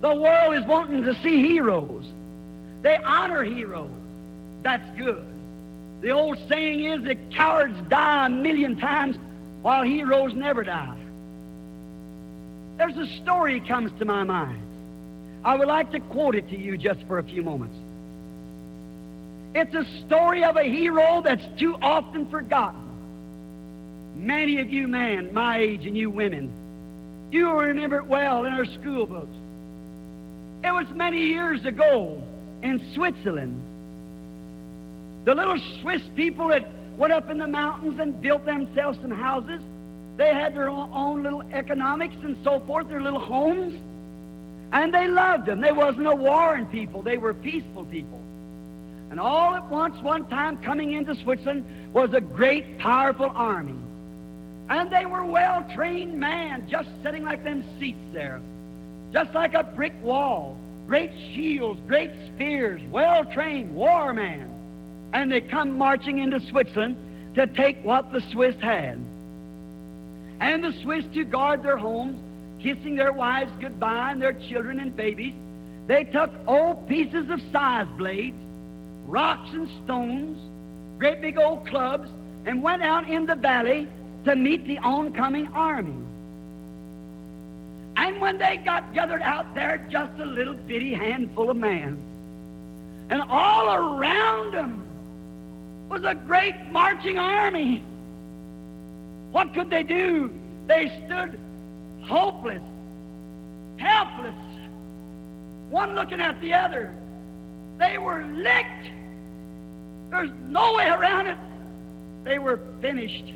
the 0.00 0.14
world 0.14 0.54
is 0.54 0.64
wanting 0.64 1.04
to 1.04 1.14
see 1.22 1.46
heroes. 1.46 2.04
They 2.82 2.96
honor 2.96 3.44
heroes. 3.44 3.90
That's 4.62 4.98
good. 4.98 5.24
The 6.00 6.10
old 6.10 6.38
saying 6.48 6.84
is 6.84 7.02
that 7.04 7.30
cowards 7.32 7.76
die 7.88 8.26
a 8.26 8.28
million 8.28 8.76
times 8.76 9.16
while 9.62 9.82
heroes 9.82 10.34
never 10.34 10.64
die. 10.64 10.96
There's 12.76 12.96
a 12.96 13.06
story 13.22 13.60
comes 13.60 13.92
to 13.98 14.04
my 14.04 14.24
mind. 14.24 14.60
I 15.44 15.56
would 15.56 15.68
like 15.68 15.92
to 15.92 16.00
quote 16.00 16.34
it 16.34 16.48
to 16.50 16.58
you 16.58 16.76
just 16.76 17.00
for 17.06 17.18
a 17.18 17.22
few 17.22 17.42
moments. 17.42 17.76
It's 19.54 19.74
a 19.74 19.84
story 20.06 20.44
of 20.44 20.56
a 20.56 20.64
hero 20.64 21.20
that's 21.22 21.44
too 21.58 21.76
often 21.82 22.26
forgotten. 22.30 22.80
Many 24.16 24.60
of 24.60 24.70
you 24.70 24.88
men, 24.88 25.32
my 25.32 25.58
age, 25.58 25.86
and 25.86 25.96
you 25.96 26.10
women, 26.10 26.50
you 27.30 27.50
remember 27.50 27.98
it 27.98 28.06
well 28.06 28.44
in 28.44 28.52
our 28.52 28.64
school 28.64 29.06
books. 29.06 29.36
It 30.64 30.72
was 30.72 30.86
many 30.94 31.18
years 31.18 31.64
ago 31.64 32.22
in 32.62 32.80
Switzerland. 32.94 33.60
The 35.24 35.34
little 35.34 35.58
Swiss 35.80 36.02
people 36.16 36.48
that 36.48 36.68
went 36.96 37.12
up 37.12 37.30
in 37.30 37.38
the 37.38 37.46
mountains 37.46 37.98
and 38.00 38.20
built 38.20 38.44
themselves 38.44 38.98
some 39.00 39.10
houses, 39.10 39.60
they 40.16 40.34
had 40.34 40.54
their 40.54 40.68
own 40.68 41.22
little 41.22 41.42
economics 41.52 42.16
and 42.22 42.36
so 42.44 42.60
forth, 42.60 42.88
their 42.88 43.00
little 43.00 43.20
homes. 43.20 43.74
And 44.72 44.92
they 44.92 45.06
loved 45.06 45.46
them. 45.46 45.60
They 45.60 45.72
wasn't 45.72 46.06
a 46.06 46.14
warring 46.14 46.66
people. 46.66 47.02
They 47.02 47.18
were 47.18 47.34
peaceful 47.34 47.84
people. 47.84 48.20
And 49.10 49.20
all 49.20 49.54
at 49.54 49.68
once, 49.68 50.00
one 50.02 50.26
time 50.26 50.56
coming 50.58 50.92
into 50.92 51.14
Switzerland 51.14 51.64
was 51.92 52.14
a 52.14 52.20
great, 52.20 52.78
powerful 52.78 53.30
army. 53.34 53.78
And 54.70 54.90
they 54.90 55.04
were 55.04 55.24
well-trained 55.24 56.18
men, 56.18 56.66
just 56.68 56.88
sitting 57.02 57.22
like 57.22 57.44
them 57.44 57.64
seats 57.78 57.98
there. 58.12 58.40
Just 59.12 59.34
like 59.34 59.54
a 59.54 59.64
brick 59.64 59.92
wall. 60.02 60.56
Great 60.86 61.12
shields, 61.34 61.80
great 61.86 62.10
spears, 62.34 62.80
well-trained 62.90 63.74
war 63.74 64.14
men. 64.14 64.51
And 65.12 65.30
they 65.30 65.40
come 65.40 65.76
marching 65.76 66.18
into 66.18 66.40
Switzerland 66.40 66.96
to 67.34 67.46
take 67.46 67.82
what 67.84 68.12
the 68.12 68.20
Swiss 68.32 68.56
had. 68.60 68.98
And 70.40 70.64
the 70.64 70.72
Swiss 70.82 71.04
to 71.14 71.24
guard 71.24 71.62
their 71.62 71.76
homes 71.76 72.18
kissing 72.62 72.94
their 72.96 73.12
wives 73.12 73.50
goodbye 73.60 74.12
and 74.12 74.22
their 74.22 74.32
children 74.32 74.80
and 74.80 74.94
babies, 74.94 75.34
they 75.86 76.04
took 76.04 76.30
old 76.46 76.88
pieces 76.88 77.28
of 77.28 77.40
scythe 77.50 77.88
blades, 77.98 78.36
rocks 79.06 79.50
and 79.52 79.68
stones, 79.84 80.38
great 80.98 81.20
big 81.20 81.38
old 81.38 81.66
clubs, 81.66 82.08
and 82.46 82.62
went 82.62 82.82
out 82.82 83.08
in 83.08 83.26
the 83.26 83.34
valley 83.34 83.88
to 84.24 84.36
meet 84.36 84.64
the 84.66 84.78
oncoming 84.78 85.48
army. 85.48 86.06
And 87.96 88.20
when 88.20 88.38
they 88.38 88.58
got 88.64 88.94
gathered 88.94 89.22
out 89.22 89.54
there, 89.54 89.86
just 89.90 90.18
a 90.18 90.24
little 90.24 90.54
bitty 90.54 90.94
handful 90.94 91.50
of 91.50 91.56
men. 91.56 92.00
And 93.10 93.22
all 93.28 93.74
around 93.74 94.54
them 94.54 94.88
was 95.92 96.04
a 96.04 96.14
great 96.14 96.54
marching 96.70 97.18
army. 97.18 97.84
What 99.30 99.52
could 99.52 99.68
they 99.68 99.82
do? 99.82 100.32
They 100.66 100.90
stood 101.04 101.38
hopeless, 102.00 102.62
helpless, 103.76 104.34
one 105.68 105.94
looking 105.94 106.18
at 106.18 106.40
the 106.40 106.54
other. 106.54 106.94
They 107.78 107.98
were 107.98 108.24
licked. 108.24 108.90
There's 110.08 110.30
no 110.48 110.72
way 110.74 110.86
around 110.88 111.26
it. 111.26 111.36
They 112.24 112.38
were 112.38 112.58
finished. 112.80 113.26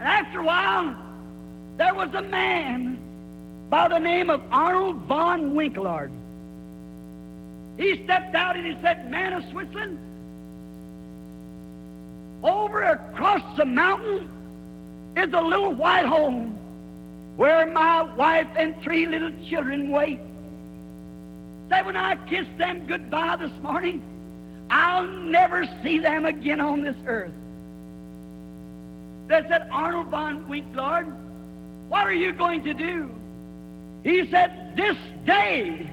And 0.00 0.02
after 0.02 0.40
a 0.40 0.44
while, 0.44 0.96
there 1.76 1.94
was 1.94 2.12
a 2.14 2.22
man 2.22 2.98
by 3.70 3.86
the 3.86 3.98
name 3.98 4.28
of 4.28 4.42
Arnold 4.50 4.96
von 5.02 5.54
Winkelried. 5.54 6.10
He 7.76 8.02
stepped 8.02 8.34
out 8.34 8.56
and 8.56 8.66
he 8.66 8.76
said, 8.82 9.08
Man 9.08 9.34
of 9.34 9.44
Switzerland, 9.50 9.98
over 12.42 12.82
across 12.82 13.42
the 13.56 13.64
mountain 13.64 14.28
is 15.16 15.32
a 15.32 15.40
little 15.40 15.74
white 15.74 16.06
home. 16.06 16.58
where 17.36 17.66
my 17.66 18.02
wife 18.02 18.48
and 18.56 18.74
three 18.82 19.06
little 19.06 19.32
children 19.48 19.90
wait. 19.90 20.20
Say, 21.70 21.82
when 21.82 21.96
I 21.96 22.16
kiss 22.26 22.46
them 22.58 22.86
goodbye 22.86 23.36
this 23.36 23.52
morning, 23.62 24.02
I'll 24.68 25.06
never 25.06 25.66
see 25.82 25.98
them 25.98 26.26
again 26.26 26.60
on 26.60 26.82
this 26.82 26.96
earth. 27.06 27.32
They 29.28 29.42
said, 29.48 29.66
Arnold 29.72 30.08
von 30.08 30.44
Winkelried, 30.44 31.10
what 31.88 32.06
are 32.06 32.12
you 32.12 32.32
going 32.32 32.62
to 32.64 32.74
do? 32.74 33.10
He 34.02 34.28
said, 34.30 34.74
This 34.76 34.96
day 35.24 35.90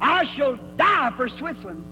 I 0.00 0.24
shall 0.36 0.56
die 0.76 1.12
for 1.16 1.28
Switzerland. 1.28 1.84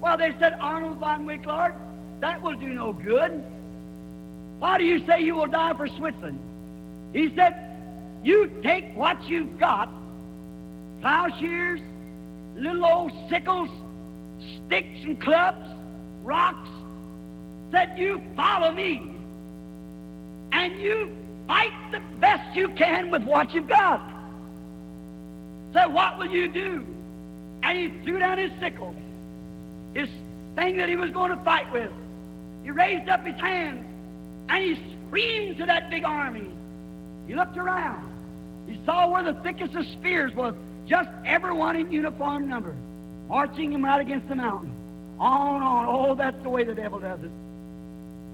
Well, 0.00 0.18
they 0.18 0.34
said, 0.38 0.58
Arnold 0.60 0.98
von 0.98 1.24
Winkelried, 1.24 1.74
that 2.22 2.40
will 2.40 2.54
do 2.54 2.68
no 2.68 2.92
good. 2.92 3.42
Why 4.60 4.78
do 4.78 4.84
you 4.84 5.04
say 5.06 5.20
you 5.22 5.34
will 5.34 5.48
die 5.48 5.74
for 5.76 5.88
Switzerland? 5.88 6.38
He 7.12 7.34
said, 7.34 7.56
You 8.22 8.48
take 8.62 8.96
what 8.96 9.22
you've 9.28 9.58
got 9.58 9.90
plowshares, 11.00 11.80
little 12.54 12.86
old 12.86 13.12
sickles, 13.28 13.68
sticks 14.38 15.02
and 15.02 15.20
clubs, 15.20 15.66
rocks, 16.22 16.68
said, 17.72 17.98
You 17.98 18.22
follow 18.36 18.70
me 18.70 19.02
and 20.52 20.80
you 20.80 21.10
fight 21.48 21.72
the 21.90 22.00
best 22.20 22.56
you 22.56 22.68
can 22.68 23.10
with 23.10 23.24
what 23.24 23.52
you've 23.52 23.66
got. 23.66 24.00
So, 25.72 25.88
what 25.88 26.18
will 26.18 26.30
you 26.30 26.46
do? 26.46 26.86
And 27.64 27.78
he 27.78 28.04
threw 28.04 28.20
down 28.20 28.38
his 28.38 28.52
sickle, 28.60 28.94
his 29.92 30.08
thing 30.54 30.76
that 30.76 30.88
he 30.88 30.94
was 30.94 31.10
going 31.10 31.36
to 31.36 31.42
fight 31.42 31.70
with. 31.72 31.90
He 32.62 32.70
raised 32.70 33.08
up 33.08 33.24
his 33.24 33.38
hands 33.40 33.84
and 34.48 34.64
he 34.64 34.96
screamed 35.06 35.58
to 35.58 35.66
that 35.66 35.90
big 35.90 36.04
army. 36.04 36.48
He 37.26 37.34
looked 37.34 37.56
around. 37.56 38.10
He 38.66 38.78
saw 38.84 39.08
where 39.10 39.22
the 39.22 39.34
thickest 39.40 39.74
of 39.74 39.86
spears 39.86 40.34
was, 40.34 40.54
just 40.86 41.08
everyone 41.24 41.76
in 41.76 41.90
uniform 41.90 42.48
number, 42.48 42.74
marching 43.28 43.72
him 43.72 43.84
right 43.84 44.00
against 44.00 44.28
the 44.28 44.34
mountain. 44.34 44.72
On, 45.18 45.62
on. 45.62 45.86
Oh, 45.88 46.14
that's 46.14 46.40
the 46.42 46.48
way 46.48 46.64
the 46.64 46.74
devil 46.74 46.98
does 46.98 47.20
it. 47.22 47.30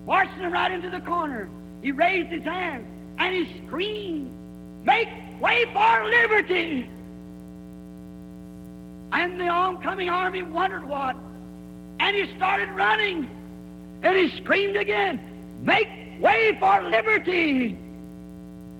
Marching 0.06 0.38
him 0.38 0.52
right 0.52 0.72
into 0.72 0.90
the 0.90 1.00
corner. 1.00 1.48
He 1.82 1.92
raised 1.92 2.30
his 2.30 2.44
hands 2.44 2.86
and 3.18 3.34
he 3.34 3.62
screamed, 3.66 4.30
Make 4.84 5.08
way 5.40 5.64
for 5.72 6.04
liberty! 6.04 6.88
And 9.12 9.40
the 9.40 9.48
oncoming 9.48 10.08
army 10.08 10.42
wondered 10.42 10.86
what. 10.86 11.16
And 12.00 12.16
he 12.16 12.34
started 12.36 12.70
running. 12.70 13.28
And 14.02 14.16
he 14.16 14.36
screamed 14.36 14.76
again, 14.76 15.20
Make 15.62 15.88
way 16.20 16.56
for 16.60 16.82
liberty! 16.82 17.76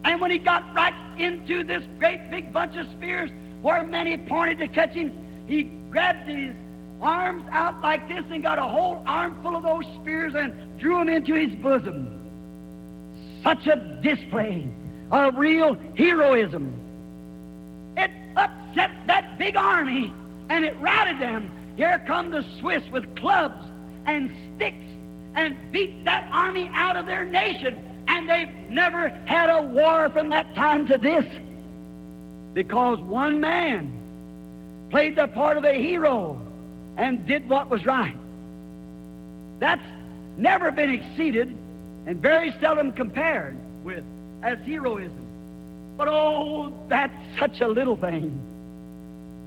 And 0.05 0.21
when 0.21 0.31
he 0.31 0.39
got 0.39 0.75
right 0.75 0.95
into 1.19 1.65
this 1.65 1.83
great 1.99 2.31
big 2.31 2.53
bunch 2.53 2.77
of 2.77 2.87
spears 2.93 3.31
where 3.63 3.83
many 3.85 4.17
pointed 4.17 4.59
to 4.59 4.69
catch 4.69 4.93
him, 4.93 5.13
he 5.47 5.65
grabbed 5.91 6.29
his 6.29 6.55
arms 7.01 7.45
out 7.51 7.81
like 7.81 8.09
this 8.09 8.25
and 8.31 8.43
got 8.43 8.59
a 8.59 8.63
whole 8.63 9.03
armful 9.07 9.57
of 9.57 9.63
those 9.63 9.85
spears 10.01 10.35
and 10.35 10.53
drew 10.79 10.99
them 10.99 11.09
into 11.09 11.35
his 11.35 11.55
bosom. 11.57 12.15
Such 13.43 13.67
a 13.67 13.77
display 14.03 14.69
of 15.11 15.37
real 15.37 15.77
heroism. 15.97 16.73
It 17.97 18.11
upset 18.37 18.91
that 19.07 19.39
big 19.39 19.57
army 19.57 20.13
and 20.49 20.65
it 20.65 20.77
routed 20.81 21.21
them. 21.21 21.51
Here 21.77 22.03
come 22.07 22.31
the 22.31 22.45
Swiss 22.61 22.83
with 22.91 23.15
clubs 23.17 23.65
and 24.07 24.31
sticks 24.57 24.85
and 25.35 25.57
beat 25.73 26.05
that 26.05 26.29
army 26.33 26.71
out 26.73 26.97
of 26.97 27.07
their 27.07 27.25
nation. 27.25 27.79
And 28.09 28.29
they've 28.29 28.71
never 28.71 29.09
had 29.27 29.51
a 29.51 29.63
war 29.63 30.11
from 30.11 30.31
that 30.31 30.55
time 30.55 30.87
to 30.89 30.99
this. 30.99 31.25
Because 32.55 32.99
one 33.01 33.41
man 33.41 33.93
played 34.91 35.17
the 35.17 35.29
part 35.29 35.57
of 35.57 35.65
a 35.65 35.75
hero 35.75 36.41
and 36.97 37.27
did 37.27 37.49
what 37.49 37.71
was 37.71 37.85
right. 37.85 38.17
That's 39.59 39.85
never 40.37 40.71
been 40.71 40.91
exceeded 40.91 41.57
and 42.07 42.21
very 42.21 42.55
seldom 42.61 42.93
compared 42.93 43.57
with 43.85 44.03
as 44.43 44.59
heroism. 44.65 45.27
But 45.97 46.09
oh, 46.09 46.73
that's 46.89 47.13
such 47.39 47.61
a 47.61 47.69
little 47.69 47.97
thing. 47.97 48.41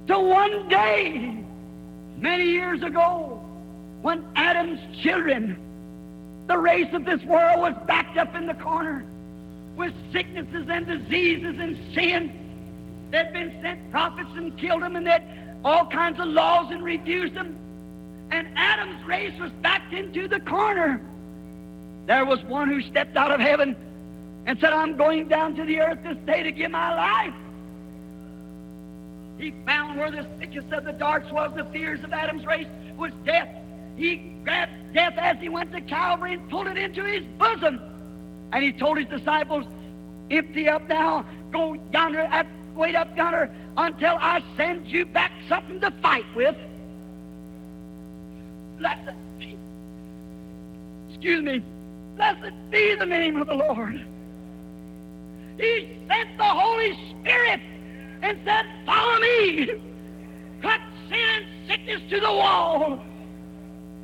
So 0.08 0.20
one 0.20 0.68
day, 0.68 1.44
many 2.18 2.46
years 2.46 2.84
ago, 2.84 3.42
when 4.02 4.26
Adam's 4.36 4.80
children, 5.02 5.58
the 6.52 6.58
race 6.58 6.94
of 6.94 7.06
this 7.06 7.24
world, 7.24 7.62
was 7.62 7.74
backed 7.88 8.18
up 8.18 8.36
in 8.36 8.46
the 8.46 8.54
corner 8.56 9.06
with 9.78 9.94
sicknesses 10.12 10.68
and 10.70 10.86
diseases 10.86 11.56
and 11.58 11.78
sin, 11.94 12.30
they'd 13.10 13.32
been 13.32 13.58
sent 13.62 13.90
prophets 13.90 14.30
and 14.36 14.58
killed 14.58 14.82
them, 14.82 14.98
and 14.98 15.08
they'd 15.08 15.24
all 15.64 15.86
kinds 15.86 16.20
of 16.20 16.28
laws 16.28 16.70
and 16.72 16.84
refused 16.84 17.36
them. 17.36 17.58
And 18.32 18.50
Adam's 18.58 19.02
race 19.06 19.40
was 19.40 19.52
backed 19.62 19.94
into 19.94 20.28
the 20.28 20.42
corner. 20.42 21.02
There 22.06 22.26
was 22.26 22.44
one 22.44 22.68
who 22.68 22.82
stepped 22.82 23.16
out 23.16 23.32
of 23.32 23.40
heaven 23.40 23.74
and 24.46 24.60
said, 24.60 24.74
I'm 24.74 24.98
going 24.98 25.30
down 25.30 25.56
to 25.56 25.64
the 25.64 25.80
earth 25.80 26.00
this 26.04 26.18
day 26.26 26.44
to 26.44 26.52
give 26.52 26.72
my 26.72 26.94
life. 26.94 27.34
He 29.38 29.54
found 29.66 29.98
where 29.98 30.12
the 30.12 30.28
thickest 30.40 30.72
of 30.74 30.84
the 30.84 30.94
darks 30.94 31.32
was, 31.32 31.54
the 31.56 31.66
fears 31.66 32.04
of 32.04 32.12
Adam's 32.12 32.46
race 32.46 32.68
was 32.98 33.12
death. 33.26 33.48
He 33.96 34.18
grabbed 34.44 34.81
death 34.94 35.14
as 35.18 35.38
he 35.38 35.50
went 35.50 35.72
to 35.72 35.82
Calvary 35.82 36.34
and 36.34 36.50
pulled 36.50 36.68
it 36.68 36.78
into 36.78 37.04
his 37.04 37.24
bosom. 37.38 37.80
And 38.54 38.64
he 38.64 38.72
told 38.72 38.98
his 38.98 39.08
disciples, 39.08 39.66
Empty 40.30 40.70
up 40.70 40.88
now, 40.88 41.26
go 41.52 41.78
yonder, 41.94 42.30
wait 42.76 42.96
up 42.96 43.16
yonder 43.16 43.52
until 43.78 44.18
I 44.20 44.44
send 44.58 44.88
you 44.88 45.06
back 45.06 45.32
something 45.48 45.80
to 45.82 45.92
fight 46.02 46.26
with. 46.36 46.56
Blessed 48.78 49.16
excuse 51.22 51.44
me, 51.44 51.62
blessed 52.16 52.52
be 52.72 52.96
the 52.96 53.06
name 53.06 53.38
of 53.38 53.46
the 53.46 53.54
Lord. 53.54 54.04
He 55.58 56.00
sent 56.08 56.36
the 56.36 56.44
Holy 56.44 56.98
Spirit 57.12 57.62
and 58.24 58.40
said, 58.44 58.66
Follow 58.88 59.20
me. 59.20 59.70
Cut 60.64 60.82
sin 61.10 61.20
and 61.20 61.46
sickness 61.68 62.02
to 62.10 62.20
the 62.20 62.32
wall. 62.32 63.04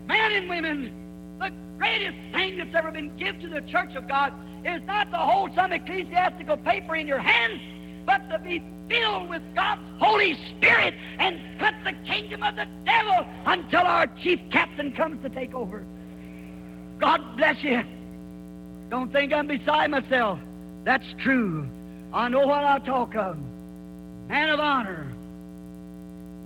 Men 0.08 0.32
and 0.34 0.49
women, 0.49 0.91
the 1.39 1.51
greatest 1.78 2.18
thing 2.34 2.58
that's 2.58 2.74
ever 2.74 2.91
been 2.91 3.16
given 3.18 3.41
to 3.41 3.47
the 3.49 3.62
church 3.62 3.95
of 3.95 4.08
God 4.08 4.34
is 4.66 4.82
not 4.86 5.12
to 5.12 5.18
hold 5.18 5.53
some 5.55 5.72
ecclesiastical 5.72 6.58
paper 6.58 6.95
in 6.95 7.08
your 7.08 7.20
hands, 7.20 7.62
but 8.05 8.30
to 8.30 8.39
be 8.39 8.64
filled 8.88 9.30
with 9.30 9.41
God's 9.53 9.82
Holy 9.99 10.38
Spirit 10.49 10.93
and 11.20 11.39
cut 11.60 11.74
the 11.84 11.93
kingdom 12.05 12.43
of 12.43 12.55
the 12.55 12.68
devil 12.86 13.26
until 13.45 13.82
our 13.82 14.08
chief 14.22 14.39
captain 14.51 14.91
comes 14.91 15.22
to 15.24 15.30
take 15.30 15.53
over. 15.53 15.86
God 16.99 17.22
bless 17.36 17.62
you. 17.64 17.84
Don't 18.89 19.12
think 19.12 19.34
I'm 19.34 19.47
beside 19.47 19.91
myself. 19.91 20.39
That's 20.86 21.05
true. 21.20 21.68
I 22.14 22.30
know 22.30 22.47
what 22.47 22.64
I 22.64 22.80
talk 22.80 23.16
of. 23.16 23.38
Man 24.30 24.49
of 24.49 24.60
honor. 24.60 25.12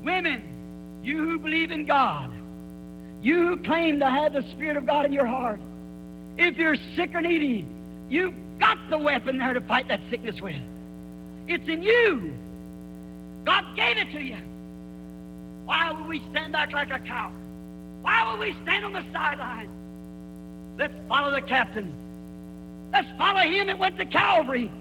Women, 0.03 0.41
you 1.03 1.17
who 1.17 1.39
believe 1.39 1.71
in 1.71 1.85
God, 1.85 2.31
you 3.21 3.57
claim 3.65 3.99
to 3.99 4.09
have 4.09 4.33
the 4.33 4.43
Spirit 4.51 4.77
of 4.77 4.85
God 4.85 5.05
in 5.05 5.13
your 5.13 5.25
heart, 5.25 5.59
if 6.37 6.57
you're 6.57 6.75
sick 6.95 7.13
or 7.13 7.21
needy, 7.21 7.67
you've 8.09 8.33
got 8.59 8.77
the 8.89 8.97
weapon 8.97 9.37
there 9.37 9.53
to 9.53 9.61
fight 9.61 9.87
that 9.89 9.99
sickness 10.09 10.41
with. 10.41 10.55
It's 11.47 11.67
in 11.67 11.83
you. 11.83 12.33
God 13.45 13.63
gave 13.75 13.97
it 13.97 14.11
to 14.11 14.21
you. 14.21 14.37
Why 15.65 15.91
would 15.91 16.07
we 16.07 16.21
stand 16.31 16.53
back 16.53 16.71
like 16.73 16.91
a 16.91 16.99
cow? 16.99 17.31
Why 18.01 18.31
would 18.31 18.39
we 18.39 18.55
stand 18.63 18.85
on 18.85 18.93
the 18.93 19.03
sideline? 19.13 19.69
Let's 20.77 20.93
follow 21.07 21.31
the 21.31 21.41
captain. 21.41 21.93
Let's 22.91 23.07
follow 23.17 23.41
him 23.41 23.67
that 23.67 23.77
went 23.77 23.97
to 23.97 24.05
Calvary. 24.05 24.71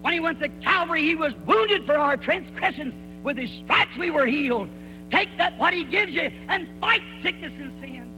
When 0.00 0.12
he 0.12 0.20
went 0.20 0.40
to 0.40 0.48
Calvary, 0.48 1.02
he 1.02 1.14
was 1.14 1.32
wounded 1.46 1.84
for 1.84 1.96
our 1.96 2.16
transgressions. 2.16 2.94
With 3.22 3.36
his 3.36 3.50
stripes 3.64 3.96
we 3.98 4.10
were 4.10 4.26
healed. 4.26 4.68
Take 5.10 5.28
that 5.38 5.56
what 5.58 5.72
he 5.72 5.84
gives 5.84 6.12
you 6.12 6.30
and 6.48 6.68
fight 6.80 7.02
sickness 7.22 7.52
and 7.58 7.72
sin. 7.80 8.10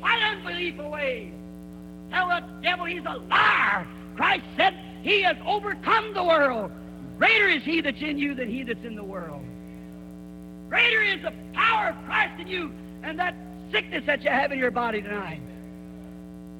Fight 0.00 0.22
unbelief 0.22 0.78
away. 0.78 1.32
Tell 2.10 2.28
the 2.28 2.42
devil 2.62 2.86
he's 2.86 3.04
a 3.06 3.18
liar. 3.28 3.86
Christ 4.16 4.44
said 4.56 4.74
he 5.02 5.22
has 5.22 5.36
overcome 5.46 6.14
the 6.14 6.24
world. 6.24 6.70
Greater 7.18 7.48
is 7.48 7.62
he 7.62 7.80
that's 7.80 8.00
in 8.00 8.18
you 8.18 8.34
than 8.34 8.48
he 8.48 8.62
that's 8.62 8.84
in 8.84 8.96
the 8.96 9.04
world. 9.04 9.44
Greater 10.68 11.02
is 11.02 11.20
the 11.22 11.32
power 11.52 11.90
of 11.90 12.04
Christ 12.06 12.40
in 12.40 12.46
you 12.46 12.72
and 13.02 13.18
that 13.18 13.34
sickness 13.70 14.04
that 14.06 14.22
you 14.22 14.30
have 14.30 14.52
in 14.52 14.58
your 14.58 14.70
body 14.70 15.02
tonight. 15.02 15.40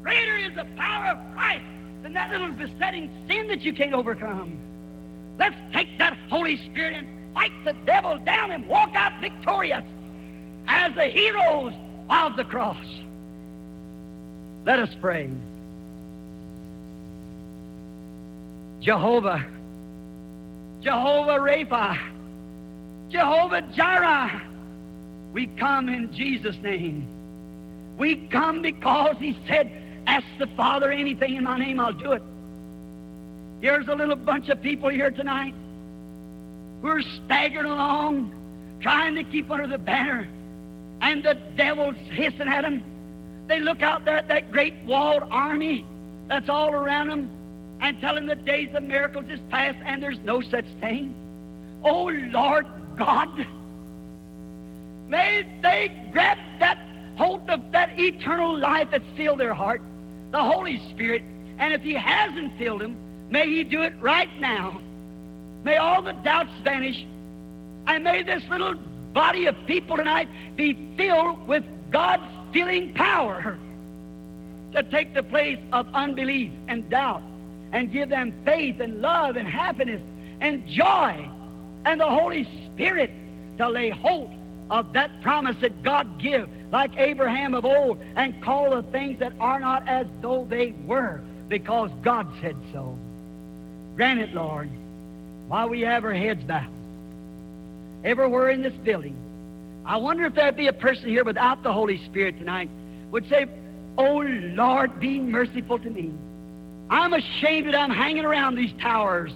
Greater 0.02 0.36
is 0.36 0.54
the 0.54 0.66
power 0.76 1.12
of 1.12 1.34
Christ 1.34 1.64
than 2.02 2.12
that 2.14 2.30
little 2.30 2.52
besetting 2.52 3.10
sin 3.28 3.48
that 3.48 3.62
you 3.62 3.72
can't 3.72 3.94
overcome. 3.94 4.58
Let's 5.38 5.56
take 5.72 5.98
that 5.98 6.16
Holy 6.28 6.56
Spirit 6.56 6.94
and 6.94 7.06
fight 7.34 7.52
the 7.64 7.72
devil 7.84 8.18
down 8.18 8.50
and 8.50 8.66
walk 8.66 8.94
out 8.94 9.20
victorious 9.20 9.84
as 10.66 10.94
the 10.94 11.06
heroes 11.06 11.72
of 12.08 12.36
the 12.36 12.44
cross. 12.44 12.84
Let 14.64 14.78
us 14.78 14.90
pray. 15.00 15.30
Jehovah, 18.80 19.44
Jehovah 20.80 21.38
Rapha, 21.38 21.98
Jehovah 23.10 23.62
Jireh. 23.74 24.42
We 25.32 25.46
come 25.46 25.88
in 25.88 26.12
Jesus' 26.12 26.56
name. 26.62 27.06
We 27.98 28.16
come 28.28 28.62
because 28.62 29.16
He 29.18 29.36
said, 29.46 29.70
Ask 30.06 30.26
the 30.38 30.46
Father 30.48 30.90
anything 30.90 31.36
in 31.36 31.44
my 31.44 31.58
name, 31.58 31.78
I'll 31.78 31.92
do 31.92 32.12
it. 32.12 32.22
Here's 33.60 33.86
a 33.88 33.94
little 33.94 34.16
bunch 34.16 34.48
of 34.48 34.62
people 34.62 34.88
here 34.88 35.10
tonight 35.10 35.54
who 36.80 36.88
are 36.88 37.02
staggering 37.02 37.66
along, 37.66 38.32
trying 38.80 39.14
to 39.14 39.24
keep 39.24 39.50
under 39.50 39.66
the 39.66 39.78
banner, 39.78 40.28
and 41.00 41.22
the 41.22 41.34
devil's 41.56 41.96
hissing 42.10 42.48
at 42.48 42.62
them. 42.62 42.82
They 43.46 43.60
look 43.60 43.82
out 43.82 44.04
there 44.04 44.16
at 44.16 44.28
that 44.28 44.52
great 44.52 44.74
walled 44.84 45.24
army 45.30 45.84
that's 46.28 46.48
all 46.48 46.72
around 46.72 47.08
them 47.08 47.30
and 47.80 48.00
tell 48.00 48.14
them 48.14 48.26
the 48.26 48.36
days 48.36 48.68
of 48.74 48.82
miracles 48.82 49.24
is 49.28 49.40
past 49.50 49.78
and 49.84 50.02
there's 50.02 50.20
no 50.24 50.40
such 50.40 50.66
thing. 50.80 51.14
Oh, 51.82 52.04
Lord 52.30 52.66
God, 52.96 53.46
may 55.08 55.46
they 55.62 56.08
grab 56.12 56.38
that 56.60 56.78
hold 57.16 57.48
of 57.50 57.72
that 57.72 57.98
eternal 57.98 58.56
life 58.56 58.88
that's 58.90 59.04
filled 59.16 59.40
their 59.40 59.54
heart, 59.54 59.82
the 60.30 60.42
Holy 60.42 60.78
Spirit, 60.90 61.22
and 61.58 61.74
if 61.74 61.82
He 61.82 61.94
hasn't 61.94 62.56
filled 62.56 62.82
them, 62.82 62.96
may 63.30 63.46
He 63.46 63.64
do 63.64 63.82
it 63.82 63.94
right 64.00 64.30
now. 64.40 64.80
May 65.64 65.76
all 65.76 66.02
the 66.02 66.12
doubts 66.12 66.50
vanish, 66.64 67.04
and 67.86 68.04
may 68.04 68.22
this 68.22 68.42
little 68.48 68.74
body 69.12 69.46
of 69.46 69.56
people 69.66 69.96
tonight 69.96 70.28
be 70.56 70.94
filled 70.96 71.46
with 71.46 71.64
God's 71.90 72.22
filling 72.52 72.94
power 72.94 73.58
to 74.72 74.82
take 74.84 75.14
the 75.14 75.22
place 75.22 75.58
of 75.72 75.86
unbelief 75.94 76.52
and 76.68 76.88
doubt 76.88 77.22
and 77.72 77.92
give 77.92 78.08
them 78.08 78.32
faith 78.44 78.80
and 78.80 79.00
love 79.00 79.36
and 79.36 79.46
happiness 79.46 80.02
and 80.40 80.66
joy 80.66 81.28
and 81.84 82.00
the 82.00 82.08
Holy 82.08 82.48
Spirit 82.66 83.10
to 83.58 83.68
lay 83.68 83.90
hold 83.90 84.30
of 84.70 84.92
that 84.92 85.20
promise 85.22 85.56
that 85.60 85.82
God 85.82 86.20
give, 86.20 86.48
like 86.70 86.96
Abraham 86.96 87.54
of 87.54 87.64
old, 87.64 87.98
and 88.14 88.40
call 88.42 88.70
the 88.70 88.82
things 88.90 89.18
that 89.18 89.32
are 89.40 89.58
not 89.58 89.86
as 89.88 90.06
though 90.20 90.46
they 90.48 90.72
were, 90.86 91.20
because 91.48 91.90
God 92.02 92.28
said 92.40 92.56
so. 92.72 92.96
Grant 93.96 94.20
it, 94.20 94.32
Lord, 94.32 94.70
while 95.50 95.68
we 95.68 95.80
have 95.80 96.04
our 96.04 96.14
heads 96.14 96.44
bowed. 96.44 96.70
Everywhere 98.04 98.50
in 98.50 98.62
this 98.62 98.72
building, 98.84 99.16
I 99.84 99.96
wonder 99.96 100.24
if 100.26 100.34
there'd 100.36 100.56
be 100.56 100.68
a 100.68 100.72
person 100.72 101.08
here 101.08 101.24
without 101.24 101.64
the 101.64 101.72
Holy 101.72 102.02
Spirit 102.04 102.38
tonight 102.38 102.70
would 103.10 103.28
say, 103.28 103.46
Oh 103.98 104.18
Lord, 104.20 105.00
be 105.00 105.18
merciful 105.18 105.80
to 105.80 105.90
me. 105.90 106.12
I'm 106.88 107.12
ashamed 107.14 107.66
that 107.66 107.74
I'm 107.74 107.90
hanging 107.90 108.24
around 108.24 108.54
these 108.54 108.72
towers 108.80 109.32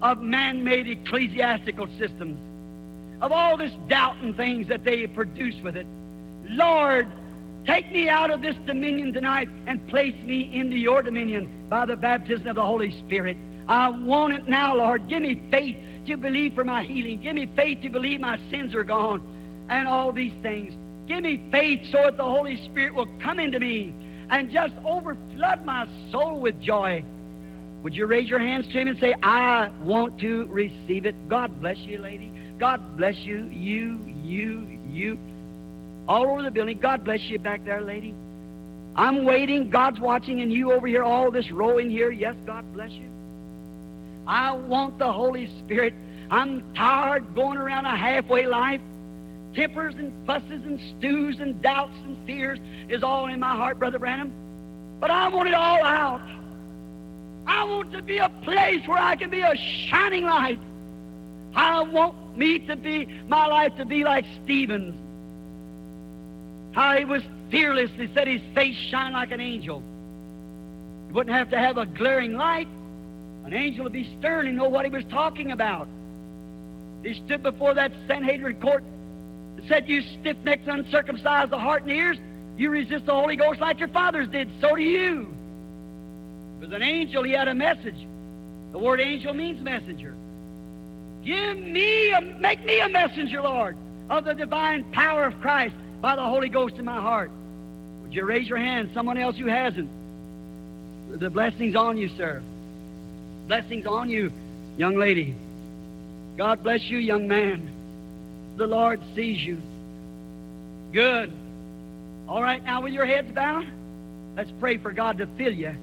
of 0.00 0.22
man 0.22 0.64
made 0.64 0.88
ecclesiastical 0.88 1.88
systems, 1.98 2.38
of 3.20 3.30
all 3.30 3.58
this 3.58 3.72
doubt 3.86 4.16
and 4.22 4.34
things 4.34 4.66
that 4.68 4.82
they 4.82 5.06
produce 5.08 5.56
with 5.62 5.76
it. 5.76 5.86
Lord, 6.48 7.06
take 7.66 7.92
me 7.92 8.08
out 8.08 8.30
of 8.30 8.40
this 8.40 8.56
dominion 8.64 9.12
tonight 9.12 9.50
and 9.66 9.86
place 9.88 10.16
me 10.24 10.54
into 10.54 10.76
your 10.76 11.02
dominion 11.02 11.50
by 11.68 11.84
the 11.84 11.96
baptism 11.96 12.46
of 12.46 12.56
the 12.56 12.64
Holy 12.64 12.98
Spirit. 13.00 13.36
I 13.68 13.90
want 13.90 14.32
it 14.32 14.48
now, 14.48 14.76
Lord. 14.76 15.08
Give 15.08 15.22
me 15.22 15.42
faith 15.50 15.76
to 16.06 16.16
believe 16.16 16.54
for 16.54 16.64
my 16.64 16.84
healing. 16.84 17.20
Give 17.20 17.34
me 17.34 17.46
faith 17.54 17.82
to 17.82 17.90
believe 17.90 18.20
my 18.20 18.38
sins 18.50 18.74
are 18.74 18.84
gone 18.84 19.22
and 19.68 19.86
all 19.86 20.10
these 20.10 20.32
things. 20.42 20.74
Give 21.06 21.22
me 21.22 21.48
faith 21.50 21.80
so 21.92 22.02
that 22.04 22.16
the 22.16 22.24
Holy 22.24 22.62
Spirit 22.64 22.94
will 22.94 23.08
come 23.22 23.38
into 23.38 23.60
me 23.60 23.94
and 24.30 24.50
just 24.50 24.74
overflood 24.76 25.64
my 25.64 25.86
soul 26.10 26.40
with 26.40 26.60
joy. 26.60 27.04
Would 27.82 27.94
you 27.94 28.06
raise 28.06 28.28
your 28.28 28.38
hands 28.38 28.66
to 28.66 28.72
Him 28.72 28.88
and 28.88 28.98
say, 28.98 29.14
I 29.22 29.70
want 29.82 30.18
to 30.20 30.46
receive 30.46 31.06
it? 31.06 31.28
God 31.28 31.60
bless 31.60 31.78
you, 31.78 31.98
lady. 31.98 32.32
God 32.58 32.96
bless 32.96 33.16
you, 33.16 33.48
you, 33.52 34.00
you, 34.22 34.80
you. 34.88 35.18
All 36.08 36.26
over 36.26 36.42
the 36.42 36.50
building. 36.50 36.78
God 36.78 37.04
bless 37.04 37.20
you 37.22 37.38
back 37.38 37.64
there, 37.64 37.82
lady. 37.82 38.14
I'm 38.96 39.24
waiting. 39.24 39.70
God's 39.70 40.00
watching, 40.00 40.40
and 40.40 40.52
you 40.52 40.72
over 40.72 40.86
here, 40.86 41.04
all 41.04 41.30
this 41.30 41.50
row 41.52 41.78
in 41.78 41.88
here. 41.88 42.10
Yes, 42.10 42.34
God 42.46 42.64
bless 42.72 42.90
you. 42.90 43.08
I 44.28 44.52
want 44.52 44.98
the 44.98 45.10
Holy 45.10 45.48
Spirit. 45.60 45.94
I'm 46.30 46.62
tired 46.74 47.34
going 47.34 47.56
around 47.56 47.86
a 47.86 47.96
halfway 47.96 48.46
life. 48.46 48.82
Tempers 49.54 49.94
and 49.94 50.12
fusses 50.26 50.64
and 50.66 50.78
stews 50.98 51.40
and 51.40 51.60
doubts 51.62 51.96
and 52.04 52.16
fears 52.26 52.58
is 52.90 53.02
all 53.02 53.26
in 53.26 53.40
my 53.40 53.56
heart, 53.56 53.78
Brother 53.78 53.98
Branham. 53.98 54.30
But 55.00 55.10
I 55.10 55.28
want 55.28 55.48
it 55.48 55.54
all 55.54 55.82
out. 55.82 56.20
I 57.46 57.64
want 57.64 57.90
to 57.92 58.02
be 58.02 58.18
a 58.18 58.28
place 58.42 58.86
where 58.86 58.98
I 58.98 59.16
can 59.16 59.30
be 59.30 59.40
a 59.40 59.56
shining 59.56 60.24
light. 60.24 60.60
I 61.54 61.80
want 61.80 62.36
me 62.36 62.58
to 62.58 62.76
be, 62.76 63.06
my 63.26 63.46
life 63.46 63.74
to 63.76 63.86
be 63.86 64.04
like 64.04 64.26
Stephen's. 64.44 64.94
How 66.72 66.98
he 66.98 67.06
was 67.06 67.22
fearless. 67.50 67.90
He 67.96 68.10
said 68.12 68.28
his 68.28 68.42
face 68.54 68.76
shined 68.76 69.14
like 69.14 69.30
an 69.30 69.40
angel. 69.40 69.82
He 71.06 71.14
wouldn't 71.14 71.34
have 71.34 71.48
to 71.50 71.58
have 71.58 71.78
a 71.78 71.86
glaring 71.86 72.34
light. 72.34 72.68
An 73.48 73.54
angel 73.54 73.84
would 73.84 73.94
be 73.94 74.14
stern 74.18 74.46
and 74.46 74.58
know 74.58 74.68
what 74.68 74.84
he 74.84 74.90
was 74.90 75.04
talking 75.06 75.52
about. 75.52 75.88
He 77.02 77.14
stood 77.24 77.42
before 77.42 77.72
that 77.72 77.92
Sanhedrin 78.06 78.60
court 78.60 78.84
and 79.56 79.66
said, 79.66 79.88
You 79.88 80.02
stiff 80.20 80.36
necked, 80.44 80.68
uncircumcised 80.68 81.50
the 81.50 81.58
heart 81.58 81.84
and 81.84 81.90
ears, 81.90 82.18
you 82.58 82.68
resist 82.68 83.06
the 83.06 83.14
Holy 83.14 83.36
Ghost 83.36 83.58
like 83.58 83.78
your 83.78 83.88
fathers 83.88 84.28
did. 84.28 84.50
So 84.60 84.76
do 84.76 84.82
you. 84.82 85.34
It 86.60 86.66
was 86.66 86.72
an 86.74 86.82
angel, 86.82 87.22
he 87.22 87.32
had 87.32 87.48
a 87.48 87.54
message. 87.54 87.96
The 88.72 88.78
word 88.78 89.00
angel 89.00 89.32
means 89.32 89.62
messenger. 89.62 90.14
Give 91.24 91.56
me, 91.56 92.10
a, 92.10 92.20
make 92.20 92.62
me 92.66 92.80
a 92.80 92.88
messenger, 92.90 93.40
Lord, 93.40 93.78
of 94.10 94.26
the 94.26 94.34
divine 94.34 94.84
power 94.92 95.24
of 95.24 95.40
Christ 95.40 95.74
by 96.02 96.16
the 96.16 96.22
Holy 96.22 96.50
Ghost 96.50 96.74
in 96.74 96.84
my 96.84 97.00
heart. 97.00 97.30
Would 98.02 98.12
you 98.12 98.26
raise 98.26 98.46
your 98.46 98.58
hand? 98.58 98.90
Someone 98.92 99.16
else 99.16 99.38
who 99.38 99.46
hasn't. 99.46 99.88
The 101.12 101.30
blessings 101.30 101.76
on 101.76 101.96
you, 101.96 102.10
sir. 102.18 102.42
Blessings 103.48 103.86
on 103.86 104.10
you, 104.10 104.30
young 104.76 104.96
lady. 104.96 105.34
God 106.36 106.62
bless 106.62 106.82
you, 106.84 106.98
young 106.98 107.26
man. 107.26 107.70
The 108.58 108.66
Lord 108.66 109.00
sees 109.16 109.40
you. 109.40 109.56
Good. 110.92 111.32
All 112.28 112.42
right, 112.42 112.62
now 112.62 112.82
with 112.82 112.92
your 112.92 113.06
heads 113.06 113.32
bowed, 113.32 113.66
let's 114.36 114.50
pray 114.60 114.76
for 114.76 114.92
God 114.92 115.16
to 115.18 115.26
fill 115.38 115.54
you 115.54 115.74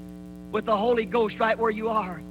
with 0.52 0.66
the 0.66 0.78
Holy 0.78 1.06
Ghost 1.06 1.40
right 1.40 1.58
where 1.58 1.72
you 1.72 1.90
are. 1.90 2.22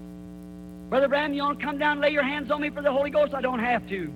Brother 0.89 1.09
Branham, 1.09 1.35
you 1.35 1.43
want 1.43 1.59
to 1.59 1.64
come 1.64 1.78
down 1.78 1.93
and 1.93 2.01
lay 2.01 2.11
your 2.11 2.22
hands 2.22 2.53
on 2.53 2.61
me 2.61 2.70
for 2.70 2.80
the 2.80 2.93
Holy 2.93 3.11
Ghost? 3.11 3.35
I 3.35 3.41
don't 3.41 3.59
have 3.59 3.89
to. 3.89 4.07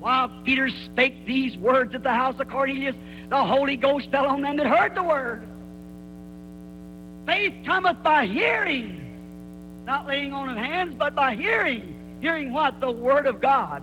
While 0.00 0.28
Peter 0.44 0.68
spake 0.68 1.24
these 1.24 1.56
words 1.56 1.94
at 1.94 2.02
the 2.02 2.12
house 2.12 2.38
of 2.38 2.50
Cornelius, 2.50 2.94
the 3.30 3.42
Holy 3.42 3.76
Ghost 3.76 4.10
fell 4.10 4.26
on 4.26 4.42
them 4.42 4.58
that 4.58 4.66
heard 4.66 4.94
the 4.94 5.02
word. 5.02 5.48
Faith 7.24 7.54
cometh 7.64 8.02
by 8.02 8.26
hearing, 8.26 9.03
not 9.84 10.06
laying 10.06 10.32
on 10.32 10.48
of 10.48 10.56
hands, 10.56 10.94
but 10.98 11.14
by 11.14 11.34
hearing. 11.34 11.94
Hearing 12.20 12.52
what? 12.52 12.80
The 12.80 12.90
Word 12.90 13.26
of 13.26 13.40
God. 13.40 13.82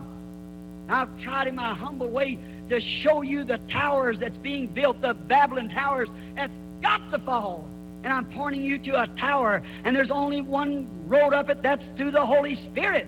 I've 0.89 1.09
tried 1.21 1.47
in 1.47 1.55
my 1.55 1.73
humble 1.73 2.09
way 2.09 2.37
to 2.69 2.81
show 3.03 3.21
you 3.21 3.43
the 3.43 3.59
towers 3.69 4.17
that's 4.19 4.37
being 4.37 4.67
built, 4.67 5.01
the 5.01 5.13
Babylon 5.13 5.69
towers 5.69 6.09
that's 6.35 6.53
got 6.81 7.11
to 7.11 7.19
fall. 7.19 7.67
And 8.03 8.11
I'm 8.11 8.25
pointing 8.25 8.63
you 8.63 8.79
to 8.79 9.03
a 9.03 9.07
tower, 9.19 9.61
and 9.83 9.95
there's 9.95 10.09
only 10.09 10.41
one 10.41 10.87
road 11.07 11.33
up 11.33 11.49
it, 11.49 11.61
that's 11.61 11.83
through 11.97 12.11
the 12.11 12.25
Holy 12.25 12.55
Spirit. 12.71 13.07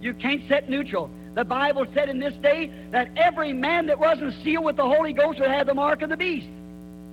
You 0.00 0.12
can't 0.14 0.42
set 0.48 0.68
neutral. 0.68 1.10
The 1.34 1.44
Bible 1.44 1.86
said 1.94 2.10
in 2.10 2.18
this 2.18 2.34
day 2.42 2.70
that 2.90 3.10
every 3.16 3.52
man 3.54 3.86
that 3.86 3.98
wasn't 3.98 4.34
sealed 4.42 4.64
with 4.64 4.76
the 4.76 4.84
Holy 4.84 5.14
Ghost 5.14 5.40
would 5.40 5.48
have 5.48 5.66
the 5.66 5.74
mark 5.74 6.02
of 6.02 6.10
the 6.10 6.16
beast. 6.16 6.48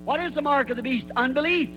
What 0.04 0.20
is 0.20 0.34
the 0.34 0.42
mark 0.42 0.68
of 0.68 0.76
the 0.76 0.82
beast? 0.82 1.06
Unbelief. 1.16 1.70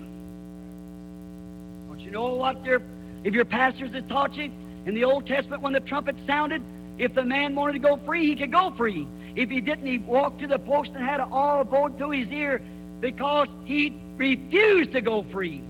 Know 2.14 2.34
what 2.34 2.64
your 2.64 2.80
if 3.24 3.34
your 3.34 3.44
pastors 3.44 3.92
had 3.92 4.08
taught 4.08 4.36
you 4.36 4.52
in 4.86 4.94
the 4.94 5.02
Old 5.02 5.26
Testament 5.26 5.62
when 5.62 5.72
the 5.72 5.80
trumpet 5.80 6.14
sounded, 6.28 6.62
if 6.96 7.12
the 7.12 7.24
man 7.24 7.56
wanted 7.56 7.72
to 7.72 7.80
go 7.80 7.98
free, 8.06 8.28
he 8.28 8.36
could 8.36 8.52
go 8.52 8.72
free. 8.76 9.08
If 9.34 9.50
he 9.50 9.60
didn't, 9.60 9.84
he 9.84 9.98
walked 9.98 10.40
to 10.42 10.46
the 10.46 10.60
post 10.60 10.90
and 10.94 11.04
had 11.04 11.18
an 11.18 11.32
awl 11.32 11.64
bowed 11.64 11.98
to 11.98 12.12
his 12.12 12.28
ear 12.28 12.62
because 13.00 13.48
he 13.64 14.00
refused 14.16 14.92
to 14.92 15.00
go 15.00 15.26
free. 15.32 15.60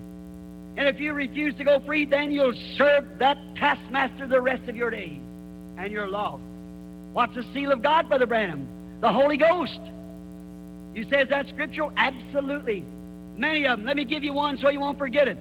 And 0.76 0.86
if 0.86 1.00
you 1.00 1.14
refuse 1.14 1.54
to 1.54 1.64
go 1.64 1.80
free, 1.80 2.04
then 2.04 2.30
you'll 2.30 2.52
serve 2.76 3.06
that 3.20 3.38
taskmaster 3.56 4.26
the 4.26 4.42
rest 4.42 4.68
of 4.68 4.76
your 4.76 4.90
days, 4.90 5.20
and 5.78 5.90
you're 5.90 6.10
lost. 6.10 6.42
What's 7.14 7.34
the 7.34 7.44
seal 7.54 7.72
of 7.72 7.80
God, 7.80 8.06
Brother 8.08 8.26
Branham? 8.26 8.68
The 9.00 9.10
Holy 9.10 9.38
Ghost. 9.38 9.80
You 10.94 11.04
say, 11.04 11.20
says 11.20 11.28
that 11.30 11.48
scriptural? 11.48 11.90
Absolutely. 11.96 12.84
Many 13.38 13.66
of 13.66 13.78
them. 13.78 13.86
Let 13.86 13.96
me 13.96 14.04
give 14.04 14.22
you 14.22 14.34
one 14.34 14.58
so 14.58 14.68
you 14.68 14.80
won't 14.80 14.98
forget 14.98 15.26
it. 15.26 15.38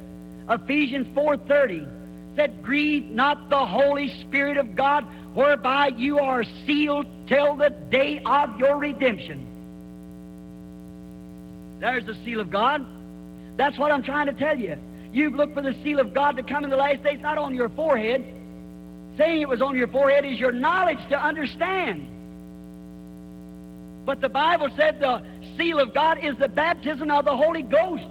Ephesians 0.50 1.08
4.30 1.16 1.88
said, 2.36 2.64
Grieve 2.64 3.06
not 3.06 3.50
the 3.50 3.66
Holy 3.66 4.10
Spirit 4.22 4.58
of 4.58 4.76
God, 4.76 5.06
whereby 5.34 5.88
you 5.88 6.20
are 6.20 6.44
sealed 6.66 7.06
till 7.28 7.56
the 7.56 7.70
day 7.70 8.22
of 8.26 8.60
your 8.60 8.78
redemption. 8.78 9.48
There's 11.80 12.06
the 12.06 12.16
seal 12.24 12.40
of 12.40 12.50
God. 12.50 12.86
That's 13.58 13.78
what 13.78 13.92
I'm 13.92 14.04
trying 14.04 14.28
to 14.28 14.34
tell 14.34 14.58
you. 14.58 14.78
You've 15.12 15.36
looked 15.36 15.54
for 15.54 15.62
the 15.62 15.76
seal 15.84 16.00
of 16.00 16.14
God 16.14 16.38
to 16.38 16.44
come 16.44 16.64
in 16.64 16.70
the 16.70 16.78
last 16.78 17.04
days, 17.04 17.20
not 17.22 17.38
on 17.38 17.54
your 17.54 17.70
forehead. 17.70 18.26
Saying 19.18 19.42
it 19.42 19.48
was 19.48 19.62
on 19.62 19.78
your 19.78 19.88
forehead 19.88 20.26
is 20.26 20.40
your 20.40 20.52
knowledge 20.52 20.98
to 21.10 21.24
understand. 21.24 22.08
But 24.06 24.22
the 24.22 24.30
Bible 24.30 24.70
said 24.76 25.00
the 25.00 25.22
seal 25.56 25.80
of 25.80 25.94
God 25.94 26.18
is 26.24 26.36
the 26.38 26.50
baptism 26.50 27.12
of 27.12 27.26
the 27.26 27.36
Holy 27.36 27.62
Ghost. 27.62 28.04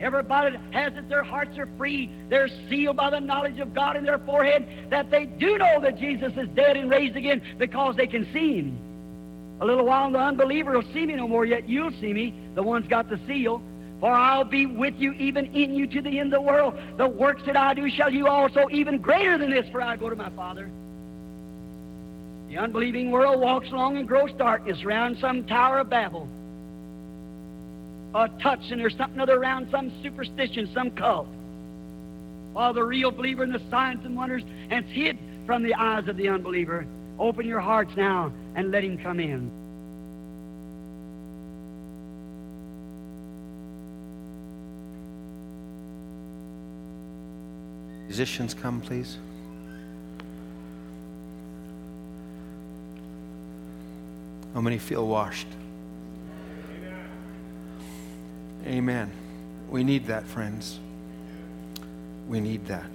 Everybody 0.00 0.56
has 0.72 0.92
it, 0.94 1.08
their 1.08 1.24
hearts 1.24 1.58
are 1.58 1.68
free. 1.76 2.10
They're 2.28 2.48
sealed 2.68 2.96
by 2.96 3.10
the 3.10 3.20
knowledge 3.20 3.58
of 3.58 3.74
God 3.74 3.96
in 3.96 4.04
their 4.04 4.18
forehead 4.18 4.68
that 4.90 5.10
they 5.10 5.26
do 5.26 5.58
know 5.58 5.80
that 5.80 5.98
Jesus 5.98 6.32
is 6.36 6.48
dead 6.54 6.76
and 6.76 6.90
raised 6.90 7.16
again 7.16 7.42
because 7.58 7.96
they 7.96 8.06
can 8.06 8.30
see 8.32 8.58
Him. 8.58 8.78
A 9.60 9.66
little 9.66 9.84
while, 9.84 10.06
and 10.06 10.14
the 10.14 10.20
unbeliever 10.20 10.72
will 10.72 10.92
see 10.92 11.04
me 11.04 11.14
no 11.14 11.26
more, 11.26 11.44
yet 11.44 11.68
you'll 11.68 11.92
see 12.00 12.12
me. 12.12 12.32
The 12.54 12.62
one's 12.62 12.86
got 12.86 13.10
the 13.10 13.18
seal. 13.26 13.60
For 13.98 14.12
I'll 14.12 14.44
be 14.44 14.66
with 14.66 14.94
you, 14.96 15.12
even 15.14 15.46
in 15.46 15.74
you, 15.74 15.88
to 15.88 16.00
the 16.00 16.20
end 16.20 16.32
of 16.32 16.40
the 16.40 16.46
world. 16.46 16.74
The 16.96 17.08
works 17.08 17.42
that 17.46 17.56
I 17.56 17.74
do 17.74 17.90
shall 17.90 18.12
you 18.12 18.28
also, 18.28 18.68
even 18.70 18.98
greater 18.98 19.36
than 19.36 19.50
this, 19.50 19.68
for 19.72 19.82
I 19.82 19.96
go 19.96 20.08
to 20.08 20.14
my 20.14 20.30
Father. 20.30 20.70
The 22.48 22.58
unbelieving 22.58 23.10
world 23.10 23.40
walks 23.40 23.68
along 23.68 23.96
in 23.96 24.06
gross 24.06 24.30
darkness 24.38 24.84
around 24.84 25.18
some 25.18 25.44
tower 25.44 25.80
of 25.80 25.90
Babel. 25.90 26.28
A 28.14 28.28
touch, 28.40 28.70
and 28.70 28.80
there's 28.80 28.96
something 28.96 29.20
other 29.20 29.38
around 29.38 29.68
some 29.70 29.92
superstition, 30.02 30.68
some 30.72 30.90
cult. 30.90 31.28
While 32.52 32.72
the 32.72 32.82
real 32.82 33.10
believer 33.10 33.44
in 33.44 33.52
the 33.52 33.62
signs 33.70 34.04
and 34.04 34.16
wonders, 34.16 34.42
and 34.70 34.84
it's 34.84 34.92
hid 34.92 35.18
from 35.46 35.62
the 35.62 35.74
eyes 35.74 36.08
of 36.08 36.16
the 36.16 36.28
unbeliever. 36.28 36.86
Open 37.18 37.46
your 37.46 37.60
hearts 37.60 37.92
now 37.96 38.32
and 38.54 38.70
let 38.70 38.84
him 38.84 38.98
come 38.98 39.20
in. 39.20 39.50
Musicians, 48.06 48.54
come, 48.54 48.80
please. 48.80 49.18
How 54.54 54.60
many 54.60 54.78
feel 54.78 55.06
washed? 55.06 55.46
Amen. 58.68 59.10
We 59.70 59.82
need 59.82 60.06
that, 60.08 60.26
friends. 60.26 60.78
We 62.28 62.38
need 62.38 62.66
that. 62.66 62.90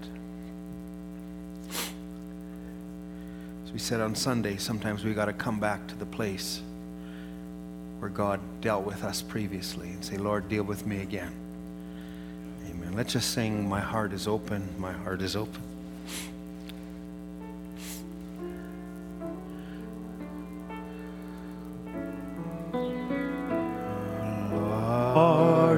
As 3.65 3.71
we 3.71 3.79
said 3.79 3.99
on 3.99 4.13
Sunday, 4.13 4.57
sometimes 4.57 5.03
we 5.03 5.15
got 5.15 5.25
to 5.25 5.33
come 5.33 5.59
back 5.59 5.87
to 5.87 5.95
the 5.95 6.05
place 6.05 6.61
where 7.97 8.11
God 8.11 8.39
dealt 8.61 8.83
with 8.83 9.03
us 9.03 9.23
previously 9.23 9.89
and 9.89 10.05
say, 10.05 10.17
Lord, 10.17 10.47
deal 10.47 10.63
with 10.63 10.85
me 10.85 11.01
again. 11.01 11.33
Amen. 12.69 12.93
Let's 12.93 13.13
just 13.13 13.31
sing, 13.31 13.67
My 13.67 13.79
heart 13.79 14.13
is 14.13 14.27
open, 14.27 14.69
my 14.77 14.91
heart 14.91 15.23
is 15.23 15.35
open. 15.35 15.72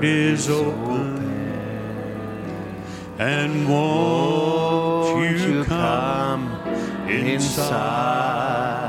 Is 0.05 0.49
open, 0.49 1.17
and 3.17 3.67
won't 3.67 5.39
you 5.41 5.63
come 5.65 6.51
inside? 7.09 8.84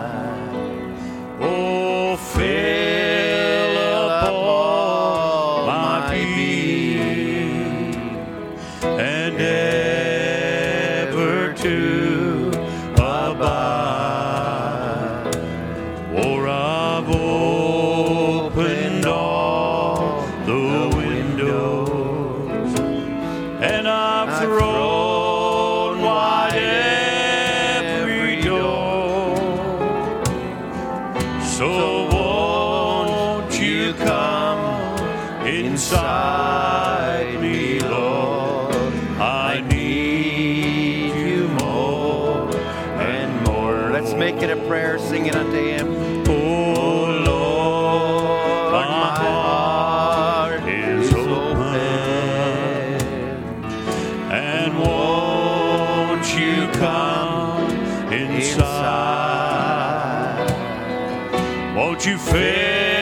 Won't 62.07 62.23
you 62.31 62.96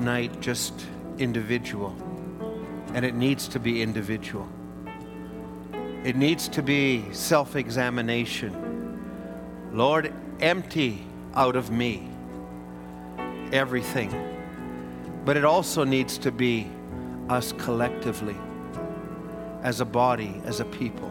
tonight 0.00 0.40
just 0.40 0.72
individual, 1.18 1.94
and 2.94 3.04
it 3.04 3.14
needs 3.14 3.46
to 3.46 3.60
be 3.60 3.82
individual. 3.82 4.48
It 6.04 6.16
needs 6.16 6.48
to 6.48 6.62
be 6.62 7.04
self 7.12 7.54
examination. 7.54 8.50
Lord, 9.74 10.10
empty 10.40 11.04
out 11.34 11.54
of 11.54 11.70
me 11.70 12.08
everything. 13.52 14.10
But 15.26 15.36
it 15.36 15.44
also 15.44 15.84
needs 15.84 16.16
to 16.18 16.32
be 16.32 16.66
us 17.28 17.52
collectively, 17.52 18.38
as 19.62 19.82
a 19.82 19.84
body, 19.84 20.40
as 20.46 20.60
a 20.60 20.64
people. 20.64 21.10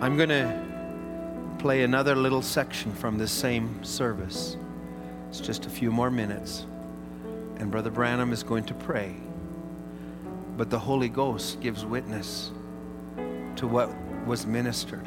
I'm 0.00 0.16
going 0.16 0.30
to 0.30 1.56
play 1.60 1.84
another 1.84 2.16
little 2.16 2.42
section 2.42 2.92
from 2.92 3.16
this 3.16 3.30
same 3.30 3.84
service. 3.84 4.56
It's 5.28 5.38
just 5.38 5.66
a 5.66 5.70
few 5.70 5.92
more 5.92 6.10
minutes. 6.10 6.66
And 7.58 7.70
Brother 7.70 7.90
Branham 7.90 8.32
is 8.32 8.42
going 8.42 8.64
to 8.64 8.74
pray. 8.74 9.16
But 10.56 10.70
the 10.70 10.78
Holy 10.78 11.08
Ghost 11.08 11.60
gives 11.60 11.84
witness 11.84 12.50
to 13.56 13.66
what 13.66 13.90
was 14.26 14.46
ministered. 14.46 15.06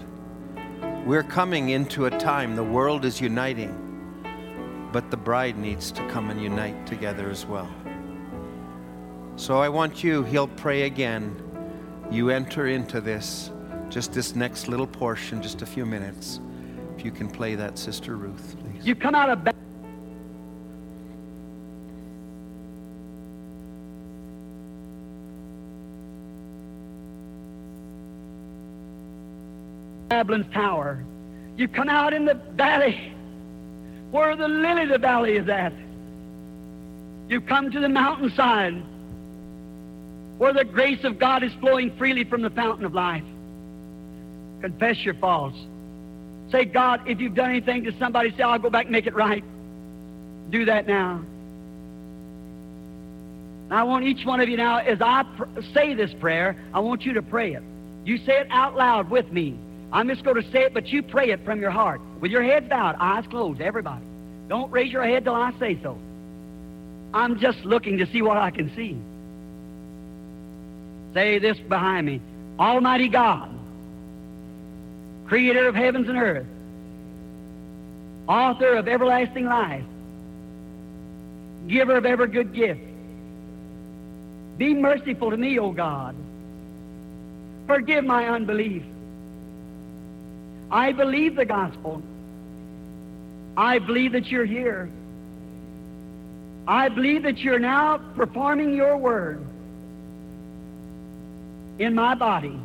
We're 1.05 1.23
coming 1.23 1.69
into 1.69 2.05
a 2.05 2.11
time, 2.11 2.55
the 2.55 2.63
world 2.63 3.05
is 3.05 3.21
uniting, 3.21 4.89
but 4.91 5.09
the 5.11 5.17
bride 5.17 5.57
needs 5.57 5.91
to 5.93 6.07
come 6.09 6.29
and 6.29 6.41
unite 6.41 6.85
together 6.85 7.29
as 7.29 7.45
well. 7.45 7.69
So 9.35 9.59
I 9.59 9.69
want 9.69 10.03
you, 10.03 10.23
he'll 10.23 10.47
pray 10.47 10.83
again. 10.83 11.41
You 12.11 12.29
enter 12.29 12.67
into 12.67 12.99
this, 12.99 13.51
just 13.89 14.11
this 14.13 14.35
next 14.35 14.67
little 14.67 14.87
portion, 14.87 15.41
just 15.41 15.61
a 15.61 15.65
few 15.65 15.85
minutes. 15.85 16.39
If 16.97 17.05
you 17.05 17.11
can 17.11 17.29
play 17.29 17.55
that, 17.55 17.77
Sister 17.77 18.17
Ruth, 18.17 18.55
please. 18.59 18.85
You 18.85 18.95
come 18.95 19.15
out 19.15 19.29
of 19.29 19.43
Ba- 19.43 19.53
Babylon's 30.19 30.53
tower. 30.53 31.01
You 31.55 31.69
come 31.69 31.87
out 31.87 32.11
in 32.13 32.25
the 32.25 32.33
valley 32.33 33.13
where 34.11 34.35
the 34.35 34.49
lily 34.49 34.83
of 34.83 34.89
the 34.89 34.97
valley 34.97 35.37
is 35.37 35.47
at. 35.47 35.71
You 37.29 37.39
come 37.39 37.71
to 37.71 37.79
the 37.79 37.87
mountainside. 37.87 38.83
where 40.39 40.53
the 40.53 40.65
grace 40.65 41.05
of 41.05 41.19
God 41.19 41.41
is 41.43 41.53
flowing 41.61 41.95
freely 41.97 42.25
from 42.25 42.41
the 42.41 42.49
fountain 42.49 42.85
of 42.85 42.93
life. 42.93 43.23
Confess 44.59 44.97
your 45.05 45.13
faults. 45.15 45.57
Say, 46.51 46.65
God, 46.65 47.01
if 47.07 47.21
you've 47.21 47.35
done 47.35 47.51
anything 47.51 47.85
to 47.85 47.97
somebody, 47.97 48.31
say, 48.35 48.43
I'll 48.43 48.59
go 48.59 48.69
back 48.69 48.85
and 48.85 48.91
make 48.91 49.07
it 49.07 49.15
right. 49.15 49.43
Do 50.49 50.65
that 50.65 50.85
now. 50.85 51.23
I 53.71 53.83
want 53.83 54.03
each 54.03 54.25
one 54.25 54.41
of 54.41 54.49
you 54.49 54.57
now, 54.57 54.79
as 54.79 54.99
I 55.01 55.23
pr- 55.37 55.61
say 55.73 55.93
this 55.93 56.11
prayer, 56.19 56.57
I 56.73 56.79
want 56.79 57.05
you 57.05 57.13
to 57.13 57.21
pray 57.21 57.53
it. 57.53 57.63
You 58.03 58.17
say 58.17 58.39
it 58.39 58.47
out 58.49 58.75
loud 58.75 59.09
with 59.09 59.31
me. 59.31 59.57
I'm 59.91 60.07
just 60.07 60.23
going 60.23 60.41
to 60.41 60.51
say 60.51 60.63
it, 60.63 60.73
but 60.73 60.87
you 60.87 61.01
pray 61.01 61.31
it 61.31 61.43
from 61.43 61.59
your 61.59 61.71
heart. 61.71 62.01
With 62.21 62.31
your 62.31 62.43
head 62.43 62.69
bowed, 62.69 62.95
eyes 62.99 63.25
closed, 63.27 63.59
everybody. 63.61 64.03
Don't 64.47 64.71
raise 64.71 64.91
your 64.91 65.03
head 65.03 65.23
till 65.23 65.35
I 65.35 65.51
say 65.59 65.79
so. 65.81 65.97
I'm 67.13 67.39
just 67.39 67.59
looking 67.65 67.97
to 67.97 68.05
see 68.11 68.21
what 68.21 68.37
I 68.37 68.51
can 68.51 68.73
see. 68.75 68.97
Say 71.13 71.39
this 71.39 71.57
behind 71.59 72.05
me. 72.05 72.21
Almighty 72.59 73.07
God, 73.07 73.49
creator 75.27 75.67
of 75.67 75.75
heavens 75.75 76.07
and 76.07 76.17
earth, 76.17 76.45
author 78.27 78.75
of 78.75 78.87
everlasting 78.87 79.45
life, 79.45 79.85
giver 81.67 81.95
of 81.95 82.05
every 82.05 82.27
good 82.27 82.53
gift, 82.53 82.81
be 84.57 84.73
merciful 84.73 85.31
to 85.31 85.37
me, 85.37 85.57
O 85.57 85.71
God. 85.71 86.15
Forgive 87.65 88.03
my 88.03 88.27
unbelief. 88.27 88.83
I 90.71 90.91
believe 90.91 91.35
the 91.35 91.45
gospel. 91.45 92.01
I 93.57 93.79
believe 93.79 94.11
that 94.13 94.27
you're 94.27 94.45
here. 94.45 94.89
I 96.67 96.89
believe 96.89 97.23
that 97.23 97.39
you're 97.39 97.59
now 97.59 97.97
performing 98.15 98.75
your 98.75 98.95
word 98.97 99.45
in 101.79 101.95
my 101.95 102.13
body. 102.13 102.59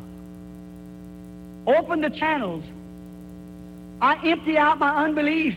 Open 1.65 2.01
the 2.01 2.11
channels. 2.11 2.63
I 4.01 4.23
empty 4.27 4.57
out 4.57 4.77
my 4.77 5.03
unbelief. 5.05 5.55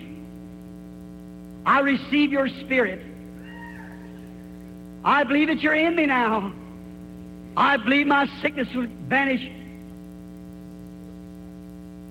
I 1.66 1.80
receive 1.80 2.32
your 2.32 2.49
spirit. 2.49 3.03
I 5.05 5.24
believe 5.24 5.49
that 5.49 5.61
you're 5.61 5.74
in 5.74 5.94
me 5.96 6.07
now. 6.07 6.53
I 7.57 7.76
believe 7.76 8.07
my 8.07 8.26
sickness 8.40 8.68
will 8.74 8.86
vanish. 9.09 9.57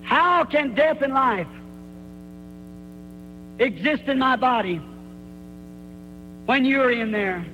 How 0.07 0.45
can 0.45 0.73
death 0.73 1.01
and 1.01 1.13
life 1.13 1.47
exist 3.59 4.03
in 4.03 4.17
my 4.17 4.37
body 4.37 4.77
when 6.45 6.63
you're 6.63 6.91
in 6.91 7.11
there? 7.11 7.45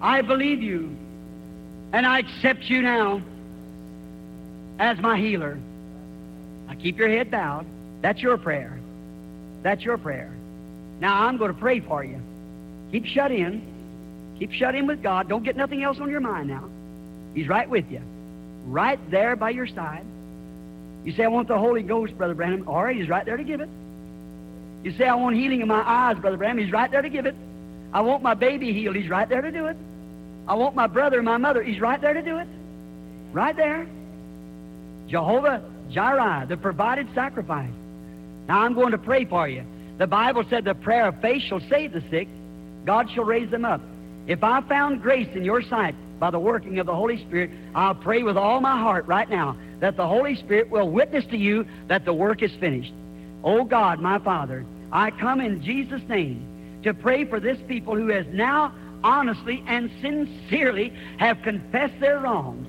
I 0.00 0.22
believe 0.22 0.60
you, 0.60 0.96
and 1.92 2.04
I 2.04 2.18
accept 2.18 2.64
you 2.64 2.82
now 2.82 3.22
as 4.80 4.98
my 4.98 5.16
healer. 5.18 5.56
Now 6.66 6.74
keep 6.74 6.98
your 6.98 7.08
head 7.08 7.30
bowed. 7.30 7.64
That's 8.02 8.20
your 8.20 8.36
prayer. 8.38 8.80
That's 9.62 9.84
your 9.84 9.98
prayer. 9.98 10.32
Now 10.98 11.28
I'm 11.28 11.36
going 11.36 11.54
to 11.54 11.60
pray 11.60 11.78
for 11.78 12.02
you. 12.02 12.20
Keep 12.90 13.06
shut 13.06 13.30
in. 13.30 13.62
Keep 14.40 14.50
shut 14.50 14.74
in 14.74 14.88
with 14.88 15.00
God. 15.00 15.28
Don't 15.28 15.44
get 15.44 15.56
nothing 15.56 15.84
else 15.84 16.00
on 16.00 16.10
your 16.10 16.20
mind 16.20 16.48
now. 16.48 16.68
He's 17.34 17.46
right 17.46 17.70
with 17.70 17.88
you. 17.88 18.00
Right 18.66 18.98
there 19.12 19.36
by 19.36 19.50
your 19.50 19.68
side. 19.68 20.04
You 21.06 21.12
say, 21.12 21.22
I 21.22 21.28
want 21.28 21.46
the 21.46 21.56
Holy 21.56 21.82
Ghost, 21.82 22.18
Brother 22.18 22.34
Branham. 22.34 22.66
All 22.66 22.82
right, 22.82 22.96
he's 22.96 23.08
right 23.08 23.24
there 23.24 23.36
to 23.36 23.44
give 23.44 23.60
it. 23.60 23.68
You 24.82 24.90
say, 24.98 25.06
I 25.06 25.14
want 25.14 25.36
healing 25.36 25.60
in 25.60 25.68
my 25.68 25.80
eyes, 25.88 26.18
Brother 26.18 26.36
Branham. 26.36 26.58
He's 26.58 26.72
right 26.72 26.90
there 26.90 27.00
to 27.00 27.08
give 27.08 27.26
it. 27.26 27.36
I 27.92 28.00
want 28.00 28.24
my 28.24 28.34
baby 28.34 28.72
healed. 28.72 28.96
He's 28.96 29.08
right 29.08 29.28
there 29.28 29.40
to 29.40 29.52
do 29.52 29.66
it. 29.66 29.76
I 30.48 30.54
want 30.56 30.74
my 30.74 30.88
brother 30.88 31.18
and 31.18 31.24
my 31.24 31.36
mother. 31.36 31.62
He's 31.62 31.80
right 31.80 32.00
there 32.00 32.12
to 32.12 32.22
do 32.22 32.38
it. 32.38 32.48
Right 33.32 33.54
there. 33.54 33.86
Jehovah 35.06 35.62
Jireh, 35.92 36.46
the 36.48 36.56
provided 36.56 37.06
sacrifice. 37.14 37.70
Now 38.48 38.62
I'm 38.62 38.74
going 38.74 38.90
to 38.90 38.98
pray 38.98 39.26
for 39.26 39.48
you. 39.48 39.64
The 39.98 40.08
Bible 40.08 40.42
said 40.50 40.64
the 40.64 40.74
prayer 40.74 41.06
of 41.06 41.20
faith 41.20 41.42
shall 41.42 41.60
save 41.70 41.92
the 41.92 42.02
sick. 42.10 42.26
God 42.84 43.08
shall 43.14 43.24
raise 43.24 43.48
them 43.48 43.64
up. 43.64 43.80
If 44.26 44.42
I 44.42 44.60
found 44.62 45.02
grace 45.02 45.28
in 45.36 45.44
your 45.44 45.62
sight 45.62 45.94
by 46.18 46.32
the 46.32 46.40
working 46.40 46.80
of 46.80 46.86
the 46.86 46.94
Holy 46.94 47.24
Spirit, 47.26 47.50
I'll 47.76 47.94
pray 47.94 48.24
with 48.24 48.36
all 48.36 48.60
my 48.60 48.76
heart 48.76 49.06
right 49.06 49.30
now 49.30 49.56
that 49.80 49.96
the 49.96 50.06
Holy 50.06 50.36
Spirit 50.36 50.70
will 50.70 50.88
witness 50.88 51.24
to 51.26 51.36
you 51.36 51.66
that 51.88 52.04
the 52.04 52.12
work 52.12 52.42
is 52.42 52.52
finished. 52.60 52.92
Oh 53.44 53.64
God, 53.64 54.00
my 54.00 54.18
Father, 54.18 54.64
I 54.92 55.10
come 55.10 55.40
in 55.40 55.62
Jesus' 55.62 56.02
name 56.08 56.80
to 56.82 56.94
pray 56.94 57.24
for 57.24 57.40
this 57.40 57.58
people 57.68 57.94
who 57.94 58.08
has 58.08 58.26
now 58.28 58.74
honestly 59.02 59.62
and 59.66 59.90
sincerely 60.00 60.92
have 61.18 61.42
confessed 61.42 61.98
their 62.00 62.20
wrongs. 62.20 62.66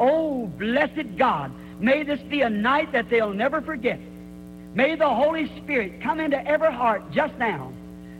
Oh, 0.00 0.46
blessed 0.58 1.16
God, 1.16 1.52
may 1.80 2.02
this 2.02 2.20
be 2.20 2.42
a 2.42 2.50
night 2.50 2.92
that 2.92 3.10
they'll 3.10 3.32
never 3.32 3.60
forget. 3.60 3.98
May 4.74 4.94
the 4.94 5.08
Holy 5.08 5.46
Spirit 5.62 6.00
come 6.02 6.20
into 6.20 6.44
every 6.46 6.72
heart 6.72 7.10
just 7.10 7.34
now 7.38 7.72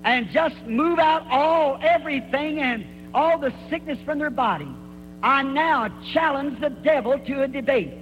and 0.05 0.29
just 0.31 0.57
move 0.67 0.99
out 0.99 1.27
all 1.31 1.79
everything 1.83 2.61
and 2.61 2.85
all 3.15 3.39
the 3.39 3.53
sickness 3.69 3.99
from 4.05 4.19
their 4.19 4.31
body. 4.31 4.69
I 5.23 5.43
now 5.43 5.89
challenge 6.13 6.61
the 6.61 6.71
devil 6.71 7.19
to 7.19 7.43
a 7.43 7.49
debate. 7.49 7.93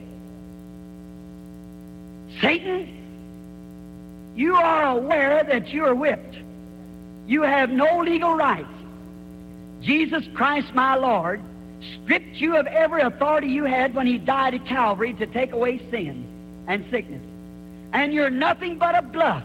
Satan, 2.41 2.93
you 4.37 4.55
are 4.55 4.85
aware 4.85 5.43
that 5.45 5.69
you 5.69 5.85
are 5.87 5.95
whipped. 5.95 6.37
You 7.27 7.43
have 7.43 7.71
no 7.71 8.01
legal 8.01 8.35
rights. 8.35 8.69
Jesus 9.81 10.25
Christ, 10.35 10.75
my 10.75 10.95
Lord, 10.97 11.41
stripped 12.03 12.37
you 12.37 12.57
of 12.57 12.67
every 12.67 13.03
authority 13.03 13.49
you 13.49 13.65
had 13.65 13.95
when 13.95 14.07
he 14.07 14.19
died 14.19 14.55
at 14.55 14.67
Calvary 14.67 15.15
to 15.15 15.27
take 15.27 15.53
away 15.53 15.79
sin 15.91 16.27
and 16.67 16.85
sickness. 16.91 17.23
And 17.93 18.13
you're 18.13 18.31
nothing 18.31 18.79
but 18.79 18.95
a 18.95 19.03
bluff, 19.03 19.45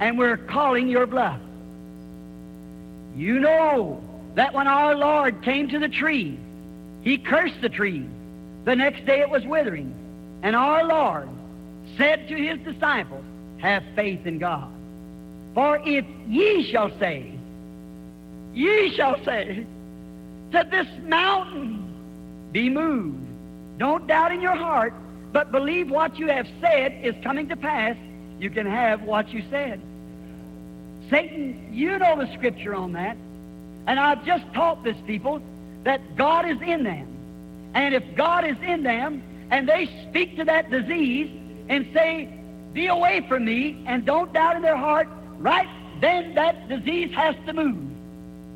and 0.00 0.18
we're 0.18 0.36
calling 0.36 0.88
your 0.88 1.06
bluff. 1.06 1.40
You 3.16 3.38
know 3.38 4.02
that 4.34 4.54
when 4.54 4.66
our 4.66 4.94
Lord 4.94 5.42
came 5.42 5.68
to 5.68 5.78
the 5.78 5.88
tree, 5.88 6.38
he 7.04 7.18
cursed 7.18 7.60
the 7.60 7.68
tree. 7.68 8.06
The 8.64 8.74
next 8.74 9.04
day 9.04 9.20
it 9.20 9.28
was 9.28 9.44
withering. 9.44 9.94
And 10.42 10.56
our 10.56 10.84
Lord 10.84 11.28
said 11.98 12.26
to 12.28 12.34
his 12.34 12.58
disciples, 12.60 13.24
Have 13.58 13.84
faith 13.94 14.26
in 14.26 14.38
God. 14.38 14.70
For 15.54 15.80
if 15.84 16.04
ye 16.26 16.68
shall 16.72 16.90
say, 16.98 17.32
ye 18.54 18.90
shall 18.96 19.22
say, 19.24 19.66
to 20.52 20.68
this 20.70 20.86
mountain, 21.04 21.82
be 22.52 22.68
moved. 22.68 23.18
Don't 23.78 24.06
doubt 24.06 24.32
in 24.32 24.40
your 24.40 24.54
heart, 24.54 24.94
but 25.32 25.52
believe 25.52 25.90
what 25.90 26.18
you 26.18 26.28
have 26.28 26.48
said 26.60 27.04
is 27.04 27.14
coming 27.22 27.48
to 27.48 27.56
pass. 27.56 27.96
You 28.38 28.50
can 28.50 28.66
have 28.66 29.02
what 29.02 29.32
you 29.32 29.42
said. 29.50 29.80
Satan, 31.10 31.68
you 31.72 31.98
know 31.98 32.16
the 32.16 32.32
scripture 32.34 32.74
on 32.74 32.92
that. 32.92 33.16
And 33.86 34.00
I've 34.00 34.24
just 34.24 34.44
taught 34.54 34.82
this 34.82 34.96
people 35.06 35.42
that 35.84 36.16
God 36.16 36.48
is 36.48 36.60
in 36.60 36.82
them. 36.82 37.08
And 37.74 37.94
if 37.94 38.02
God 38.14 38.44
is 38.44 38.56
in 38.62 38.82
them 38.82 39.22
and 39.50 39.68
they 39.68 39.86
speak 40.08 40.36
to 40.36 40.44
that 40.44 40.70
disease 40.70 41.30
and 41.68 41.88
say, 41.94 42.28
Be 42.72 42.86
away 42.86 43.24
from 43.28 43.44
me, 43.44 43.82
and 43.86 44.04
don't 44.04 44.32
doubt 44.32 44.56
in 44.56 44.62
their 44.62 44.76
heart, 44.76 45.08
right 45.38 45.68
then 46.00 46.34
that 46.34 46.68
disease 46.68 47.14
has 47.14 47.34
to 47.46 47.52
move. 47.52 47.78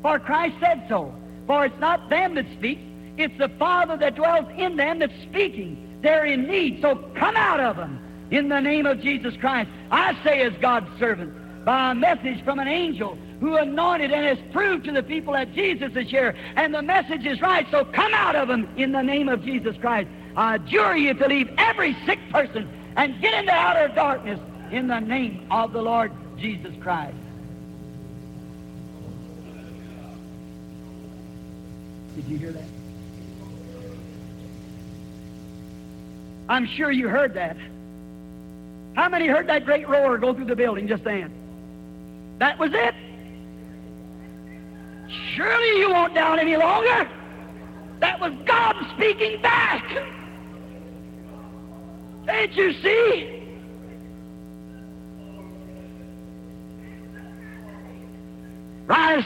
For 0.01 0.19
Christ 0.19 0.55
said 0.59 0.85
so. 0.87 1.13
For 1.47 1.65
it's 1.65 1.79
not 1.79 2.09
them 2.09 2.35
that 2.35 2.45
speak, 2.57 2.79
it's 3.17 3.37
the 3.37 3.49
Father 3.49 3.97
that 3.97 4.15
dwells 4.15 4.45
in 4.55 4.75
them 4.75 4.99
that's 4.99 5.19
speaking. 5.23 5.99
They're 6.01 6.25
in 6.25 6.47
need, 6.47 6.81
so 6.81 6.95
come 7.15 7.35
out 7.35 7.59
of 7.59 7.75
them 7.75 7.99
in 8.31 8.49
the 8.49 8.59
name 8.59 8.85
of 8.85 9.01
Jesus 9.01 9.35
Christ. 9.37 9.69
I 9.91 10.17
say, 10.23 10.41
as 10.41 10.53
God's 10.61 10.87
servant, 10.99 11.33
by 11.65 11.91
a 11.91 11.95
message 11.95 12.43
from 12.43 12.59
an 12.59 12.67
angel 12.67 13.17
who 13.39 13.55
anointed 13.55 14.11
and 14.11 14.37
has 14.37 14.51
proved 14.51 14.85
to 14.85 14.91
the 14.91 15.03
people 15.03 15.33
that 15.33 15.53
Jesus 15.53 15.95
is 15.95 16.09
here, 16.09 16.35
and 16.55 16.73
the 16.73 16.81
message 16.81 17.25
is 17.25 17.41
right, 17.41 17.65
so 17.71 17.85
come 17.85 18.13
out 18.13 18.35
of 18.35 18.47
them 18.47 18.67
in 18.75 18.91
the 18.91 19.01
name 19.01 19.29
of 19.29 19.43
Jesus 19.43 19.77
Christ. 19.77 20.09
I 20.35 20.55
adjure 20.55 20.95
you 20.95 21.13
to 21.13 21.27
leave 21.27 21.49
every 21.57 21.95
sick 22.05 22.19
person 22.31 22.69
and 22.95 23.19
get 23.21 23.33
into 23.33 23.51
outer 23.51 23.93
darkness 23.93 24.39
in 24.71 24.87
the 24.87 24.99
name 24.99 25.47
of 25.51 25.73
the 25.73 25.81
Lord 25.81 26.11
Jesus 26.37 26.73
Christ. 26.81 27.15
Did 32.15 32.25
you 32.27 32.37
hear 32.37 32.51
that? 32.51 32.63
I'm 36.49 36.65
sure 36.67 36.91
you 36.91 37.07
heard 37.07 37.35
that. 37.35 37.55
How 38.95 39.07
many 39.07 39.27
heard 39.27 39.47
that 39.47 39.65
great 39.65 39.87
roar 39.87 40.17
go 40.17 40.33
through 40.33 40.45
the 40.45 40.55
building 40.55 40.87
just 40.87 41.03
then? 41.03 41.31
That 42.39 42.57
was 42.57 42.71
it. 42.73 42.95
Surely 45.39 45.79
you 45.79 45.89
won't 45.89 46.13
doubt 46.13 46.37
any 46.37 46.57
longer. 46.57 47.09
That 48.01 48.19
was 48.19 48.33
God 48.45 48.75
speaking 48.97 49.41
back. 49.41 49.85
Can't 52.25 52.53
you 52.57 52.73
see? 52.73 53.41
Rise. 58.85 59.23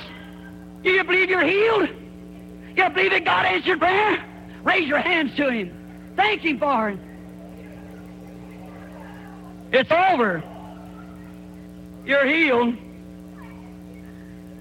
Do 0.83 0.91
you 0.91 1.03
believe 1.03 1.31
you're 1.31 1.47
healed? 1.47 1.89
You 2.77 2.89
believe 2.91 3.09
that 3.09 3.25
God 3.25 3.47
answered 3.47 3.79
prayer? 3.79 4.23
Raise 4.63 4.87
your 4.87 4.99
hands 4.99 5.35
to 5.37 5.49
Him. 5.49 5.75
Thank 6.15 6.41
Him 6.41 6.59
for 6.59 6.89
it. 6.91 6.99
It's 9.71 9.91
over. 9.91 10.43
You're 12.05 12.27
healed. 12.27 12.77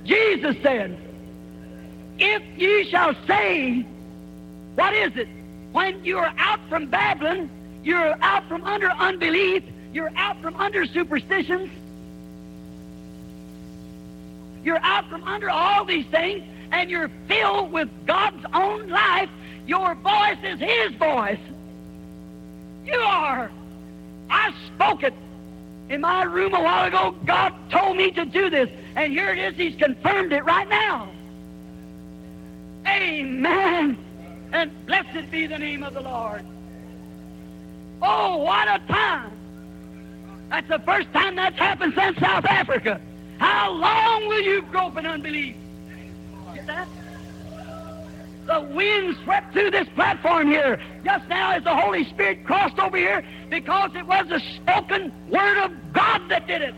Jesus 0.07 0.57
said, 0.63 1.12
If 2.25 2.43
ye 2.57 2.85
shall 2.89 3.17
say, 3.27 3.85
what 4.77 4.95
is 4.95 5.17
it? 5.17 5.27
When 5.73 6.05
you 6.05 6.19
are 6.19 6.33
out 6.39 6.61
from 6.69 6.87
Babylon, 6.87 7.51
you're 7.83 8.17
out 8.23 8.47
from 8.47 8.63
under 8.63 8.93
unbelief, 8.93 9.65
you're 9.93 10.13
out 10.15 10.41
from 10.41 10.55
under 10.55 10.87
superstitions, 10.87 11.69
you're 14.63 14.79
out 14.85 15.09
from 15.11 15.25
under 15.25 15.51
all 15.51 15.85
these 15.85 16.07
things, 16.07 16.45
and 16.71 16.89
you're 16.89 17.11
filled 17.27 17.73
with 17.73 17.89
God's 18.07 18.47
own 18.55 18.89
life. 18.89 19.29
Your 19.67 19.97
voice 19.97 20.39
is 20.45 20.61
His 20.61 20.95
voice. 20.95 21.41
You 22.87 23.01
are. 23.01 23.51
I 24.31 24.55
spoke 24.69 25.03
it 25.03 25.15
in 25.89 26.03
my 26.03 26.23
room 26.23 26.55
a 26.55 26.63
while 26.63 26.87
ago. 26.87 27.17
God 27.27 27.53
told 27.69 27.97
me 27.97 28.13
to 28.13 28.25
do 28.25 28.49
this, 28.49 28.71
and 28.95 29.13
here 29.13 29.31
it 29.31 29.39
is. 29.39 29.57
He's 29.57 29.75
confirmed 29.75 30.33
it 30.33 30.45
right 30.45 30.69
now. 30.69 31.11
Amen. 33.13 33.99
And 34.53 34.87
blessed 34.87 35.31
be 35.31 35.47
the 35.47 35.59
name 35.59 35.83
of 35.83 35.93
the 35.95 36.01
Lord. 36.01 36.45
Oh, 38.01 38.39
what 38.39 38.69
a 38.69 38.79
time. 38.87 39.33
That's 40.49 40.69
the 40.69 40.79
first 40.81 41.13
time 41.13 41.37
that's 41.37 41.59
happened 41.59 41.95
since 41.95 42.19
South 42.19 42.45
Africa. 42.47 43.01
How 43.39 43.71
long 43.71 44.29
will 44.29 44.41
you 44.41 44.63
grope 44.63 44.97
in 44.97 45.07
unbelief? 45.07 45.57
Get 46.55 46.67
that? 46.67 46.89
The 48.47 48.61
wind 48.75 49.17
swept 49.25 49.53
through 49.53 49.71
this 49.71 49.89
platform 49.91 50.49
here 50.49 50.81
just 51.05 51.29
now 51.29 51.53
as 51.53 51.63
the 51.65 51.75
Holy 51.75 52.05
Spirit 52.05 52.45
crossed 52.45 52.79
over 52.79 52.97
here 52.97 53.25
because 53.51 53.91
it 53.95 54.07
was 54.07 54.27
the 54.29 54.41
spoken 54.57 55.13
word 55.29 55.59
of 55.59 55.71
God 55.93 56.29
that 56.29 56.47
did 56.47 56.63
it. 56.63 56.75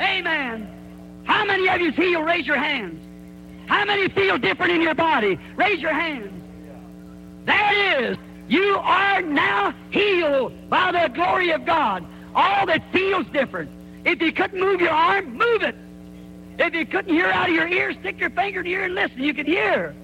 Amen. 0.00 0.68
How 1.24 1.44
many 1.44 1.68
of 1.68 1.80
you 1.80 1.90
feel? 1.92 2.22
Raise 2.22 2.46
your 2.46 2.58
hands. 2.58 3.05
How 3.66 3.84
many 3.84 4.08
feel 4.08 4.38
different 4.38 4.72
in 4.72 4.80
your 4.80 4.94
body? 4.94 5.38
Raise 5.56 5.80
your 5.80 5.92
hands. 5.92 6.32
There 7.44 7.72
it 7.72 8.10
is. 8.10 8.18
You 8.48 8.76
are 8.76 9.22
now 9.22 9.74
healed 9.90 10.70
by 10.70 10.92
the 10.92 11.12
glory 11.12 11.50
of 11.50 11.64
God. 11.64 12.04
All 12.34 12.66
that 12.66 12.82
feels 12.92 13.26
different. 13.28 13.70
If 14.04 14.20
you 14.20 14.32
couldn't 14.32 14.60
move 14.60 14.80
your 14.80 14.90
arm, 14.90 15.36
move 15.36 15.62
it. 15.62 15.74
If 16.58 16.74
you 16.74 16.86
couldn't 16.86 17.12
hear 17.12 17.26
out 17.26 17.48
of 17.48 17.54
your 17.54 17.66
ear, 17.66 17.92
stick 18.00 18.20
your 18.20 18.30
finger 18.30 18.60
in 18.60 18.66
your 18.66 18.80
ear 18.80 18.86
and 18.86 18.94
listen. 18.94 19.22
You 19.22 19.34
can 19.34 19.46
hear. 19.46 19.94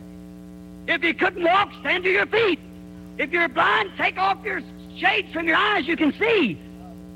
If 0.89 1.05
you 1.05 1.15
couldn't 1.15 1.45
walk, 1.45 1.73
stand 1.81 2.05
to 2.05 2.11
your 2.11 2.27
feet. 2.27 2.59
If 3.19 3.31
you're 3.31 3.49
blind, 3.49 3.93
take 3.97 4.19
off 4.19 4.39
your 4.45 4.61
shades 4.97 5.33
from 5.33 5.47
your 5.47 5.57
eyes. 5.57 5.87
You 5.87 5.97
can 5.97 6.13
see. 6.19 6.59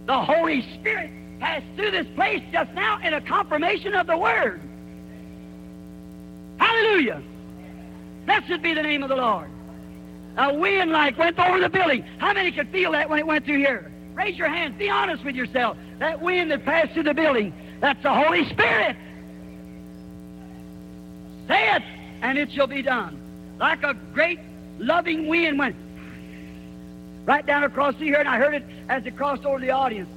The 0.07 0.23
Holy 0.23 0.63
Spirit 0.75 1.11
passed 1.41 1.67
through 1.75 1.91
this 1.91 2.07
place 2.15 2.43
just 2.53 2.73
now 2.73 3.01
in 3.03 3.15
a 3.15 3.21
confirmation 3.21 3.95
of 3.95 4.07
the 4.07 4.17
Word. 4.17 4.61
Hallelujah. 6.59 7.23
Blessed 8.25 8.63
be 8.63 8.75
the 8.75 8.83
name 8.83 9.03
of 9.03 9.09
the 9.09 9.17
Lord. 9.17 9.51
A 10.37 10.55
wind 10.55 10.91
like 10.91 11.17
went 11.17 11.39
over 11.39 11.61
the 11.61 11.69
building. 11.69 12.05
How 12.19 12.33
many 12.33 12.53
could 12.53 12.69
feel 12.69 12.93
that 12.93 13.09
when 13.09 13.19
it 13.19 13.27
went 13.27 13.45
through 13.45 13.59
here? 13.59 13.91
Raise 14.15 14.37
your 14.37 14.49
hands. 14.49 14.77
Be 14.79 14.91
honest 14.91 15.25
with 15.25 15.35
yourself. 15.35 15.77
That 15.99 16.21
wind 16.21 16.51
that 16.51 16.65
passed 16.65 16.93
through 16.93 17.05
the 17.05 17.15
building, 17.15 17.55
that's 17.81 18.03
the 18.03 18.13
Holy 18.13 18.49
Spirit. 18.51 18.97
Say 21.49 21.77
it, 21.77 21.83
and 22.23 22.37
it 22.37 22.53
shall 22.53 22.67
be 22.67 22.83
done. 22.83 23.19
Like 23.59 23.83
a 23.83 23.95
great 24.13 24.41
loving 24.79 25.29
wind 25.29 25.59
went 25.59 25.77
right 27.25 27.47
down 27.47 27.65
across 27.65 27.95
through 27.97 28.09
here, 28.09 28.21
and 28.21 28.29
I 28.29 28.39
heard 28.39 28.55
it 28.55 28.65
as 28.89 29.07
it 29.07 29.17
crossed 29.17 29.45
over 29.45 29.59
the 29.59 29.71
audience. 29.71 30.11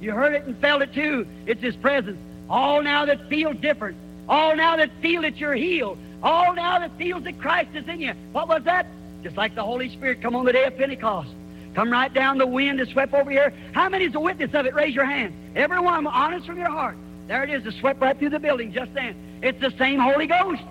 You 0.00 0.12
heard 0.12 0.34
it 0.34 0.46
and 0.46 0.56
felt 0.58 0.80
it 0.80 0.94
too. 0.94 1.26
It's 1.46 1.60
His 1.60 1.76
presence. 1.76 2.18
All 2.48 2.82
now 2.82 3.04
that 3.04 3.28
feel 3.28 3.52
different. 3.52 3.96
All 4.30 4.54
now 4.54 4.76
that 4.76 4.90
feel 5.02 5.22
that 5.22 5.38
you're 5.38 5.54
healed. 5.54 5.98
All 6.22 6.54
now 6.54 6.78
that 6.78 6.96
feels 6.96 7.24
that 7.24 7.40
Christ 7.40 7.70
is 7.74 7.86
in 7.88 8.00
you. 8.00 8.12
What 8.30 8.46
was 8.46 8.62
that? 8.62 8.86
Just 9.24 9.36
like 9.36 9.56
the 9.56 9.64
Holy 9.64 9.90
Spirit 9.90 10.22
come 10.22 10.36
on 10.36 10.44
the 10.44 10.52
day 10.52 10.64
of 10.64 10.76
Pentecost. 10.76 11.30
Come 11.74 11.90
right 11.90 12.14
down 12.14 12.38
the 12.38 12.46
wind 12.46 12.78
that 12.78 12.88
swept 12.88 13.12
over 13.12 13.28
here. 13.28 13.52
How 13.72 13.88
many 13.88 14.04
is 14.04 14.14
a 14.14 14.20
witness 14.20 14.54
of 14.54 14.66
it? 14.66 14.74
Raise 14.74 14.94
your 14.94 15.04
hand. 15.04 15.34
Everyone, 15.56 16.06
honest 16.06 16.46
from 16.46 16.58
your 16.58 16.70
heart. 16.70 16.96
There 17.26 17.42
it 17.42 17.50
is. 17.50 17.66
It 17.66 17.74
swept 17.80 18.00
right 18.00 18.16
through 18.16 18.30
the 18.30 18.38
building 18.38 18.72
just 18.72 18.94
then. 18.94 19.16
It's 19.42 19.60
the 19.60 19.72
same 19.76 19.98
Holy 19.98 20.28
Ghost. 20.28 20.62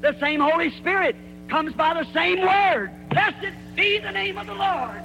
The 0.00 0.16
same 0.18 0.40
Holy 0.40 0.70
Spirit 0.78 1.16
comes 1.48 1.74
by 1.74 1.92
the 1.92 2.10
same 2.14 2.40
word. 2.40 2.90
Blessed 3.10 3.54
be 3.76 3.98
the 3.98 4.10
name 4.10 4.38
of 4.38 4.46
the 4.46 4.54
Lord. 4.54 5.02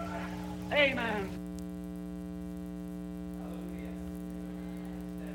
Amen. 0.72 1.30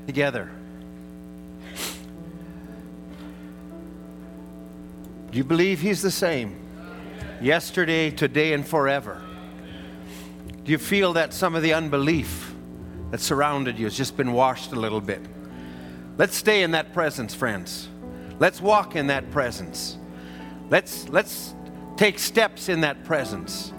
Together. 0.07 0.49
Do 5.35 5.39
you 5.39 5.43
believe 5.43 5.81
He's 5.81 6.01
the 6.01 6.11
same? 6.11 6.55
Yesterday, 7.41 8.09
today, 8.09 8.53
and 8.53 8.65
forever. 8.65 9.21
Do 10.63 10.71
you 10.71 10.77
feel 10.77 11.11
that 11.11 11.33
some 11.33 11.55
of 11.55 11.61
the 11.61 11.73
unbelief 11.73 12.55
that 13.11 13.19
surrounded 13.19 13.77
you 13.77 13.83
has 13.83 13.97
just 13.97 14.15
been 14.15 14.31
washed 14.31 14.71
a 14.71 14.77
little 14.77 15.01
bit? 15.01 15.19
Let's 16.17 16.37
stay 16.37 16.63
in 16.63 16.71
that 16.71 16.93
presence, 16.93 17.35
friends. 17.35 17.89
Let's 18.39 18.61
walk 18.61 18.95
in 18.95 19.07
that 19.07 19.29
presence. 19.29 19.97
Let's, 20.69 21.09
let's 21.09 21.53
take 21.97 22.17
steps 22.17 22.69
in 22.69 22.79
that 22.79 23.03
presence. 23.03 23.73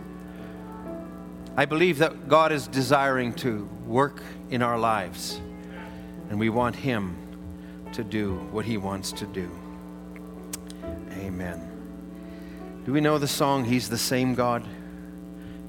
I 1.56 1.64
believe 1.64 1.96
that 2.00 2.28
God 2.28 2.52
is 2.52 2.68
desiring 2.68 3.32
to 3.36 3.66
work 3.86 4.22
in 4.50 4.60
our 4.60 4.78
lives, 4.78 5.40
and 6.28 6.38
we 6.38 6.50
want 6.50 6.76
Him 6.76 7.16
to 7.92 8.04
do 8.04 8.34
what 8.50 8.66
He 8.66 8.76
wants 8.76 9.10
to 9.12 9.24
do. 9.24 9.50
Amen. 11.18 11.60
Do 12.84 12.92
we 12.92 13.00
know 13.00 13.18
the 13.18 13.28
song, 13.28 13.64
He's 13.64 13.88
the 13.88 13.98
same 13.98 14.34
God? 14.34 14.64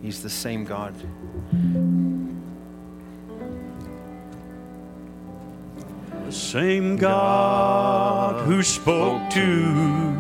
He's 0.02 0.22
the 0.22 0.30
same 0.30 0.66
God. 0.66 0.94
The 6.26 6.32
same 6.32 6.98
God 6.98 8.46
who 8.46 8.62
spoke 8.62 9.30
to 9.32 10.18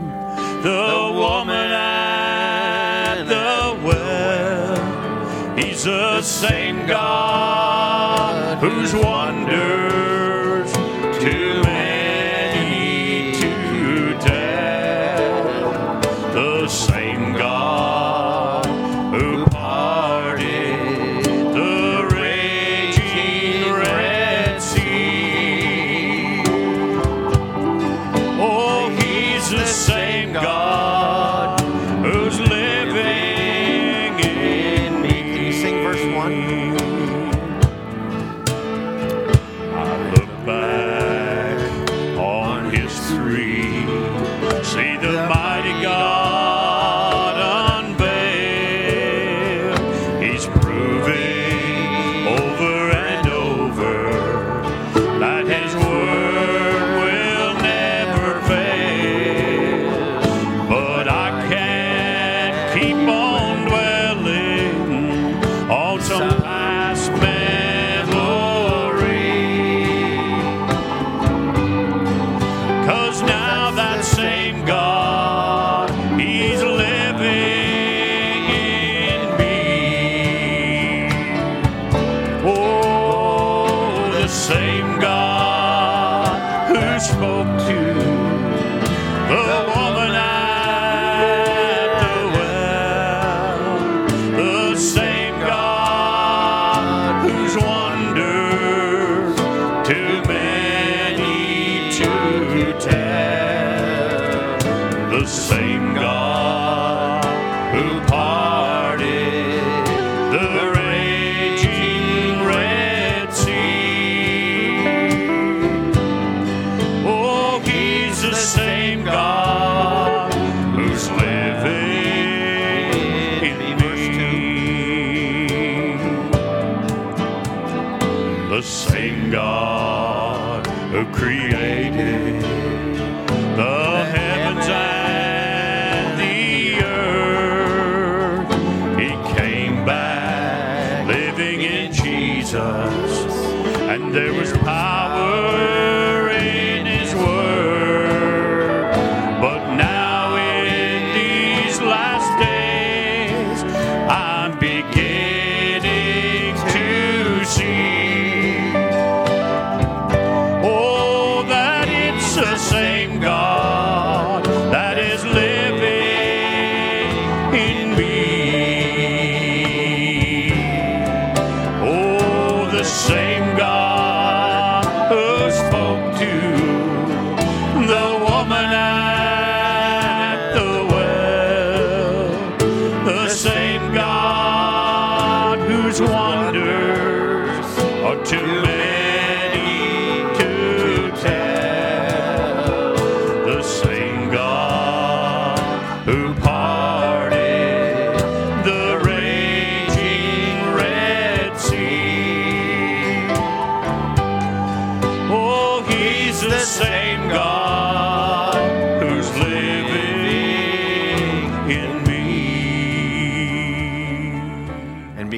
the 0.63 1.11
woman 1.13 1.71
at 1.71 3.23
the 3.25 3.85
well. 3.85 5.57
He's 5.57 5.83
the 5.83 6.21
same 6.21 6.87
God 6.87 8.57
whose 8.59 8.93
wonders 8.95 9.86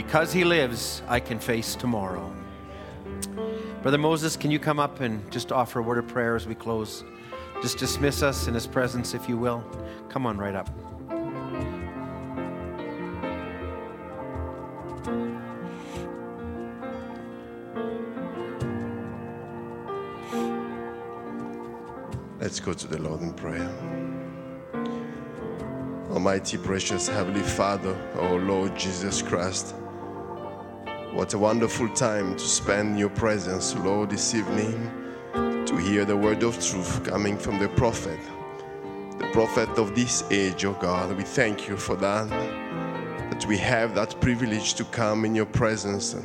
because 0.09 0.33
he 0.33 0.43
lives, 0.43 1.03
I 1.07 1.19
can 1.19 1.37
face 1.37 1.75
tomorrow. 1.75 2.33
Brother 3.83 3.99
Moses, 3.99 4.35
can 4.35 4.49
you 4.49 4.57
come 4.57 4.79
up 4.79 5.01
and 5.01 5.31
just 5.31 5.51
offer 5.51 5.77
a 5.77 5.83
word 5.83 5.99
of 5.99 6.07
prayer 6.07 6.35
as 6.35 6.47
we 6.47 6.55
close? 6.55 7.03
Just 7.61 7.77
dismiss 7.77 8.23
us 8.23 8.47
in 8.47 8.55
his 8.55 8.65
presence, 8.65 9.13
if 9.13 9.29
you 9.29 9.37
will. 9.37 9.63
Come 10.09 10.25
on 10.25 10.35
right 10.39 10.55
up. 10.55 10.67
Let's 22.39 22.59
go 22.59 22.73
to 22.73 22.87
the 22.87 22.99
Lord 22.99 23.21
in 23.21 23.33
prayer. 23.35 23.69
Almighty, 26.09 26.57
precious 26.57 27.07
Heavenly 27.07 27.43
Father, 27.43 27.95
oh 28.15 28.37
Lord 28.37 28.75
Jesus 28.75 29.21
Christ, 29.21 29.75
what 31.19 31.33
a 31.33 31.37
wonderful 31.37 31.89
time 31.89 32.33
to 32.37 32.45
spend 32.45 32.91
in 32.91 32.97
your 32.97 33.09
presence, 33.09 33.75
Lord, 33.75 34.09
this 34.09 34.33
evening 34.33 34.89
to 35.33 35.75
hear 35.75 36.05
the 36.05 36.15
word 36.15 36.43
of 36.43 36.53
truth 36.65 37.03
coming 37.03 37.37
from 37.37 37.59
the 37.59 37.67
prophet, 37.67 38.17
the 39.17 39.27
prophet 39.33 39.67
of 39.77 39.93
this 39.93 40.23
age, 40.31 40.63
oh 40.63 40.77
God. 40.79 41.17
We 41.17 41.23
thank 41.23 41.67
you 41.67 41.75
for 41.75 41.97
that, 41.97 42.29
that 42.29 43.45
we 43.47 43.57
have 43.57 43.95
that 43.95 44.21
privilege 44.21 44.75
to 44.75 44.85
come 44.85 45.25
in 45.25 45.35
your 45.35 45.45
presence. 45.45 46.15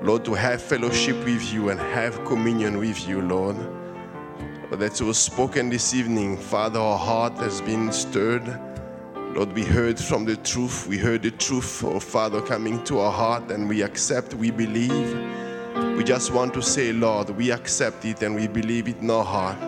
Lord, 0.00 0.24
to 0.26 0.34
have 0.34 0.62
fellowship 0.62 1.16
with 1.24 1.52
you 1.52 1.70
and 1.70 1.80
have 1.80 2.24
communion 2.24 2.78
with 2.78 3.08
you. 3.08 3.20
Lord, 3.20 3.56
that 4.70 5.00
was 5.00 5.18
spoken 5.18 5.70
this 5.70 5.92
evening. 5.92 6.36
Father, 6.36 6.78
our 6.78 6.98
heart 6.98 7.36
has 7.38 7.60
been 7.60 7.90
stirred. 7.90 8.46
Lord, 9.36 9.52
we 9.52 9.64
heard 9.64 9.98
from 9.98 10.24
the 10.24 10.36
truth. 10.36 10.86
We 10.86 10.96
heard 10.96 11.22
the 11.22 11.30
truth, 11.30 11.84
oh 11.84 12.00
Father, 12.00 12.40
coming 12.40 12.82
to 12.84 13.00
our 13.00 13.12
heart, 13.12 13.50
and 13.50 13.68
we 13.68 13.82
accept, 13.82 14.32
we 14.32 14.50
believe. 14.50 15.14
We 15.94 16.04
just 16.04 16.32
want 16.32 16.54
to 16.54 16.62
say, 16.62 16.90
Lord, 16.94 17.28
we 17.28 17.50
accept 17.50 18.06
it 18.06 18.22
and 18.22 18.34
we 18.34 18.48
believe 18.48 18.88
it 18.88 18.96
in 18.96 19.10
our 19.10 19.22
heart. 19.22 19.58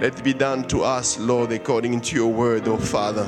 Let 0.00 0.18
it 0.18 0.24
be 0.24 0.34
done 0.34 0.66
to 0.66 0.82
us, 0.82 1.16
Lord, 1.16 1.52
according 1.52 2.00
to 2.00 2.16
your 2.16 2.32
word, 2.32 2.66
oh 2.66 2.76
Father. 2.76 3.24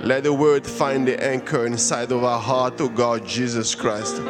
Let 0.00 0.22
the 0.22 0.32
word 0.32 0.66
find 0.66 1.06
the 1.06 1.22
anchor 1.22 1.66
inside 1.66 2.10
of 2.10 2.24
our 2.24 2.40
heart, 2.40 2.80
oh 2.80 2.88
God, 2.88 3.26
Jesus 3.26 3.74
Christ. 3.74 4.22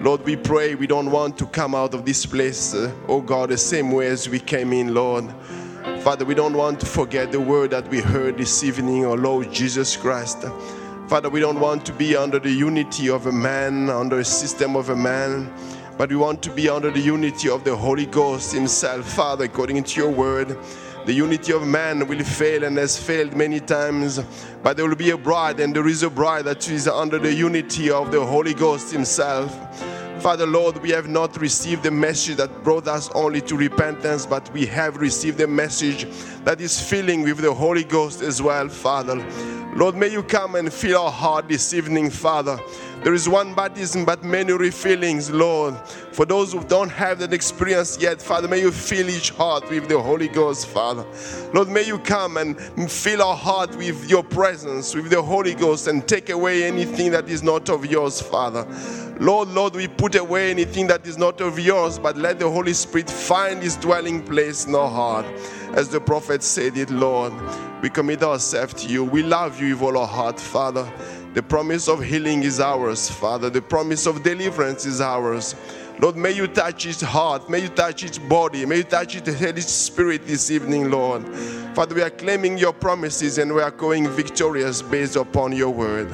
Lord, 0.00 0.24
we 0.24 0.36
pray 0.36 0.76
we 0.76 0.86
don't 0.86 1.10
want 1.10 1.36
to 1.38 1.46
come 1.46 1.74
out 1.74 1.92
of 1.92 2.04
this 2.04 2.24
place, 2.24 2.72
uh, 2.72 2.92
oh 3.08 3.20
God, 3.20 3.48
the 3.48 3.58
same 3.58 3.90
way 3.90 4.06
as 4.06 4.28
we 4.28 4.38
came 4.38 4.72
in, 4.72 4.94
Lord. 4.94 5.24
Father, 6.04 6.26
we 6.26 6.34
don't 6.34 6.54
want 6.54 6.80
to 6.80 6.84
forget 6.84 7.32
the 7.32 7.40
word 7.40 7.70
that 7.70 7.88
we 7.88 7.98
heard 7.98 8.36
this 8.36 8.62
evening, 8.62 9.06
oh 9.06 9.14
Lord 9.14 9.50
Jesus 9.50 9.96
Christ. 9.96 10.44
Father, 11.08 11.30
we 11.30 11.40
don't 11.40 11.58
want 11.58 11.86
to 11.86 11.94
be 11.94 12.14
under 12.14 12.38
the 12.38 12.50
unity 12.50 13.08
of 13.08 13.26
a 13.26 13.32
man, 13.32 13.88
under 13.88 14.18
a 14.18 14.24
system 14.24 14.76
of 14.76 14.90
a 14.90 14.96
man, 14.96 15.50
but 15.96 16.10
we 16.10 16.16
want 16.16 16.42
to 16.42 16.50
be 16.50 16.68
under 16.68 16.90
the 16.90 17.00
unity 17.00 17.48
of 17.48 17.64
the 17.64 17.74
Holy 17.74 18.04
Ghost 18.04 18.52
Himself, 18.52 19.14
Father, 19.14 19.46
according 19.46 19.82
to 19.82 19.98
your 19.98 20.10
word. 20.10 20.58
The 21.06 21.14
unity 21.14 21.54
of 21.54 21.66
man 21.66 22.06
will 22.06 22.22
fail 22.22 22.64
and 22.64 22.76
has 22.76 23.02
failed 23.02 23.34
many 23.34 23.58
times, 23.58 24.20
but 24.62 24.76
there 24.76 24.86
will 24.86 24.96
be 24.96 25.08
a 25.08 25.16
bride, 25.16 25.58
and 25.58 25.74
there 25.74 25.88
is 25.88 26.02
a 26.02 26.10
bride 26.10 26.44
that 26.44 26.68
is 26.68 26.86
under 26.86 27.18
the 27.18 27.32
unity 27.32 27.90
of 27.90 28.12
the 28.12 28.22
Holy 28.22 28.52
Ghost 28.52 28.92
Himself. 28.92 29.58
Father, 30.24 30.46
Lord, 30.46 30.78
we 30.78 30.88
have 30.88 31.06
not 31.06 31.38
received 31.38 31.82
the 31.82 31.90
message 31.90 32.36
that 32.36 32.64
brought 32.64 32.88
us 32.88 33.10
only 33.14 33.42
to 33.42 33.58
repentance, 33.58 34.24
but 34.24 34.50
we 34.54 34.64
have 34.64 34.96
received 34.96 35.38
a 35.42 35.46
message 35.46 36.06
that 36.44 36.62
is 36.62 36.80
filling 36.80 37.24
with 37.24 37.36
the 37.36 37.52
Holy 37.52 37.84
Ghost 37.84 38.22
as 38.22 38.40
well, 38.40 38.70
Father. 38.70 39.16
Lord, 39.76 39.96
may 39.96 40.08
you 40.08 40.22
come 40.22 40.54
and 40.54 40.72
fill 40.72 40.98
our 40.98 41.10
heart 41.10 41.46
this 41.46 41.74
evening, 41.74 42.08
Father. 42.08 42.58
There 43.02 43.12
is 43.12 43.28
one 43.28 43.54
baptism, 43.54 44.04
but 44.04 44.24
many 44.24 44.52
refillings, 44.52 45.30
Lord. 45.30 45.76
For 46.12 46.24
those 46.24 46.52
who 46.52 46.64
don't 46.64 46.90
have 46.90 47.18
that 47.18 47.34
experience 47.34 47.98
yet, 48.00 48.22
Father, 48.22 48.48
may 48.48 48.60
you 48.60 48.70
fill 48.70 49.10
each 49.10 49.30
heart 49.30 49.68
with 49.68 49.88
the 49.88 50.00
Holy 50.00 50.28
Ghost, 50.28 50.68
Father. 50.68 51.04
Lord, 51.52 51.68
may 51.68 51.82
you 51.82 51.98
come 51.98 52.38
and 52.38 52.58
fill 52.90 53.22
our 53.22 53.36
heart 53.36 53.76
with 53.76 54.08
your 54.08 54.22
presence, 54.22 54.94
with 54.94 55.10
the 55.10 55.20
Holy 55.20 55.54
Ghost, 55.54 55.86
and 55.86 56.06
take 56.08 56.30
away 56.30 56.64
anything 56.64 57.10
that 57.10 57.28
is 57.28 57.42
not 57.42 57.68
of 57.68 57.84
yours, 57.84 58.22
Father. 58.22 58.66
Lord, 59.20 59.48
Lord, 59.48 59.74
we 59.74 59.86
put 59.86 60.14
away 60.14 60.50
anything 60.50 60.86
that 60.86 61.06
is 61.06 61.18
not 61.18 61.40
of 61.40 61.58
yours, 61.58 61.98
but 61.98 62.16
let 62.16 62.38
the 62.38 62.50
Holy 62.50 62.72
Spirit 62.72 63.10
find 63.10 63.62
his 63.62 63.76
dwelling 63.76 64.22
place 64.24 64.66
in 64.66 64.74
our 64.74 64.90
heart. 64.90 65.26
As 65.74 65.88
the 65.88 66.00
prophet 66.00 66.42
said 66.42 66.76
it, 66.76 66.90
Lord, 66.90 67.32
we 67.82 67.90
commit 67.90 68.22
ourselves 68.22 68.74
to 68.82 68.88
you. 68.88 69.04
We 69.04 69.22
love 69.22 69.60
you 69.60 69.76
with 69.76 69.82
all 69.82 69.98
our 69.98 70.06
heart, 70.06 70.40
Father. 70.40 70.90
The 71.34 71.42
promise 71.42 71.88
of 71.88 72.00
healing 72.00 72.44
is 72.44 72.60
ours, 72.60 73.10
Father. 73.10 73.50
The 73.50 73.60
promise 73.60 74.06
of 74.06 74.22
deliverance 74.22 74.86
is 74.86 75.00
ours. 75.00 75.56
Lord, 75.98 76.14
may 76.14 76.30
you 76.30 76.46
touch 76.46 76.84
his 76.84 77.00
heart. 77.00 77.50
May 77.50 77.62
you 77.62 77.68
touch 77.68 78.02
his 78.02 78.20
body. 78.20 78.64
May 78.64 78.78
you 78.78 78.84
touch 78.84 79.14
his 79.14 79.40
his 79.40 79.66
spirit 79.66 80.28
this 80.28 80.52
evening, 80.52 80.92
Lord. 80.92 81.26
Father, 81.74 81.96
we 81.96 82.02
are 82.02 82.10
claiming 82.10 82.56
your 82.56 82.72
promises 82.72 83.38
and 83.38 83.52
we 83.52 83.60
are 83.62 83.72
going 83.72 84.08
victorious 84.10 84.80
based 84.80 85.16
upon 85.16 85.50
your 85.50 85.70
word. 85.70 86.08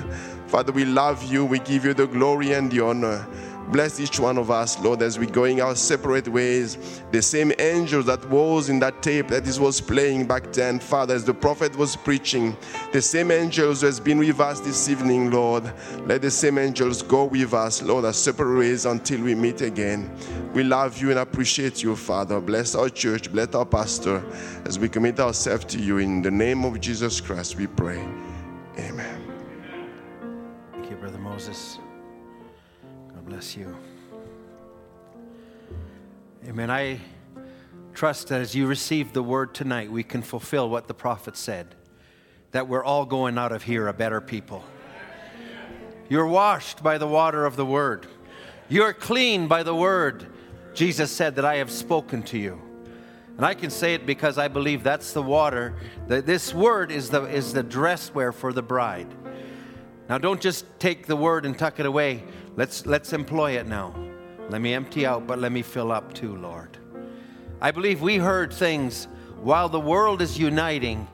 Father, 0.47 0.73
we 0.73 0.87
love 0.87 1.23
you. 1.31 1.45
We 1.45 1.59
give 1.59 1.85
you 1.85 1.93
the 1.93 2.07
glory 2.07 2.53
and 2.55 2.73
the 2.73 2.83
honor. 2.83 3.27
Bless 3.71 4.01
each 4.01 4.19
one 4.19 4.37
of 4.37 4.51
us, 4.51 4.81
Lord, 4.81 5.01
as 5.01 5.17
we're 5.17 5.31
going 5.31 5.61
our 5.61 5.77
separate 5.77 6.27
ways. 6.27 7.03
The 7.13 7.23
same 7.23 7.53
angel 7.59 8.03
that 8.03 8.29
was 8.29 8.69
in 8.69 8.81
that 8.81 9.01
tape 9.01 9.29
that 9.29 9.47
is 9.47 9.61
was 9.61 9.81
playing 9.81 10.27
back 10.27 10.53
then, 10.53 10.81
Father, 10.81 11.15
as 11.15 11.25
the 11.25 11.35
prophet 11.35 11.77
was 11.77 11.95
preaching, 11.95 12.57
the 12.93 13.01
same 13.01 13.31
angels 13.31 13.81
who 13.81 13.87
has 13.87 14.01
been 14.01 14.19
with 14.19 14.41
us 14.41 14.61
this 14.61 14.89
evening, 14.89 15.31
Lord. 15.31 15.73
Let 16.05 16.23
the 16.23 16.31
same 16.31 16.59
angels 16.59 17.03
go 17.03 17.27
with 17.27 17.55
us, 17.55 17.81
Lord, 17.81 18.05
our 18.05 18.13
separate 18.13 18.59
ways 18.59 18.87
until 18.87 19.23
we 19.23 19.35
meet 19.35 19.61
again. 19.61 20.11
We 20.53 20.65
love 20.65 21.01
you 21.01 21.11
and 21.11 21.21
appreciate 21.21 21.83
you, 21.83 21.95
Father. 21.95 22.41
Bless 22.41 22.75
our 22.75 22.89
church, 22.89 23.31
bless 23.31 23.55
our 23.55 23.67
pastor 23.67 24.23
as 24.65 24.79
we 24.79 24.89
commit 24.89 25.21
ourselves 25.21 25.65
to 25.67 25.79
you. 25.79 25.99
In 25.99 26.23
the 26.23 26.31
name 26.31 26.65
of 26.65 26.81
Jesus 26.81 27.21
Christ, 27.21 27.57
we 27.57 27.67
pray. 27.67 28.05
Amen. 28.79 29.23
Thank 30.73 30.91
you, 30.91 30.97
Brother 30.97 31.19
Moses. 31.19 31.80
Bless 33.31 33.57
you. 33.57 33.77
Amen. 36.49 36.69
I 36.69 36.99
trust 37.95 38.27
that 38.27 38.41
as 38.41 38.57
you 38.57 38.67
receive 38.67 39.13
the 39.13 39.23
word 39.23 39.55
tonight, 39.55 39.89
we 39.89 40.03
can 40.03 40.21
fulfill 40.21 40.69
what 40.69 40.89
the 40.89 40.95
prophet 40.95 41.37
said 41.37 41.77
that 42.51 42.67
we're 42.67 42.83
all 42.83 43.07
going 43.07 43.39
out 43.39 43.53
of 43.53 43.63
here 43.63 43.87
a 43.87 43.93
better 43.93 44.21
people. 44.21 44.65
You're 46.09 46.27
washed 46.27 46.83
by 46.83 46.99
the 46.99 47.07
water 47.07 47.47
of 47.47 47.55
the 47.55 47.65
word, 47.65 48.09
you're 48.69 48.93
clean 48.93 49.47
by 49.47 49.63
the 49.63 49.77
word. 49.77 50.27
Jesus 50.75 51.13
said 51.13 51.37
that 51.37 51.45
I 51.45 51.59
have 51.59 51.71
spoken 51.71 52.25
to 52.25 52.39
you. 52.39 52.61
And 53.37 53.47
I 53.47 53.55
can 53.55 53.71
say 53.71 53.95
it 53.95 54.07
because 54.07 54.39
I 54.39 54.49
believe 54.49 54.83
that's 54.83 55.13
the 55.13 55.23
water. 55.23 55.77
That 56.09 56.27
this 56.27 56.53
word 56.53 56.91
is 56.91 57.11
the, 57.11 57.23
is 57.27 57.53
the 57.53 57.63
dress 57.63 58.13
wear 58.13 58.33
for 58.33 58.53
the 58.53 58.63
bride. 58.63 59.07
Now, 60.09 60.19
don't 60.19 60.41
just 60.41 60.65
take 60.81 61.07
the 61.07 61.15
word 61.15 61.47
and 61.47 61.57
tuck 61.57 61.79
it 61.79 61.87
away. 61.87 62.25
Let's, 62.57 62.87
let's 62.87 63.13
employ 63.13 63.53
it 63.53 63.67
now. 63.67 63.95
Let 64.49 64.61
me 64.61 64.75
empty 64.75 65.07
out, 65.07 65.27
but 65.27 65.39
let 65.39 65.53
me 65.53 65.63
fill 65.63 65.93
up 65.93 66.13
too, 66.13 66.37
Lord. 66.37 66.77
I 67.61 67.71
believe 67.71 68.01
we 68.03 68.17
heard 68.17 68.53
things 68.53 69.07
while 69.43 69.69
the 69.69 69.81
world 69.81 70.21
is 70.21 70.39
uniting, 70.39 71.07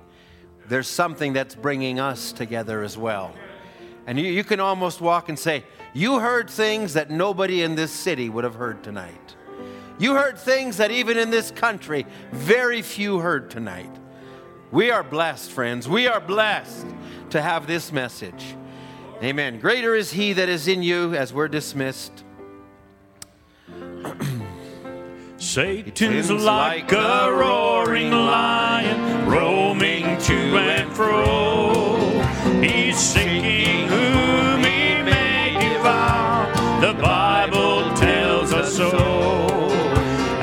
there's 0.68 0.88
something 0.88 1.32
that's 1.32 1.54
bringing 1.54 2.00
us 2.00 2.32
together 2.32 2.82
as 2.82 2.98
well. 2.98 3.32
And 4.06 4.18
you, 4.18 4.26
you 4.26 4.42
can 4.42 4.58
almost 4.58 5.00
walk 5.00 5.28
and 5.28 5.38
say, 5.38 5.64
You 5.92 6.18
heard 6.18 6.50
things 6.50 6.94
that 6.94 7.10
nobody 7.10 7.62
in 7.62 7.76
this 7.76 7.92
city 7.92 8.28
would 8.28 8.44
have 8.44 8.54
heard 8.54 8.82
tonight. 8.82 9.36
You 9.98 10.14
heard 10.14 10.38
things 10.38 10.76
that 10.78 10.90
even 10.90 11.16
in 11.16 11.30
this 11.30 11.50
country, 11.50 12.06
very 12.32 12.82
few 12.82 13.18
heard 13.18 13.50
tonight. 13.50 13.90
We 14.70 14.90
are 14.90 15.02
blessed, 15.02 15.50
friends. 15.50 15.88
We 15.88 16.06
are 16.06 16.20
blessed 16.20 16.86
to 17.30 17.40
have 17.40 17.66
this 17.66 17.92
message. 17.92 18.56
Amen. 19.22 19.58
Greater 19.60 19.94
is 19.94 20.12
He 20.12 20.34
that 20.34 20.48
is 20.50 20.68
in 20.68 20.82
you 20.82 21.14
as 21.14 21.32
we're 21.32 21.48
dismissed. 21.48 22.22
Satan's 25.38 26.30
like 26.30 26.92
a 26.92 27.32
roaring 27.32 28.10
lion, 28.10 29.26
roaming 29.26 30.18
to 30.18 30.58
and 30.58 30.92
fro. 30.92 32.20
He's 32.60 32.98
seeking 32.98 33.88
whom 33.88 34.58
he 34.58 35.02
may 35.02 35.56
devour. 35.60 36.52
The 36.80 37.00
Bible 37.00 37.94
tells 37.96 38.52
us 38.52 38.76
so. 38.76 38.90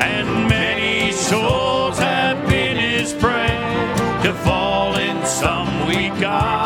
And 0.00 0.48
many 0.48 1.12
souls 1.12 1.98
have 1.98 2.48
been 2.48 2.76
his 2.76 3.12
prey 3.12 3.56
to 4.24 4.34
fall 4.44 4.96
in 4.96 5.24
some 5.24 5.86
weak 5.86 6.22
hour. 6.24 6.63